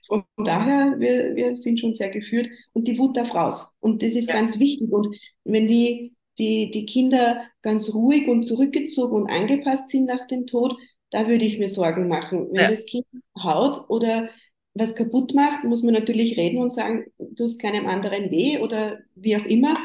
Von 0.06 0.24
daher, 0.36 0.94
wir, 0.98 1.34
wir 1.34 1.56
sind 1.56 1.80
schon 1.80 1.92
sehr 1.92 2.10
geführt 2.10 2.48
und 2.72 2.86
die 2.86 2.98
Wut 2.98 3.16
darf 3.16 3.34
raus. 3.34 3.70
Und 3.80 4.02
das 4.02 4.14
ist 4.14 4.28
ja. 4.28 4.34
ganz 4.34 4.60
wichtig. 4.60 4.92
Und 4.92 5.08
wenn 5.44 5.66
die, 5.66 6.14
die, 6.38 6.70
die 6.70 6.86
Kinder 6.86 7.44
ganz 7.62 7.92
ruhig 7.92 8.28
und 8.28 8.44
zurückgezogen 8.46 9.22
und 9.22 9.30
angepasst 9.30 9.90
sind 9.90 10.06
nach 10.06 10.26
dem 10.28 10.46
Tod, 10.46 10.76
da 11.10 11.28
würde 11.28 11.44
ich 11.44 11.58
mir 11.58 11.68
Sorgen 11.68 12.08
machen. 12.08 12.48
Wenn 12.52 12.62
ja. 12.62 12.70
das 12.70 12.86
Kind 12.86 13.06
haut 13.42 13.90
oder 13.90 14.28
was 14.74 14.94
kaputt 14.94 15.34
macht, 15.34 15.64
muss 15.64 15.82
man 15.82 15.94
natürlich 15.94 16.36
reden 16.36 16.58
und 16.58 16.74
sagen, 16.74 17.06
du 17.18 17.44
hast 17.44 17.58
keinem 17.58 17.86
anderen 17.86 18.30
weh 18.30 18.58
oder 18.58 18.98
wie 19.14 19.36
auch 19.36 19.44
immer. 19.46 19.76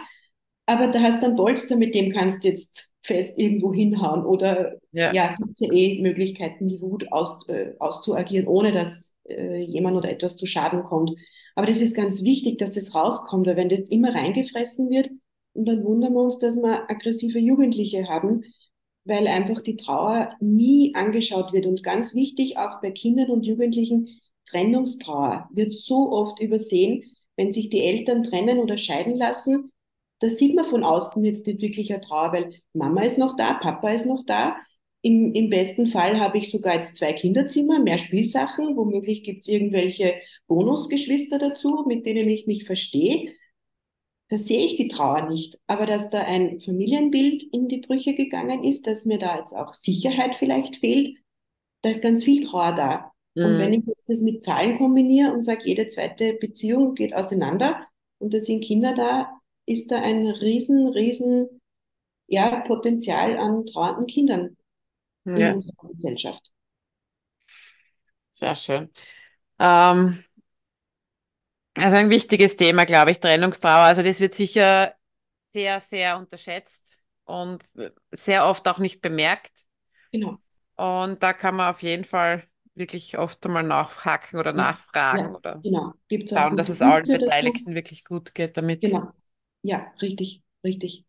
Aber 0.66 0.88
da 0.88 1.02
hast 1.02 1.22
du 1.22 1.28
einen 1.28 1.36
Polster, 1.36 1.76
mit 1.76 1.96
dem 1.96 2.12
kannst 2.12 2.44
du 2.44 2.50
jetzt 2.50 2.90
fest 3.04 3.38
irgendwo 3.40 3.74
hinhauen. 3.74 4.26
Oder 4.26 4.78
ja, 4.92 5.12
ja 5.14 5.36
gibt 5.36 5.52
es 5.54 5.60
ja 5.60 5.74
eh 5.74 6.02
Möglichkeiten, 6.02 6.68
die 6.68 6.82
Wut 6.82 7.12
aus, 7.12 7.48
äh, 7.50 7.74
auszuagieren, 7.80 8.48
ohne 8.48 8.72
dass 8.72 9.16
äh, 9.28 9.62
jemand 9.64 9.98
oder 9.98 10.10
etwas 10.10 10.38
zu 10.38 10.46
Schaden 10.46 10.84
kommt. 10.84 11.12
Aber 11.56 11.68
das 11.68 11.82
ist 11.82 11.96
ganz 11.96 12.24
wichtig, 12.24 12.58
dass 12.58 12.74
das 12.74 12.96
rauskommt, 12.96 13.48
weil 13.48 13.58
wenn 13.58 13.70
das 13.70 13.90
immer 13.90 14.14
reingefressen 14.14 14.90
wird, 14.90 15.10
und 15.54 15.68
dann 15.68 15.84
wundern 15.84 16.14
wir 16.14 16.22
uns, 16.22 16.40
dass 16.40 16.56
wir 16.56 16.90
aggressive 16.90 17.40
Jugendliche 17.40 18.08
haben, 18.08 18.44
weil 19.04 19.28
einfach 19.28 19.62
die 19.62 19.76
Trauer 19.76 20.36
nie 20.40 20.96
angeschaut 20.96 21.52
wird. 21.54 21.66
Und 21.66 21.84
ganz 21.84 22.16
wichtig, 22.16 22.58
auch 22.58 22.82
bei 22.82 22.92
Kindern 22.92 23.32
und 23.32 23.46
Jugendlichen, 23.46 24.20
Trennungstrauer 24.46 25.50
wird 25.52 25.74
so 25.74 26.12
oft 26.12 26.40
übersehen, 26.40 27.04
wenn 27.36 27.52
sich 27.52 27.70
die 27.70 27.84
Eltern 27.84 28.24
trennen 28.24 28.60
oder 28.60 28.78
scheiden 28.78 29.16
lassen, 29.16 29.70
da 30.22 30.30
sieht 30.30 30.56
man 30.56 30.66
von 30.66 30.84
außen 30.84 31.24
jetzt 31.26 31.48
nicht 31.48 31.62
wirklich 31.62 31.92
eine 31.92 32.00
Trauer, 32.00 32.32
weil 32.32 32.54
Mama 32.74 33.02
ist 33.02 33.18
noch 33.18 33.36
da, 33.36 33.56
Papa 33.56 33.90
ist 33.90 34.06
noch 34.06 34.24
da. 34.26 34.56
Im, 35.02 35.34
Im 35.34 35.50
besten 35.50 35.88
Fall 35.88 36.20
habe 36.20 36.38
ich 36.38 36.52
sogar 36.52 36.76
jetzt 36.76 36.96
zwei 36.96 37.12
Kinderzimmer, 37.12 37.80
mehr 37.80 37.98
Spielsachen, 37.98 38.78
womöglich 38.78 39.24
gibt 39.24 39.42
es 39.42 39.48
irgendwelche 39.48 40.14
Bonusgeschwister 40.46 41.40
dazu, 41.40 41.86
mit 41.88 42.06
denen 42.06 42.30
ich 42.30 42.46
mich 42.46 42.66
verstehe. 42.66 43.34
Da 44.30 44.38
sehe 44.38 44.64
ich 44.64 44.76
die 44.76 44.90
Trauer 44.90 45.28
nicht. 45.28 45.60
Aber 45.66 45.88
dass 45.88 46.12
da 46.12 46.22
ein 46.22 46.62
Familienbild 46.62 47.42
in 47.52 47.68
die 47.68 47.80
Brüche 47.80 48.14
gegangen 48.14 48.64
ist, 48.64 48.86
dass 48.86 49.06
mir 49.06 49.18
da 49.18 49.38
jetzt 49.38 49.56
auch 49.56 49.74
Sicherheit 49.74 50.36
vielleicht 50.36 50.78
fehlt, 50.78 51.18
da 51.82 51.90
ist 51.90 52.04
ganz 52.04 52.24
viel 52.24 52.46
Trauer 52.46 52.74
da. 52.74 53.12
Mhm. 53.34 53.46
Und 53.46 53.58
wenn 53.58 53.74
ich 53.74 53.84
jetzt 53.88 54.08
das 54.08 54.22
mit 54.22 54.44
Zahlen 54.44 54.78
kombiniere 54.78 55.34
und 55.34 55.42
sage, 55.42 55.64
jede 55.66 55.88
zweite 55.88 56.36
Beziehung 56.36 56.94
geht 56.94 57.16
auseinander 57.16 57.88
und 58.20 58.36
da 58.36 58.40
sind 58.40 58.64
Kinder 58.64 58.94
da, 58.94 59.41
ist 59.72 59.92
da 59.92 60.02
ein 60.02 60.28
riesen, 60.28 60.88
riesen 60.88 61.62
ja, 62.28 62.62
Potenzial 62.62 63.38
an 63.38 63.66
trauernden 63.66 64.08
Kindern 64.08 64.58
in 65.26 65.38
ja. 65.38 65.54
unserer 65.54 65.88
Gesellschaft. 65.90 66.52
Sehr 68.30 68.56
schön. 68.56 68.90
Ähm, 69.60 70.24
also 71.76 71.98
ein 71.98 72.10
wichtiges 72.10 72.56
Thema, 72.56 72.86
glaube 72.86 73.12
ich, 73.12 73.20
Trennungstrauer. 73.20 73.84
Also 73.84 74.04
das 74.04 74.20
wird 74.20 74.36
sicher 74.36 74.96
sehr, 75.54 75.80
sehr 75.82 76.18
unterschätzt 76.18 76.98
und 77.26 77.64
sehr 78.12 78.46
oft 78.46 78.68
auch 78.68 78.80
nicht 78.80 79.02
bemerkt. 79.02 79.66
Genau. 80.12 80.38
Und 80.76 81.22
da 81.22 81.34
kann 81.34 81.56
man 81.56 81.70
auf 81.70 81.84
jeden 81.84 82.06
Fall 82.06 82.44
wirklich 82.74 83.18
oft 83.18 83.46
einmal 83.46 83.64
nachhaken 83.64 84.40
oder 84.40 84.54
nachfragen 84.54 85.20
ja, 85.20 85.36
oder 85.36 85.60
genau. 85.62 85.94
Gibt's 86.08 86.32
schauen, 86.32 86.58
dass 86.58 86.70
es 86.70 86.82
allen 86.82 87.06
Beteiligten 87.06 87.76
wirklich 87.76 88.06
gut 88.06 88.34
geht 88.34 88.58
damit. 88.58 88.82
Genau. 88.82 89.12
Ja, 89.64 89.92
richtig, 90.02 90.42
richtig. 90.64 91.06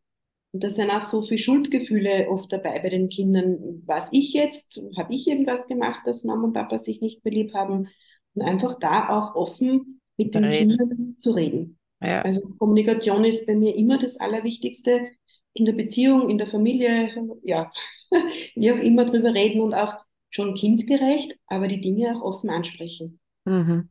Und 0.52 0.62
da 0.62 0.70
sind 0.70 0.90
auch 0.90 1.04
so 1.04 1.22
viele 1.22 1.38
Schuldgefühle 1.38 2.28
oft 2.28 2.52
dabei 2.52 2.78
bei 2.78 2.90
den 2.90 3.08
Kindern. 3.08 3.82
Was 3.86 4.10
ich 4.12 4.34
jetzt? 4.34 4.82
Habe 4.96 5.14
ich 5.14 5.26
irgendwas 5.26 5.66
gemacht, 5.66 6.02
dass 6.04 6.24
Mama 6.24 6.44
und 6.44 6.52
Papa 6.52 6.78
sich 6.78 7.00
nicht 7.00 7.24
mehr 7.24 7.32
lieb 7.32 7.54
haben? 7.54 7.88
Und 8.34 8.42
einfach 8.42 8.78
da 8.78 9.08
auch 9.08 9.34
offen 9.34 10.00
mit 10.16 10.34
den 10.34 10.44
reden. 10.44 10.76
Kindern 10.76 11.16
zu 11.18 11.32
reden. 11.32 11.78
Ja. 12.02 12.22
Also 12.22 12.40
Kommunikation 12.58 13.24
ist 13.24 13.46
bei 13.46 13.54
mir 13.54 13.74
immer 13.76 13.98
das 13.98 14.18
Allerwichtigste. 14.20 15.08
In 15.54 15.66
der 15.66 15.72
Beziehung, 15.72 16.30
in 16.30 16.38
der 16.38 16.46
Familie, 16.46 17.10
ja, 17.42 17.70
wie 18.54 18.72
auch 18.72 18.78
immer 18.78 19.04
drüber 19.04 19.34
reden 19.34 19.60
und 19.60 19.74
auch 19.74 19.94
schon 20.30 20.54
kindgerecht, 20.54 21.36
aber 21.46 21.68
die 21.68 21.80
Dinge 21.80 22.14
auch 22.16 22.22
offen 22.22 22.48
ansprechen. 22.48 23.20
Mhm. 23.44 23.90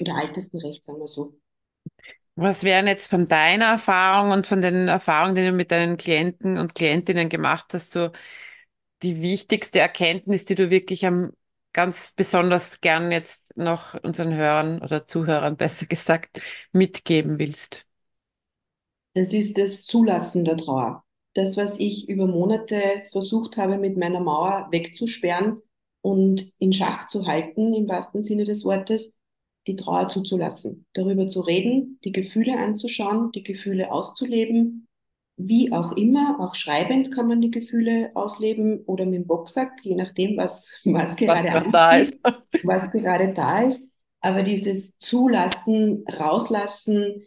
Oder 0.00 0.16
altersgerecht, 0.16 0.84
sagen 0.84 1.00
wir 1.00 1.08
so. 1.08 1.34
Was 2.34 2.64
wären 2.64 2.86
jetzt 2.86 3.08
von 3.10 3.26
deiner 3.26 3.66
Erfahrung 3.66 4.30
und 4.32 4.46
von 4.46 4.62
den 4.62 4.88
Erfahrungen, 4.88 5.34
die 5.34 5.42
du 5.44 5.52
mit 5.52 5.70
deinen 5.70 5.98
Klienten 5.98 6.56
und 6.58 6.74
Klientinnen 6.74 7.28
gemacht 7.28 7.74
hast, 7.74 7.92
so 7.92 8.10
die 9.02 9.22
wichtigste 9.22 9.80
Erkenntnis, 9.80 10.44
die 10.46 10.54
du 10.56 10.70
wirklich 10.70 11.06
am 11.06 11.32
ganz 11.74 12.12
besonders 12.12 12.80
gern 12.80 13.12
jetzt 13.12 13.56
noch 13.56 13.94
unseren 14.02 14.34
Hörern 14.34 14.82
oder 14.82 15.06
Zuhörern 15.06 15.56
besser 15.56 15.86
gesagt 15.88 16.42
mitgeben 16.72 17.38
willst? 17.38 17.86
Das 19.14 19.32
ist 19.32 19.58
das 19.58 19.84
Zulassen 19.84 20.44
der 20.44 20.56
Trauer. 20.56 21.04
Das, 21.34 21.56
was 21.56 21.80
ich 21.80 22.08
über 22.08 22.26
Monate 22.26 22.80
versucht 23.10 23.56
habe, 23.56 23.78
mit 23.78 23.96
meiner 23.96 24.20
Mauer 24.20 24.68
wegzusperren 24.70 25.62
und 26.02 26.52
in 26.58 26.72
Schach 26.72 27.08
zu 27.08 27.26
halten, 27.26 27.74
im 27.74 27.88
wahrsten 27.88 28.22
Sinne 28.22 28.44
des 28.44 28.64
Wortes, 28.64 29.14
die 29.66 29.76
Trauer 29.76 30.08
zuzulassen, 30.08 30.86
darüber 30.92 31.28
zu 31.28 31.40
reden, 31.40 31.98
die 32.04 32.12
Gefühle 32.12 32.58
anzuschauen, 32.58 33.30
die 33.32 33.42
Gefühle 33.42 33.92
auszuleben 33.92 34.88
wie 35.36 35.72
auch 35.72 35.92
immer, 35.92 36.38
auch 36.40 36.54
schreibend 36.54 37.12
kann 37.12 37.26
man 37.26 37.40
die 37.40 37.50
Gefühle 37.50 38.10
ausleben 38.14 38.80
oder 38.84 39.04
mit 39.06 39.14
dem 39.14 39.26
Boxsack, 39.26 39.72
je 39.82 39.94
nachdem, 39.94 40.36
was, 40.36 40.70
was 40.84 41.16
gerade 41.16 41.48
was 41.54 41.72
da 41.72 41.96
ist. 41.96 42.20
was 42.62 42.90
gerade 42.90 43.32
da 43.32 43.62
ist. 43.62 43.88
Aber 44.20 44.42
dieses 44.42 44.98
Zulassen, 44.98 46.04
Rauslassen, 46.08 47.26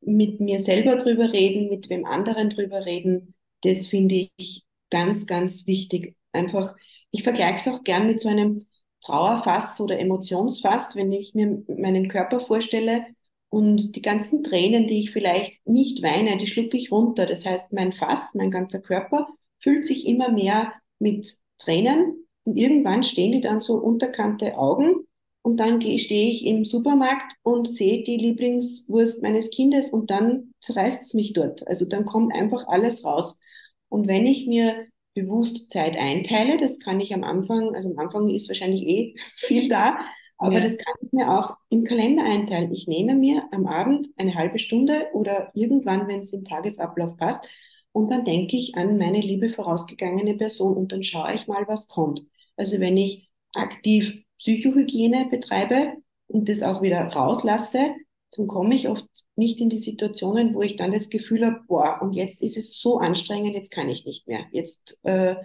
mit 0.00 0.40
mir 0.40 0.58
selber 0.58 0.96
drüber 0.96 1.32
reden, 1.32 1.68
mit 1.68 1.88
wem 1.88 2.04
anderen 2.04 2.50
drüber 2.50 2.84
reden, 2.84 3.34
das 3.62 3.86
finde 3.86 4.28
ich 4.36 4.64
ganz, 4.90 5.26
ganz 5.26 5.66
wichtig. 5.66 6.16
Einfach, 6.32 6.74
ich 7.12 7.22
vergleiche 7.22 7.56
es 7.56 7.68
auch 7.68 7.84
gern 7.84 8.08
mit 8.08 8.20
so 8.20 8.28
einem 8.28 8.66
Trauerfass 9.02 9.80
oder 9.80 9.98
Emotionsfass, 9.98 10.96
wenn 10.96 11.12
ich 11.12 11.34
mir 11.34 11.62
meinen 11.68 12.08
Körper 12.08 12.40
vorstelle 12.40 13.06
und 13.50 13.96
die 13.96 14.02
ganzen 14.02 14.42
Tränen, 14.42 14.86
die 14.86 15.00
ich 15.00 15.10
vielleicht 15.10 15.66
nicht 15.66 16.02
weine, 16.02 16.38
die 16.38 16.46
schlucke 16.46 16.76
ich 16.76 16.90
runter. 16.90 17.26
Das 17.26 17.44
heißt, 17.44 17.72
mein 17.72 17.92
Fass, 17.92 18.34
mein 18.34 18.50
ganzer 18.50 18.80
Körper 18.80 19.28
füllt 19.58 19.86
sich 19.86 20.06
immer 20.06 20.30
mehr 20.30 20.72
mit 20.98 21.36
Tränen 21.58 22.26
und 22.44 22.56
irgendwann 22.56 23.02
stehen 23.02 23.32
die 23.32 23.40
dann 23.40 23.60
so 23.60 23.74
unterkante 23.74 24.56
Augen 24.56 25.06
und 25.42 25.56
dann 25.58 25.80
stehe 25.80 26.30
ich 26.30 26.46
im 26.46 26.64
Supermarkt 26.64 27.34
und 27.42 27.68
sehe 27.68 28.04
die 28.04 28.16
Lieblingswurst 28.16 29.22
meines 29.22 29.50
Kindes 29.50 29.90
und 29.90 30.10
dann 30.10 30.54
zerreißt 30.60 31.02
es 31.02 31.14
mich 31.14 31.32
dort. 31.32 31.66
Also 31.66 31.84
dann 31.84 32.04
kommt 32.04 32.34
einfach 32.34 32.68
alles 32.68 33.04
raus. 33.04 33.40
Und 33.88 34.06
wenn 34.06 34.24
ich 34.24 34.46
mir 34.46 34.86
bewusst 35.14 35.70
Zeit 35.70 35.96
einteile, 35.96 36.56
das 36.58 36.78
kann 36.80 37.00
ich 37.00 37.14
am 37.14 37.24
Anfang, 37.24 37.74
also 37.74 37.90
am 37.90 37.98
Anfang 37.98 38.28
ist 38.28 38.48
wahrscheinlich 38.48 38.82
eh 38.82 39.14
viel 39.36 39.68
da, 39.68 39.98
aber 40.38 40.54
ja. 40.54 40.60
das 40.60 40.78
kann 40.78 40.94
ich 41.00 41.12
mir 41.12 41.30
auch 41.30 41.56
im 41.68 41.84
Kalender 41.84 42.24
einteilen. 42.24 42.72
Ich 42.72 42.88
nehme 42.88 43.14
mir 43.14 43.44
am 43.52 43.66
Abend 43.66 44.08
eine 44.16 44.34
halbe 44.34 44.58
Stunde 44.58 45.08
oder 45.12 45.50
irgendwann, 45.54 46.08
wenn 46.08 46.20
es 46.20 46.32
im 46.32 46.44
Tagesablauf 46.44 47.16
passt, 47.16 47.48
und 47.92 48.10
dann 48.10 48.24
denke 48.24 48.56
ich 48.56 48.74
an 48.74 48.96
meine 48.96 49.20
liebe 49.20 49.50
vorausgegangene 49.50 50.34
Person 50.34 50.76
und 50.76 50.92
dann 50.92 51.02
schaue 51.02 51.34
ich 51.34 51.46
mal, 51.46 51.68
was 51.68 51.88
kommt. 51.88 52.22
Also 52.56 52.80
wenn 52.80 52.96
ich 52.96 53.28
aktiv 53.54 54.24
Psychohygiene 54.38 55.26
betreibe 55.30 55.98
und 56.26 56.48
das 56.48 56.62
auch 56.62 56.82
wieder 56.82 57.02
rauslasse, 57.02 57.94
dann 58.32 58.46
komme 58.46 58.74
ich 58.74 58.88
oft 58.88 59.06
nicht 59.36 59.60
in 59.60 59.68
die 59.68 59.78
Situationen, 59.78 60.54
wo 60.54 60.62
ich 60.62 60.76
dann 60.76 60.92
das 60.92 61.10
Gefühl 61.10 61.44
habe, 61.44 61.60
boah, 61.66 62.00
und 62.00 62.14
jetzt 62.14 62.42
ist 62.42 62.56
es 62.56 62.80
so 62.80 62.98
anstrengend, 62.98 63.54
jetzt 63.54 63.70
kann 63.70 63.88
ich 63.88 64.04
nicht 64.06 64.26
mehr. 64.26 64.46
Jetzt 64.52 64.98
äh, 65.02 65.36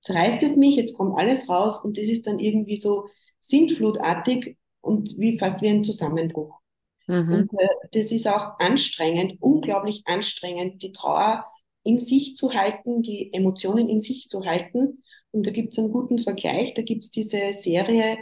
zerreißt 0.00 0.42
es 0.42 0.56
mich, 0.56 0.76
jetzt 0.76 0.96
kommt 0.96 1.18
alles 1.18 1.48
raus 1.48 1.84
und 1.84 1.98
das 1.98 2.08
ist 2.08 2.26
dann 2.26 2.38
irgendwie 2.38 2.76
so 2.76 3.06
sintflutartig 3.40 4.56
und 4.80 5.18
wie 5.18 5.38
fast 5.38 5.60
wie 5.62 5.68
ein 5.68 5.84
Zusammenbruch. 5.84 6.60
Mhm. 7.06 7.32
Und 7.32 7.50
äh, 7.52 7.88
das 7.92 8.12
ist 8.12 8.26
auch 8.26 8.58
anstrengend, 8.58 9.36
unglaublich 9.40 10.02
anstrengend, 10.06 10.82
die 10.82 10.92
Trauer 10.92 11.44
in 11.82 11.98
sich 11.98 12.34
zu 12.34 12.52
halten, 12.52 13.02
die 13.02 13.32
Emotionen 13.32 13.88
in 13.88 14.00
sich 14.00 14.28
zu 14.28 14.44
halten 14.44 15.02
und 15.36 15.46
da 15.46 15.50
gibt 15.50 15.72
es 15.72 15.78
einen 15.78 15.92
guten 15.92 16.18
Vergleich. 16.18 16.72
Da 16.72 16.82
gibt 16.82 17.04
es 17.04 17.10
diese 17.10 17.52
Serie 17.52 18.16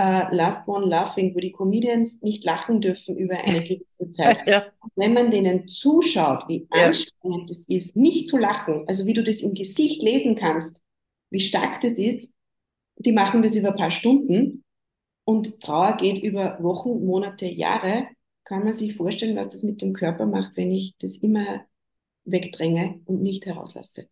uh, 0.00 0.34
Last 0.34 0.66
One 0.66 0.86
Laughing, 0.86 1.34
wo 1.34 1.40
die 1.40 1.52
Comedians 1.52 2.22
nicht 2.22 2.44
lachen 2.44 2.80
dürfen 2.80 3.16
über 3.16 3.36
eine 3.36 3.62
gewisse 3.68 4.10
Zeit. 4.10 4.46
ja. 4.46 4.64
Wenn 4.96 5.12
man 5.12 5.30
denen 5.30 5.68
zuschaut, 5.68 6.44
wie 6.48 6.66
ja. 6.74 6.86
anstrengend 6.86 7.50
es 7.50 7.68
ist, 7.68 7.96
nicht 7.96 8.28
zu 8.28 8.38
lachen, 8.38 8.84
also 8.86 9.04
wie 9.06 9.14
du 9.14 9.22
das 9.22 9.42
im 9.42 9.54
Gesicht 9.54 10.02
lesen 10.02 10.36
kannst, 10.36 10.80
wie 11.30 11.40
stark 11.40 11.80
das 11.80 11.98
ist, 11.98 12.32
die 12.96 13.12
machen 13.12 13.42
das 13.42 13.54
über 13.54 13.68
ein 13.68 13.76
paar 13.76 13.90
Stunden 13.90 14.64
und 15.24 15.60
Trauer 15.60 15.96
geht 15.96 16.22
über 16.22 16.58
Wochen, 16.62 17.04
Monate, 17.04 17.46
Jahre, 17.46 18.08
kann 18.44 18.64
man 18.64 18.72
sich 18.72 18.96
vorstellen, 18.96 19.36
was 19.36 19.50
das 19.50 19.62
mit 19.62 19.80
dem 19.80 19.92
Körper 19.92 20.26
macht, 20.26 20.56
wenn 20.56 20.72
ich 20.72 20.94
das 20.98 21.18
immer 21.18 21.64
wegdränge 22.24 23.00
und 23.04 23.22
nicht 23.22 23.46
herauslasse. 23.46 24.08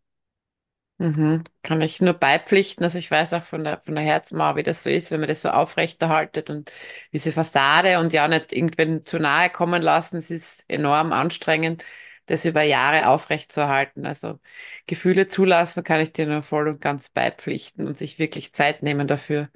Mhm. 1.00 1.44
Kann 1.62 1.80
ich 1.80 2.00
nur 2.00 2.14
beipflichten. 2.14 2.82
Also 2.82 2.98
ich 2.98 3.08
weiß 3.10 3.32
auch 3.34 3.44
von 3.44 3.62
der, 3.62 3.80
von 3.80 3.94
der 3.94 4.02
Herzmauer, 4.02 4.56
wie 4.56 4.64
das 4.64 4.82
so 4.82 4.90
ist, 4.90 5.10
wenn 5.12 5.20
man 5.20 5.28
das 5.28 5.42
so 5.42 5.50
aufrechterhaltet 5.50 6.50
und 6.50 6.72
diese 7.12 7.30
Fassade 7.30 8.00
und 8.00 8.12
ja 8.12 8.26
nicht 8.26 8.52
irgendwen 8.52 9.04
zu 9.04 9.18
nahe 9.20 9.48
kommen 9.48 9.80
lassen. 9.80 10.16
Es 10.16 10.30
ist 10.32 10.64
enorm 10.66 11.12
anstrengend, 11.12 11.84
das 12.26 12.44
über 12.44 12.62
Jahre 12.62 13.08
aufrechtzuerhalten. 13.08 14.06
Also 14.06 14.40
Gefühle 14.88 15.28
zulassen 15.28 15.84
kann 15.84 16.00
ich 16.00 16.12
dir 16.12 16.26
nur 16.26 16.42
voll 16.42 16.66
und 16.68 16.80
ganz 16.80 17.08
beipflichten 17.10 17.86
und 17.86 17.96
sich 17.96 18.18
wirklich 18.18 18.52
Zeit 18.52 18.82
nehmen 18.82 19.06
dafür 19.06 19.50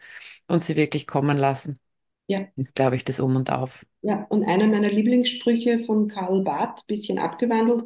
und 0.47 0.63
sie 0.63 0.77
wirklich 0.77 1.09
kommen 1.09 1.39
lassen. 1.39 1.79
Ja. 2.27 2.53
Ist, 2.57 2.77
glaube 2.77 2.97
ich, 2.97 3.05
das 3.05 3.21
Um 3.21 3.37
und 3.37 3.51
Auf. 3.51 3.85
Ja, 4.03 4.27
und 4.31 4.45
einer 4.45 4.67
meiner 4.67 4.91
Lieblingssprüche 4.91 5.79
von 5.81 6.09
Karl 6.09 6.43
Barth, 6.43 6.87
bisschen 6.87 7.19
abgewandelt, 7.19 7.85